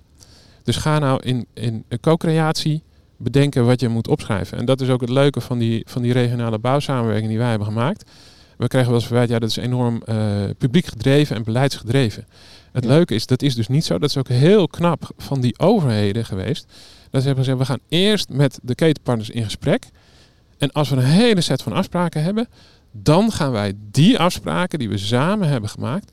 Dus 0.63 0.75
ga 0.75 0.99
nou 0.99 1.23
in, 1.23 1.45
in 1.53 1.85
co-creatie 2.01 2.83
bedenken 3.19 3.65
wat 3.65 3.79
je 3.79 3.87
moet 3.87 4.07
opschrijven. 4.07 4.57
En 4.57 4.65
dat 4.65 4.81
is 4.81 4.89
ook 4.89 5.01
het 5.01 5.09
leuke 5.09 5.41
van 5.41 5.57
die, 5.57 5.83
van 5.87 6.01
die 6.01 6.13
regionale 6.13 6.59
bouwsamenwerking 6.59 7.29
die 7.29 7.37
wij 7.37 7.49
hebben 7.49 7.67
gemaakt. 7.67 8.09
We 8.57 8.67
krijgen 8.67 8.89
wel 8.91 8.99
eens 8.99 9.07
verwijt, 9.07 9.29
ja, 9.29 9.39
dat 9.39 9.49
is 9.49 9.57
enorm 9.57 10.01
uh, 10.05 10.43
publiek 10.57 10.85
gedreven 10.85 11.35
en 11.35 11.43
beleidsgedreven. 11.43 12.27
Het 12.71 12.85
leuke 12.85 13.15
is, 13.15 13.25
dat 13.25 13.41
is 13.41 13.55
dus 13.55 13.67
niet 13.67 13.85
zo. 13.85 13.97
Dat 13.97 14.09
is 14.09 14.17
ook 14.17 14.27
heel 14.27 14.67
knap 14.67 15.11
van 15.17 15.41
die 15.41 15.59
overheden 15.59 16.25
geweest. 16.25 16.65
Dat 17.09 17.21
ze 17.21 17.27
hebben 17.27 17.45
gezegd, 17.45 17.57
we 17.57 17.65
gaan 17.65 17.79
eerst 17.89 18.29
met 18.29 18.59
de 18.63 18.75
ketenpartners 18.75 19.29
in 19.29 19.43
gesprek. 19.43 19.89
En 20.57 20.71
als 20.71 20.89
we 20.89 20.95
een 20.95 21.03
hele 21.03 21.41
set 21.41 21.61
van 21.61 21.73
afspraken 21.73 22.23
hebben, 22.23 22.47
dan 22.91 23.31
gaan 23.31 23.51
wij 23.51 23.73
die 23.91 24.19
afspraken 24.19 24.79
die 24.79 24.89
we 24.89 24.97
samen 24.97 25.47
hebben 25.47 25.69
gemaakt 25.69 26.11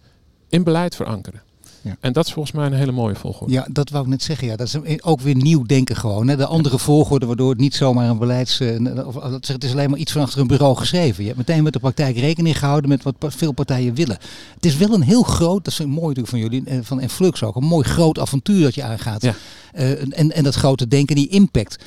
in 0.48 0.64
beleid 0.64 0.96
verankeren. 0.96 1.42
Ja. 1.86 1.96
En 2.00 2.12
dat 2.12 2.26
is 2.26 2.32
volgens 2.32 2.54
mij 2.54 2.66
een 2.66 2.72
hele 2.72 2.92
mooie 2.92 3.14
volgorde. 3.14 3.52
Ja, 3.52 3.66
dat 3.72 3.90
wou 3.90 4.04
ik 4.04 4.10
net 4.10 4.22
zeggen. 4.22 4.46
Ja. 4.46 4.56
Dat 4.56 4.66
is 4.66 5.02
ook 5.02 5.20
weer 5.20 5.34
nieuw 5.34 5.62
denken 5.62 5.96
gewoon. 5.96 6.28
Hè. 6.28 6.36
De 6.36 6.46
andere 6.46 6.78
volgorde 6.78 7.26
waardoor 7.26 7.50
het 7.50 7.58
niet 7.58 7.74
zomaar 7.74 8.08
een 8.08 8.18
beleids... 8.18 8.60
Uh, 8.60 9.06
of, 9.06 9.14
het 9.46 9.64
is 9.64 9.72
alleen 9.72 9.90
maar 9.90 9.98
iets 9.98 10.12
van 10.12 10.22
achter 10.22 10.40
een 10.40 10.46
bureau 10.46 10.76
geschreven. 10.76 11.22
Je 11.22 11.32
hebt 11.32 11.46
meteen 11.46 11.62
met 11.62 11.72
de 11.72 11.78
praktijk 11.78 12.18
rekening 12.18 12.58
gehouden 12.58 12.88
met 12.90 13.02
wat 13.02 13.14
veel 13.18 13.52
partijen 13.52 13.94
willen. 13.94 14.18
Het 14.54 14.66
is 14.66 14.76
wel 14.76 14.94
een 14.94 15.02
heel 15.02 15.22
groot, 15.22 15.64
dat 15.64 15.72
is 15.72 15.78
een 15.78 15.88
mooi 15.88 16.14
natuurlijk 16.14 16.28
van 16.28 16.38
jullie, 16.38 16.64
eh, 16.64 16.78
van 16.82 17.00
Enflux 17.00 17.42
ook, 17.42 17.56
een 17.56 17.64
mooi 17.64 17.84
groot 17.84 18.18
avontuur 18.18 18.62
dat 18.62 18.74
je 18.74 18.82
aangaat. 18.82 19.22
Ja. 19.22 19.34
Uh, 19.74 20.18
en, 20.18 20.32
en 20.32 20.44
dat 20.44 20.54
grote 20.54 20.88
denken, 20.88 21.16
die 21.16 21.28
impact. 21.28 21.84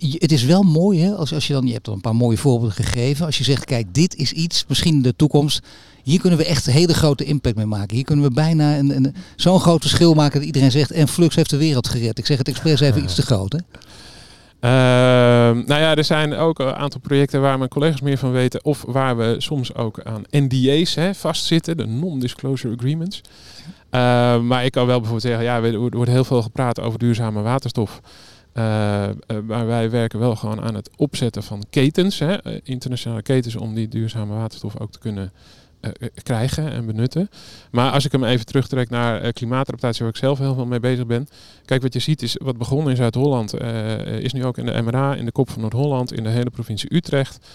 Het 0.00 0.32
is 0.32 0.44
wel 0.44 0.62
mooi, 0.62 1.00
hè, 1.00 1.14
als, 1.14 1.34
als 1.34 1.46
je 1.46 1.52
dan, 1.52 1.66
je 1.66 1.72
hebt 1.72 1.88
al 1.88 1.94
een 1.94 2.00
paar 2.00 2.16
mooie 2.16 2.36
voorbeelden 2.36 2.84
gegeven. 2.84 3.26
Als 3.26 3.38
je 3.38 3.44
zegt, 3.44 3.64
kijk, 3.64 3.94
dit 3.94 4.14
is 4.14 4.32
iets, 4.32 4.64
misschien 4.68 4.94
in 4.94 5.02
de 5.02 5.16
toekomst, 5.16 5.62
hier 6.08 6.20
kunnen 6.20 6.38
we 6.38 6.44
echt 6.44 6.66
een 6.66 6.72
hele 6.72 6.94
grote 6.94 7.24
impact 7.24 7.56
mee 7.56 7.66
maken. 7.66 7.96
Hier 7.96 8.04
kunnen 8.04 8.24
we 8.24 8.30
bijna 8.30 8.78
een, 8.78 8.96
een, 8.96 9.14
zo'n 9.36 9.60
groot 9.60 9.80
verschil 9.80 10.14
maken 10.14 10.38
dat 10.38 10.46
iedereen 10.46 10.70
zegt, 10.70 10.90
en 10.90 11.08
Flux 11.08 11.34
heeft 11.34 11.50
de 11.50 11.56
wereld 11.56 11.88
gered. 11.88 12.18
Ik 12.18 12.26
zeg 12.26 12.38
het 12.38 12.48
expres 12.48 12.80
even 12.80 13.02
iets 13.02 13.14
te 13.14 13.22
groot, 13.22 13.52
hè? 13.52 13.58
Uh, 14.60 14.70
nou 15.66 15.80
ja, 15.80 15.96
er 15.96 16.04
zijn 16.04 16.34
ook 16.34 16.58
een 16.58 16.74
aantal 16.74 17.00
projecten 17.00 17.40
waar 17.40 17.58
mijn 17.58 17.70
collega's 17.70 18.00
meer 18.00 18.18
van 18.18 18.30
weten. 18.30 18.64
Of 18.64 18.84
waar 18.86 19.16
we 19.16 19.34
soms 19.38 19.74
ook 19.74 20.02
aan 20.02 20.22
NDA's 20.30 20.94
hè, 20.94 21.14
vastzitten, 21.14 21.76
de 21.76 21.86
Non-Disclosure 21.86 22.74
Agreements. 22.76 23.20
Uh, 23.90 24.40
maar 24.40 24.64
ik 24.64 24.72
kan 24.72 24.86
wel 24.86 25.00
bijvoorbeeld 25.00 25.26
zeggen, 25.26 25.44
ja, 25.44 25.62
er 25.62 25.78
wordt 25.96 26.10
heel 26.10 26.24
veel 26.24 26.42
gepraat 26.42 26.80
over 26.80 26.98
duurzame 26.98 27.42
waterstof. 27.42 28.00
Uh, 28.54 28.64
maar 29.46 29.66
wij 29.66 29.90
werken 29.90 30.18
wel 30.18 30.36
gewoon 30.36 30.60
aan 30.60 30.74
het 30.74 30.90
opzetten 30.96 31.42
van 31.42 31.64
ketens, 31.70 32.18
hè, 32.18 32.62
internationale 32.62 33.22
ketens, 33.22 33.56
om 33.56 33.74
die 33.74 33.88
duurzame 33.88 34.34
waterstof 34.34 34.80
ook 34.80 34.92
te 34.92 34.98
kunnen 34.98 35.32
krijgen 36.22 36.72
en 36.72 36.86
benutten. 36.86 37.30
Maar 37.70 37.92
als 37.92 38.04
ik 38.04 38.12
hem 38.12 38.24
even 38.24 38.46
terugtrek 38.46 38.90
naar 38.90 39.24
uh, 39.24 39.32
klimaatadaptatie, 39.32 40.00
waar 40.00 40.14
ik 40.14 40.20
zelf 40.20 40.38
heel 40.38 40.54
veel 40.54 40.66
mee 40.66 40.80
bezig 40.80 41.06
ben. 41.06 41.28
Kijk, 41.64 41.82
wat 41.82 41.92
je 41.92 41.98
ziet 41.98 42.22
is, 42.22 42.36
wat 42.42 42.58
begonnen 42.58 42.90
in 42.90 42.96
Zuid-Holland, 42.96 43.54
is 44.20 44.32
nu 44.32 44.44
ook 44.44 44.58
in 44.58 44.66
de 44.66 44.82
MRA, 44.82 45.14
in 45.14 45.24
de 45.24 45.32
kop 45.32 45.50
van 45.50 45.60
Noord-Holland, 45.60 46.12
in 46.12 46.22
de 46.22 46.28
hele 46.28 46.50
provincie 46.50 46.94
Utrecht. 46.94 47.46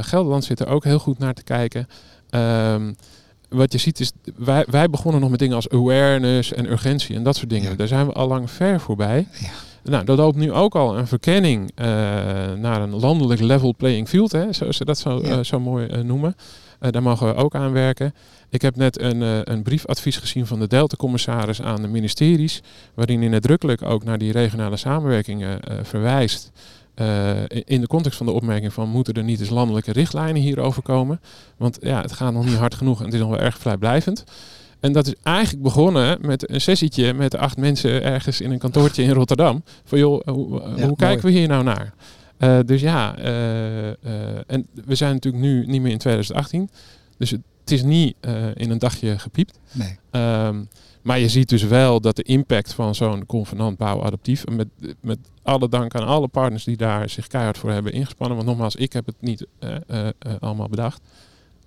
Gelderland 0.00 0.44
zit 0.44 0.60
er 0.60 0.68
ook 0.68 0.84
heel 0.84 0.98
goed 0.98 1.18
naar 1.18 1.34
te 1.34 1.42
kijken. 1.42 1.88
Um, 2.30 2.96
wat 3.48 3.72
je 3.72 3.78
ziet 3.78 4.00
is, 4.00 4.12
wij, 4.36 4.64
wij 4.70 4.90
begonnen 4.90 5.20
nog 5.20 5.30
met 5.30 5.38
dingen 5.38 5.54
als 5.54 5.68
awareness 5.68 6.52
en 6.52 6.70
urgentie 6.70 7.16
en 7.16 7.22
dat 7.22 7.36
soort 7.36 7.50
dingen. 7.50 7.76
Daar 7.76 7.88
zijn 7.88 8.06
we 8.06 8.12
al 8.12 8.28
lang 8.28 8.50
ver 8.50 8.80
voorbij. 8.80 9.26
Ja. 9.40 9.48
Nou, 9.82 10.04
dat 10.04 10.18
loopt 10.18 10.36
nu 10.36 10.52
ook 10.52 10.74
al 10.74 10.98
een 10.98 11.06
verkenning 11.06 11.70
uh, 11.76 11.86
naar 12.56 12.82
een 12.82 12.94
landelijk 12.94 13.40
level 13.40 13.74
playing 13.76 14.08
field, 14.08 14.32
hè, 14.32 14.52
zoals 14.52 14.76
ze 14.76 14.84
dat 14.84 14.98
zo, 14.98 15.20
uh, 15.20 15.38
zo 15.42 15.60
mooi 15.60 15.86
uh, 15.86 16.00
noemen. 16.00 16.36
Daar 16.78 17.02
mogen 17.02 17.26
we 17.26 17.34
ook 17.34 17.54
aan 17.54 17.72
werken. 17.72 18.14
Ik 18.48 18.62
heb 18.62 18.76
net 18.76 19.00
een, 19.00 19.20
een 19.52 19.62
briefadvies 19.62 20.16
gezien 20.16 20.46
van 20.46 20.58
de 20.58 20.66
Delta-commissaris 20.66 21.62
aan 21.62 21.82
de 21.82 21.88
ministeries, 21.88 22.62
waarin 22.94 23.20
hij 23.20 23.28
nadrukkelijk 23.28 23.82
ook 23.82 24.04
naar 24.04 24.18
die 24.18 24.32
regionale 24.32 24.76
samenwerkingen 24.76 25.60
verwijst. 25.82 26.50
in 27.64 27.80
de 27.80 27.86
context 27.86 28.16
van 28.16 28.26
de 28.26 28.32
opmerking 28.32 28.72
van 28.72 28.88
moeten 28.88 29.14
er 29.14 29.24
niet 29.24 29.40
eens 29.40 29.48
landelijke 29.48 29.92
richtlijnen 29.92 30.42
hierover 30.42 30.82
komen. 30.82 31.20
Want 31.56 31.78
ja, 31.80 32.00
het 32.00 32.12
gaat 32.12 32.32
nog 32.32 32.44
niet 32.44 32.56
hard 32.56 32.74
genoeg 32.74 32.98
en 32.98 33.04
het 33.04 33.14
is 33.14 33.20
nog 33.20 33.30
wel 33.30 33.38
erg 33.38 33.58
vrijblijvend. 33.58 34.24
En 34.80 34.92
dat 34.92 35.06
is 35.06 35.14
eigenlijk 35.22 35.64
begonnen 35.64 36.18
met 36.20 36.50
een 36.50 36.60
sessietje 36.60 37.14
met 37.14 37.36
acht 37.36 37.56
mensen 37.56 38.02
ergens 38.02 38.40
in 38.40 38.50
een 38.50 38.58
kantoortje 38.58 39.02
in 39.02 39.10
Rotterdam. 39.10 39.62
Van 39.84 39.98
joh, 39.98 40.26
hoe, 40.26 40.62
hoe 40.80 40.96
kijken 40.96 41.24
we 41.24 41.30
hier 41.30 41.48
nou 41.48 41.64
naar? 41.64 41.94
Uh, 42.38 42.58
dus 42.66 42.80
ja, 42.80 43.18
uh, 43.18 43.86
uh, 43.86 43.94
en 44.46 44.66
we 44.84 44.94
zijn 44.94 45.12
natuurlijk 45.12 45.44
nu 45.44 45.66
niet 45.66 45.80
meer 45.80 45.92
in 45.92 45.98
2018. 45.98 46.70
Dus 47.16 47.30
het, 47.30 47.40
is 47.64 47.82
niet 47.82 48.16
in 48.54 48.70
een 48.70 48.78
dagje 48.78 49.18
gepiept. 49.18 49.58
Nee. 49.72 49.98
Um, 50.22 50.68
maar 51.02 51.18
je 51.18 51.28
ziet 51.28 51.48
dus 51.48 51.62
wel 51.62 52.00
dat 52.00 52.16
de 52.16 52.22
impact 52.22 52.72
van 52.72 52.94
zo'n 52.94 53.26
convenant 53.26 53.76
bouw 53.76 54.02
adaptief, 54.02 54.46
met, 54.46 54.68
met 55.00 55.18
alle 55.42 55.68
dank 55.68 55.94
aan 55.94 56.06
alle 56.06 56.28
partners 56.28 56.64
die 56.64 56.76
daar 56.76 57.08
zich 57.08 57.26
keihard 57.26 57.58
voor 57.58 57.70
hebben 57.70 57.92
ingespannen. 57.92 58.36
Want 58.36 58.48
nogmaals, 58.48 58.76
ik 58.76 58.92
heb 58.92 59.06
het 59.06 59.14
niet 59.20 59.46
allemaal 60.38 60.68
bedacht. 60.68 61.00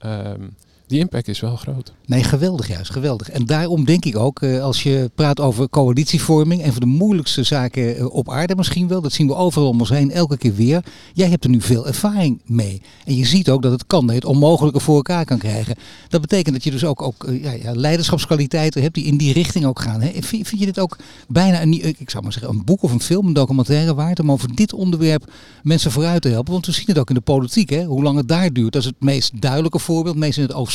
Um, 0.06 0.56
die 0.92 1.00
impact 1.00 1.28
is 1.28 1.40
wel 1.40 1.56
groot. 1.56 1.94
Nee, 2.06 2.24
geweldig 2.24 2.68
juist, 2.68 2.92
geweldig. 2.92 3.30
En 3.30 3.46
daarom 3.46 3.86
denk 3.86 4.06
ik 4.06 4.18
ook, 4.18 4.42
eh, 4.42 4.62
als 4.62 4.84
je 4.84 5.12
praat 5.16 5.40
over 5.40 5.70
coalitievorming, 5.70 6.66
een 6.66 6.72
van 6.72 6.80
de 6.80 6.86
moeilijkste 6.86 7.44
zaken 7.44 7.98
eh, 7.98 8.14
op 8.14 8.30
aarde 8.30 8.56
misschien 8.56 8.88
wel, 8.88 9.02
dat 9.02 9.14
zien 9.14 9.28
we 9.28 9.36
overal 9.36 9.68
om 9.68 9.80
ons 9.80 9.90
heen, 9.90 10.12
elke 10.12 10.38
keer 10.38 10.56
weer. 10.56 10.84
Jij 11.14 11.30
hebt 11.30 11.44
er 11.44 11.50
nu 11.50 11.62
veel 11.62 11.88
ervaring 11.88 12.42
mee. 12.46 12.82
En 13.06 13.16
je 13.16 13.26
ziet 13.26 13.50
ook 13.50 13.62
dat 13.62 13.72
het 13.72 13.88
kan, 13.88 14.08
dat 14.08 14.16
het 14.16 14.26
onmogelijke 14.26 14.80
voor 14.80 14.96
elkaar 14.96 15.26
kan 15.26 15.38
krijgen. 15.38 15.76
Dat 16.10 16.22
betekent 16.22 16.56
dat 16.56 16.64
je 16.64 16.72
dus 16.72 16.86
ook, 16.86 17.02
ook 17.02 17.28
ja, 17.42 17.52
ja, 17.52 17.76
leiderschapskwaliteiten 17.76 18.82
hebt 18.82 18.96
die 18.96 19.06
in 19.06 19.18
die 19.18 19.34
richting 19.34 19.66
ook 19.66 19.82
gaan. 19.82 20.02
Hè? 20.02 20.12
Vind, 20.12 20.48
vind 20.48 20.60
je 20.60 20.66
dit 20.66 20.80
ook 20.80 20.98
bijna 21.28 21.62
een, 21.62 21.74
ik 22.00 22.10
zou 22.10 22.24
maar 22.24 22.34
zeggen, 22.34 22.52
een 22.52 22.66
boek 22.66 22.84
of 22.84 22.92
een 22.92 23.02
film, 23.02 23.28
een 23.28 23.34
documentaire 23.34 23.94
waard 23.94 24.20
om 24.20 24.32
over 24.32 24.56
dit 24.56 24.74
onderwerp 24.74 25.32
mensen 25.64 25.92
vooruit 25.92 26.22
te 26.22 26.30
helpen? 26.30 26.54
Want 26.54 26.66
we 26.66 26.72
zien 26.72 26.86
het 26.88 26.98
ook 26.98 27.10
in 27.10 27.16
de 27.16 27.22
politiek, 27.22 27.70
hè? 27.70 27.84
hoe 27.84 28.04
lang 28.04 28.18
het 28.18 28.28
daar 28.28 28.54
duurt. 28.54 28.74
Dat 28.74 28.82
is 28.82 28.88
het 28.88 29.02
meest 29.04 29.42
duidelijke 29.42 29.80
voorbeeld, 29.80 30.16
meest 30.16 30.38
in 30.38 30.44
het 30.44 30.54
oog 30.54 30.72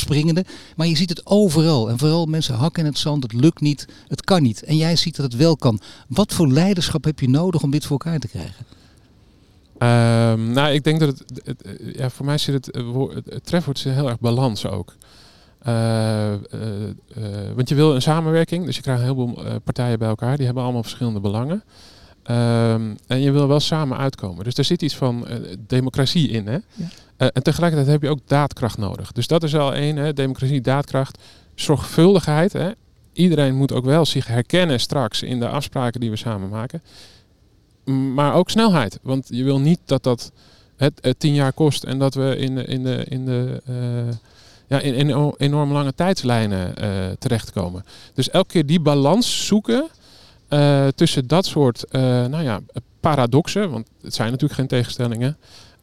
Maar 0.75 0.87
je 0.87 0.95
ziet 0.95 1.09
het 1.09 1.25
overal. 1.25 1.89
En 1.89 1.97
vooral 1.97 2.25
mensen 2.25 2.55
hakken 2.55 2.83
in 2.83 2.89
het 2.89 2.99
zand. 2.99 3.23
Het 3.23 3.33
lukt 3.33 3.61
niet, 3.61 3.87
het 4.07 4.23
kan 4.23 4.41
niet. 4.41 4.63
En 4.63 4.77
jij 4.77 4.95
ziet 4.95 5.15
dat 5.15 5.25
het 5.25 5.35
wel 5.35 5.55
kan. 5.57 5.79
Wat 6.07 6.33
voor 6.33 6.47
leiderschap 6.47 7.03
heb 7.03 7.19
je 7.19 7.29
nodig 7.29 7.63
om 7.63 7.71
dit 7.71 7.85
voor 7.85 7.99
elkaar 7.99 8.19
te 8.19 8.27
krijgen? 8.27 8.65
Um, 9.79 10.51
nou, 10.51 10.73
ik 10.73 10.83
denk 10.83 10.99
dat 10.99 11.09
het, 11.09 11.41
het, 11.43 11.79
ja, 11.95 12.09
voor 12.09 12.25
mij 12.25 12.37
zit 12.37 12.53
het, 12.53 12.77
het, 13.25 13.45
trefwoord 13.45 13.79
heel 13.79 14.07
erg 14.07 14.19
balans 14.19 14.65
ook. 14.65 14.95
Uh, 15.67 16.31
uh, 16.31 16.37
uh, 17.17 17.25
want 17.55 17.69
je 17.69 17.75
wil 17.75 17.95
een 17.95 18.01
samenwerking, 18.01 18.65
dus 18.65 18.75
je 18.75 18.81
krijgt 18.81 19.01
een 19.01 19.07
heleboel 19.07 19.59
partijen 19.63 19.99
bij 19.99 20.07
elkaar, 20.07 20.35
die 20.35 20.45
hebben 20.45 20.63
allemaal 20.63 20.83
verschillende 20.83 21.19
belangen. 21.19 21.63
Um, 22.29 22.97
en 23.07 23.21
je 23.21 23.31
wil 23.31 23.47
wel 23.47 23.59
samen 23.59 23.97
uitkomen. 23.97 24.43
Dus 24.43 24.53
er 24.53 24.63
zit 24.63 24.81
iets 24.81 24.95
van 24.95 25.27
democratie 25.67 26.29
in. 26.29 26.47
Hè? 26.47 26.57
Ja. 26.73 26.85
Uh, 27.17 27.27
en 27.33 27.43
tegelijkertijd 27.43 27.91
heb 27.91 28.01
je 28.01 28.09
ook 28.09 28.27
daadkracht 28.27 28.77
nodig. 28.77 29.11
Dus 29.11 29.27
dat 29.27 29.43
is 29.43 29.55
al 29.55 29.73
één, 29.73 29.95
hè, 29.95 30.13
democratie, 30.13 30.61
daadkracht, 30.61 31.23
zorgvuldigheid. 31.55 32.53
Hè. 32.53 32.71
Iedereen 33.13 33.55
moet 33.55 33.71
ook 33.71 33.85
wel 33.85 34.05
zich 34.05 34.27
herkennen 34.27 34.79
straks 34.79 35.21
in 35.21 35.39
de 35.39 35.47
afspraken 35.47 35.99
die 35.99 36.09
we 36.09 36.15
samen 36.15 36.49
maken. 36.49 36.81
Maar 38.13 38.33
ook 38.33 38.49
snelheid. 38.49 38.99
Want 39.01 39.27
je 39.29 39.43
wil 39.43 39.59
niet 39.59 39.79
dat 39.85 40.03
dat 40.03 40.31
het, 40.75 40.99
het 41.01 41.19
tien 41.19 41.33
jaar 41.33 41.53
kost 41.53 41.83
en 41.83 41.99
dat 41.99 42.13
we 42.13 42.37
in 42.37 42.55
de, 42.55 42.65
in 42.65 42.83
de, 42.83 43.05
in 43.09 43.25
de 43.25 43.61
uh, 43.69 43.75
ja, 44.67 44.79
in, 44.79 44.93
in, 44.93 45.33
enorm 45.37 45.71
lange 45.71 45.93
tijdslijnen 45.93 46.73
terechtkomen. 47.19 47.85
Dus 48.13 48.29
elke 48.29 48.47
keer 48.47 48.65
die 48.65 48.79
balans 48.79 49.45
zoeken 49.45 49.87
tussen 50.95 51.27
dat 51.27 51.45
soort 51.45 51.85
nou 51.91 52.43
ja, 52.43 52.59
paradoxen, 52.99 53.69
want 53.71 53.87
het 54.01 54.13
zijn 54.13 54.31
natuurlijk 54.31 54.59
geen 54.59 54.67
tegenstellingen. 54.67 55.37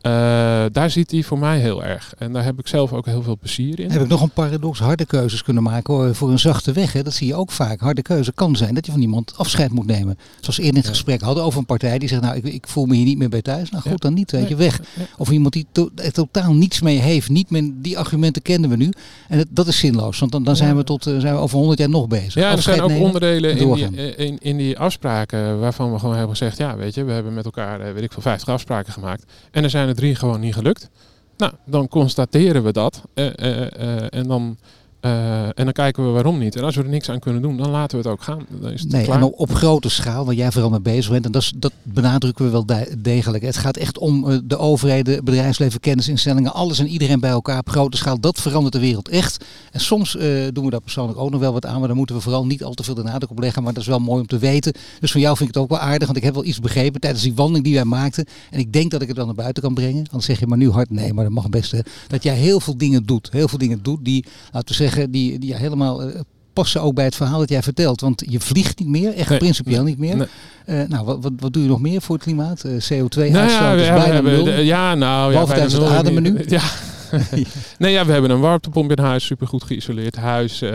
Uh, 0.06 0.64
daar 0.72 0.90
zit 0.90 1.10
hij 1.10 1.22
voor 1.22 1.38
mij 1.38 1.58
heel 1.58 1.84
erg. 1.84 2.14
En 2.18 2.32
daar 2.32 2.44
heb 2.44 2.58
ik 2.58 2.66
zelf 2.66 2.92
ook 2.92 3.06
heel 3.06 3.22
veel 3.22 3.36
plezier 3.38 3.80
in. 3.80 3.90
Heb 3.90 4.02
ik 4.02 4.08
nog 4.08 4.22
een 4.22 4.30
paradox 4.30 4.78
harde 4.78 5.04
keuzes 5.04 5.42
kunnen 5.42 5.62
maken 5.62 5.94
hoor, 5.94 6.14
voor 6.14 6.30
een 6.30 6.38
zachte 6.38 6.72
weg. 6.72 6.92
Hè? 6.92 7.02
Dat 7.02 7.12
zie 7.12 7.26
je 7.26 7.34
ook 7.34 7.50
vaak. 7.50 7.80
Harde 7.80 8.02
keuze 8.02 8.32
kan 8.32 8.56
zijn 8.56 8.74
dat 8.74 8.86
je 8.86 8.92
van 8.92 9.00
iemand 9.00 9.32
afscheid 9.36 9.70
moet 9.70 9.86
nemen. 9.86 10.18
Zoals 10.40 10.56
we 10.56 10.62
eerder 10.62 10.78
in 10.78 10.86
het 10.86 10.96
gesprek 10.96 11.20
hadden 11.20 11.44
over 11.44 11.58
een 11.58 11.66
partij 11.66 11.98
die 11.98 12.08
zegt, 12.08 12.22
nou 12.22 12.36
ik, 12.36 12.44
ik 12.44 12.68
voel 12.68 12.86
me 12.86 12.94
hier 12.94 13.04
niet 13.04 13.18
meer 13.18 13.28
bij 13.28 13.42
thuis. 13.42 13.70
Nou 13.70 13.82
goed, 13.82 14.00
dan 14.00 14.14
niet, 14.14 14.30
weet 14.30 14.48
je, 14.48 14.56
weg. 14.56 14.80
Of 15.18 15.30
iemand 15.30 15.52
die 15.52 15.66
to 15.72 15.90
totaal 16.12 16.52
niets 16.52 16.80
mee 16.80 16.98
heeft. 16.98 17.28
Niet 17.28 17.50
meer, 17.50 17.70
die 17.74 17.98
argumenten 17.98 18.42
kennen 18.42 18.70
we 18.70 18.76
nu. 18.76 18.92
En 19.28 19.38
dat, 19.38 19.46
dat 19.50 19.66
is 19.66 19.78
zinloos, 19.78 20.18
want 20.18 20.32
dan, 20.32 20.44
dan 20.44 20.56
zijn, 20.56 20.76
we 20.76 20.84
tot, 20.84 21.06
uh, 21.06 21.18
zijn 21.18 21.34
we 21.34 21.40
over 21.40 21.58
honderd 21.58 21.78
jaar 21.78 21.88
nog 21.88 22.08
bezig. 22.08 22.34
Ja, 22.34 22.50
er 22.50 22.62
zijn 22.62 22.80
ook 22.80 22.90
onderdelen 22.90 23.56
in 23.56 23.72
die, 23.72 24.16
in, 24.16 24.38
in 24.40 24.56
die 24.56 24.78
afspraken 24.78 25.60
waarvan 25.60 25.92
we 25.92 25.98
gewoon 25.98 26.16
hebben 26.16 26.36
gezegd, 26.36 26.58
ja 26.58 26.76
weet 26.76 26.94
je, 26.94 27.04
we 27.04 27.12
hebben 27.12 27.34
met 27.34 27.44
elkaar, 27.44 27.94
weet 27.94 28.02
ik 28.02 28.12
veel, 28.12 28.22
50 28.22 28.48
afspraken 28.48 28.92
gemaakt. 28.92 29.24
En 29.50 29.64
er 29.64 29.70
zijn 29.70 29.93
drie 29.94 30.14
gewoon 30.14 30.40
niet 30.40 30.54
gelukt. 30.54 30.90
Nou, 31.36 31.52
dan 31.66 31.88
constateren 31.88 32.64
we 32.64 32.72
dat. 32.72 33.02
Uh, 33.14 33.24
uh, 33.36 33.60
uh, 33.60 34.14
en 34.14 34.28
dan 34.28 34.58
uh, 35.04 35.42
en 35.44 35.64
dan 35.64 35.72
kijken 35.72 36.04
we 36.04 36.10
waarom 36.10 36.38
niet. 36.38 36.56
En 36.56 36.64
als 36.64 36.76
we 36.76 36.82
er 36.82 36.88
niks 36.88 37.10
aan 37.10 37.18
kunnen 37.18 37.42
doen, 37.42 37.56
dan 37.56 37.70
laten 37.70 37.98
we 37.98 38.04
het 38.04 38.12
ook 38.12 38.22
gaan. 38.22 38.46
Dan 38.60 38.70
is 38.70 38.80
het 38.80 38.92
nee, 38.92 39.04
klaar. 39.04 39.16
en 39.16 39.24
op 39.24 39.54
grote 39.54 39.88
schaal, 39.88 40.24
waar 40.24 40.34
jij 40.34 40.52
vooral 40.52 40.70
mee 40.70 40.80
bezig 40.80 41.10
bent, 41.10 41.24
en 41.24 41.32
dat, 41.32 41.42
is, 41.42 41.52
dat 41.56 41.72
benadrukken 41.82 42.44
we 42.44 42.50
wel 42.50 42.66
degelijk. 42.98 43.44
Het 43.44 43.56
gaat 43.56 43.76
echt 43.76 43.98
om 43.98 44.30
uh, 44.30 44.38
de 44.44 44.58
overheden, 44.58 45.24
bedrijfsleven, 45.24 45.80
kennisinstellingen, 45.80 46.52
alles 46.52 46.78
en 46.78 46.86
iedereen 46.86 47.20
bij 47.20 47.30
elkaar 47.30 47.58
op 47.58 47.68
grote 47.68 47.96
schaal. 47.96 48.20
Dat 48.20 48.40
verandert 48.40 48.72
de 48.72 48.80
wereld 48.80 49.08
echt. 49.08 49.44
En 49.72 49.80
soms 49.80 50.14
uh, 50.14 50.22
doen 50.52 50.64
we 50.64 50.70
daar 50.70 50.80
persoonlijk 50.80 51.18
ook 51.18 51.30
nog 51.30 51.40
wel 51.40 51.52
wat 51.52 51.66
aan, 51.66 51.78
maar 51.78 51.88
daar 51.88 51.96
moeten 51.96 52.16
we 52.16 52.22
vooral 52.22 52.46
niet 52.46 52.64
al 52.64 52.74
te 52.74 52.82
veel 52.82 52.94
de 52.94 53.02
nadruk 53.02 53.30
op 53.30 53.38
leggen. 53.38 53.62
Maar 53.62 53.72
dat 53.72 53.82
is 53.82 53.88
wel 53.88 53.98
mooi 53.98 54.20
om 54.20 54.26
te 54.26 54.38
weten. 54.38 54.72
Dus 55.00 55.12
van 55.12 55.20
jou 55.20 55.36
vind 55.36 55.48
ik 55.48 55.54
het 55.54 55.64
ook 55.64 55.70
wel 55.70 55.78
aardig, 55.78 56.04
want 56.04 56.16
ik 56.16 56.24
heb 56.24 56.34
wel 56.34 56.44
iets 56.44 56.60
begrepen 56.60 57.00
tijdens 57.00 57.22
die 57.22 57.34
wandeling 57.34 57.64
die 57.64 57.74
wij 57.74 57.84
maakten. 57.84 58.24
En 58.50 58.58
ik 58.58 58.72
denk 58.72 58.90
dat 58.90 59.02
ik 59.02 59.08
het 59.08 59.16
wel 59.16 59.26
naar 59.26 59.34
buiten 59.34 59.62
kan 59.62 59.74
brengen. 59.74 60.04
Dan 60.10 60.22
zeg 60.22 60.40
je 60.40 60.46
maar 60.46 60.58
nu 60.58 60.70
hard 60.70 60.90
nee, 60.90 61.12
maar 61.12 61.24
dat 61.24 61.32
mag 61.32 61.48
best. 61.48 61.74
Dat 62.06 62.22
jij 62.22 62.34
heel 62.34 62.60
veel 62.60 62.76
dingen 62.76 63.06
doet. 63.06 63.28
Heel 63.30 63.48
veel 63.48 63.58
dingen 63.58 63.78
doet 63.82 64.04
die, 64.04 64.24
laten 64.52 64.68
we 64.68 64.74
zeggen, 64.74 64.93
die, 65.10 65.38
die 65.38 65.54
helemaal 65.54 66.08
uh, 66.08 66.14
passen 66.54 66.82
ook 66.82 66.94
bij 66.94 67.04
het 67.04 67.14
verhaal 67.14 67.38
dat 67.38 67.48
jij 67.48 67.62
vertelt. 67.62 68.00
Want 68.00 68.22
je 68.28 68.40
vliegt 68.40 68.78
niet 68.78 68.88
meer, 68.88 69.14
echt 69.14 69.28
nee, 69.28 69.38
principieel 69.38 69.82
niet 69.82 69.98
meer. 69.98 70.16
Nee. 70.16 70.26
Uh, 70.66 70.88
nou, 70.88 71.04
wat, 71.04 71.18
wat, 71.22 71.32
wat, 71.36 71.52
doe 71.52 71.62
je 71.62 71.68
nog 71.68 71.80
meer 71.80 72.02
voor 72.02 72.14
het 72.14 72.24
klimaat? 72.24 72.64
Uh, 72.64 72.72
CO2-uitstoot 72.72 73.20
nou 73.20 73.78
ja, 73.78 73.96
is 73.96 74.04
bijna 74.04 74.20
nul. 74.20 74.48
Ja, 74.50 74.94
nou 74.94 75.32
ja, 75.32 75.44
tijdens 75.44 75.72
het 75.72 75.82
ademen 75.82 76.22
nu. 76.22 76.44
Ja. 76.48 76.62
nee, 77.78 77.92
ja, 77.92 78.06
we 78.06 78.12
hebben 78.12 78.30
een 78.30 78.40
warmtepomp 78.40 78.90
in 78.90 79.04
huis, 79.04 79.24
supergoed 79.24 79.62
geïsoleerd 79.62 80.16
huis. 80.16 80.62
Uh, 80.62 80.70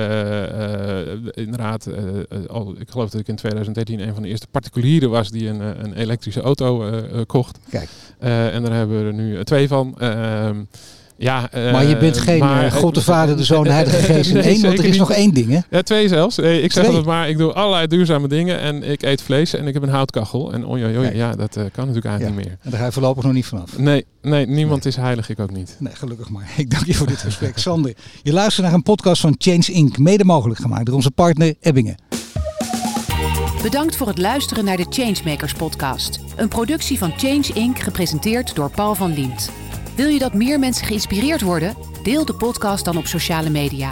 inderdaad, 1.32 1.88
al, 2.48 2.76
ik 2.80 2.90
geloof 2.90 3.10
dat 3.10 3.22
ik 3.22 3.28
in 3.28 3.36
2013 3.36 4.00
een 4.00 4.14
van 4.14 4.24
de 4.24 4.30
eerste 4.30 4.48
particulieren 4.52 5.10
was 5.10 5.30
die 5.30 5.48
een, 5.48 5.60
een 5.60 5.94
elektrische 5.94 6.42
auto 6.42 6.92
kocht. 7.26 7.60
Kijk. 7.70 7.90
en 8.20 8.64
daar 8.64 8.74
hebben 8.74 9.00
we 9.00 9.06
er 9.06 9.14
nu 9.14 9.44
twee 9.44 9.68
van. 9.68 9.98
Ja, 11.22 11.50
uh, 11.56 11.72
maar 11.72 11.86
je 11.86 11.98
bent 11.98 12.18
geen 12.18 12.40
maar, 12.40 12.66
uh, 12.66 12.72
God 12.72 12.96
de 12.96 13.02
Vader, 13.02 13.38
de 13.38 13.44
Zoon, 13.44 13.64
de 13.64 13.72
Heilige 13.72 13.98
Geest 14.14 14.30
in 14.30 14.36
nee, 14.36 14.44
één, 14.44 14.62
want 14.62 14.78
er 14.78 14.84
is 14.84 14.90
niet. 14.90 15.00
nog 15.00 15.12
één 15.12 15.34
ding, 15.34 15.50
hè? 15.50 15.60
Ja, 15.70 15.82
twee 15.82 16.08
zelfs. 16.08 16.38
Nee, 16.38 16.62
ik 16.62 16.72
zeg 16.72 16.88
het 16.88 17.06
maar, 17.06 17.30
ik 17.30 17.38
doe 17.38 17.54
allerlei 17.54 17.88
duurzame 17.88 18.28
dingen 18.28 18.60
en 18.60 18.84
ik 18.84 19.02
eet 19.02 19.22
vlees 19.22 19.54
en 19.54 19.68
ik 19.68 19.74
heb 19.74 19.84
een 19.84 19.90
houtkachel. 19.90 20.54
En 20.54 20.68
oi, 20.68 20.86
oi, 20.86 20.98
oi 20.98 21.16
ja, 21.16 21.32
dat 21.32 21.58
uh, 21.58 21.64
kan 21.72 21.88
natuurlijk 21.88 22.06
eigenlijk 22.06 22.20
ja. 22.22 22.30
niet 22.30 22.36
meer. 22.36 22.58
En 22.62 22.70
daar 22.70 22.80
ga 22.80 22.86
je 22.86 22.92
voorlopig 22.92 23.24
nog 23.24 23.34
niet 23.34 23.46
vanaf. 23.46 23.78
Nee, 23.78 24.06
nee 24.22 24.46
niemand 24.46 24.84
nee. 24.84 24.94
is 24.94 25.00
heilig, 25.00 25.30
ik 25.30 25.40
ook 25.40 25.52
niet. 25.52 25.76
Nee, 25.80 25.96
gelukkig 25.96 26.30
maar. 26.30 26.52
Ik 26.58 26.70
dank 26.70 26.86
je 26.86 26.94
voor 26.94 27.08
dit 27.08 27.18
gesprek. 27.18 27.58
Sander, 27.68 27.94
je 28.24 28.34
luistert 28.34 28.66
naar 28.66 28.76
een 28.76 28.84
podcast 28.84 29.22
van 29.22 29.36
Change 29.38 29.72
Inc., 29.72 29.98
mede 29.98 30.26
mogelijk 30.26 30.60
gemaakt 30.60 30.86
door 30.86 30.96
onze 30.96 31.12
partner 31.12 31.56
Ebbingen. 31.60 31.98
Bedankt 33.62 33.96
voor 33.96 34.08
het 34.08 34.18
luisteren 34.18 34.66
naar 34.66 34.78
de 34.78 34.86
Changemakers 34.90 35.54
podcast. 35.54 36.20
Een 36.36 36.48
productie 36.48 36.98
van 36.98 37.14
Change 37.18 37.46
Inc., 37.54 37.80
gepresenteerd 37.80 38.56
door 38.56 38.70
Paul 38.70 38.96
van 38.96 39.14
Liemt. 39.14 39.52
Wil 40.00 40.08
je 40.08 40.20
dat 40.20 40.34
meer 40.34 40.60
mensen 40.60 40.86
geïnspireerd 40.86 41.42
worden? 41.42 41.76
Deel 42.04 42.26
de 42.26 42.36
podcast 42.36 42.86
dan 42.86 42.98
op 42.98 43.06
sociale 43.06 43.50
media. 43.50 43.92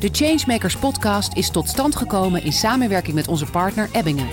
De 0.00 0.08
Changemakers 0.12 0.76
podcast 0.76 1.36
is 1.36 1.50
tot 1.50 1.68
stand 1.68 1.96
gekomen 1.96 2.42
in 2.42 2.52
samenwerking 2.52 3.14
met 3.14 3.28
onze 3.28 3.50
partner 3.50 3.88
Ebbingen. 3.92 4.28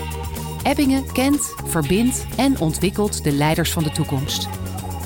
Ebbingen 0.62 1.12
kent, 1.12 1.54
verbindt 1.64 2.26
en 2.36 2.60
ontwikkelt 2.60 3.24
de 3.24 3.32
leiders 3.32 3.72
van 3.72 3.82
de 3.82 3.90
toekomst. 3.90 4.48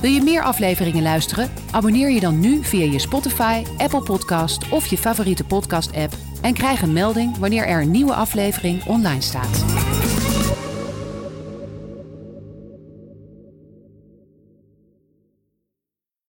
Wil 0.00 0.10
je 0.10 0.22
meer 0.22 0.42
afleveringen 0.42 1.02
luisteren? 1.02 1.50
Abonneer 1.70 2.10
je 2.10 2.20
dan 2.20 2.40
nu 2.40 2.64
via 2.64 2.92
je 2.92 2.98
Spotify, 2.98 3.62
Apple 3.76 4.02
Podcast 4.02 4.68
of 4.68 4.86
je 4.86 4.98
favoriete 4.98 5.44
podcast-app 5.44 6.12
en 6.42 6.54
krijg 6.54 6.82
een 6.82 6.92
melding 6.92 7.38
wanneer 7.38 7.66
er 7.66 7.80
een 7.80 7.90
nieuwe 7.90 8.14
aflevering 8.14 8.84
online 8.84 9.20
staat. 9.20 9.64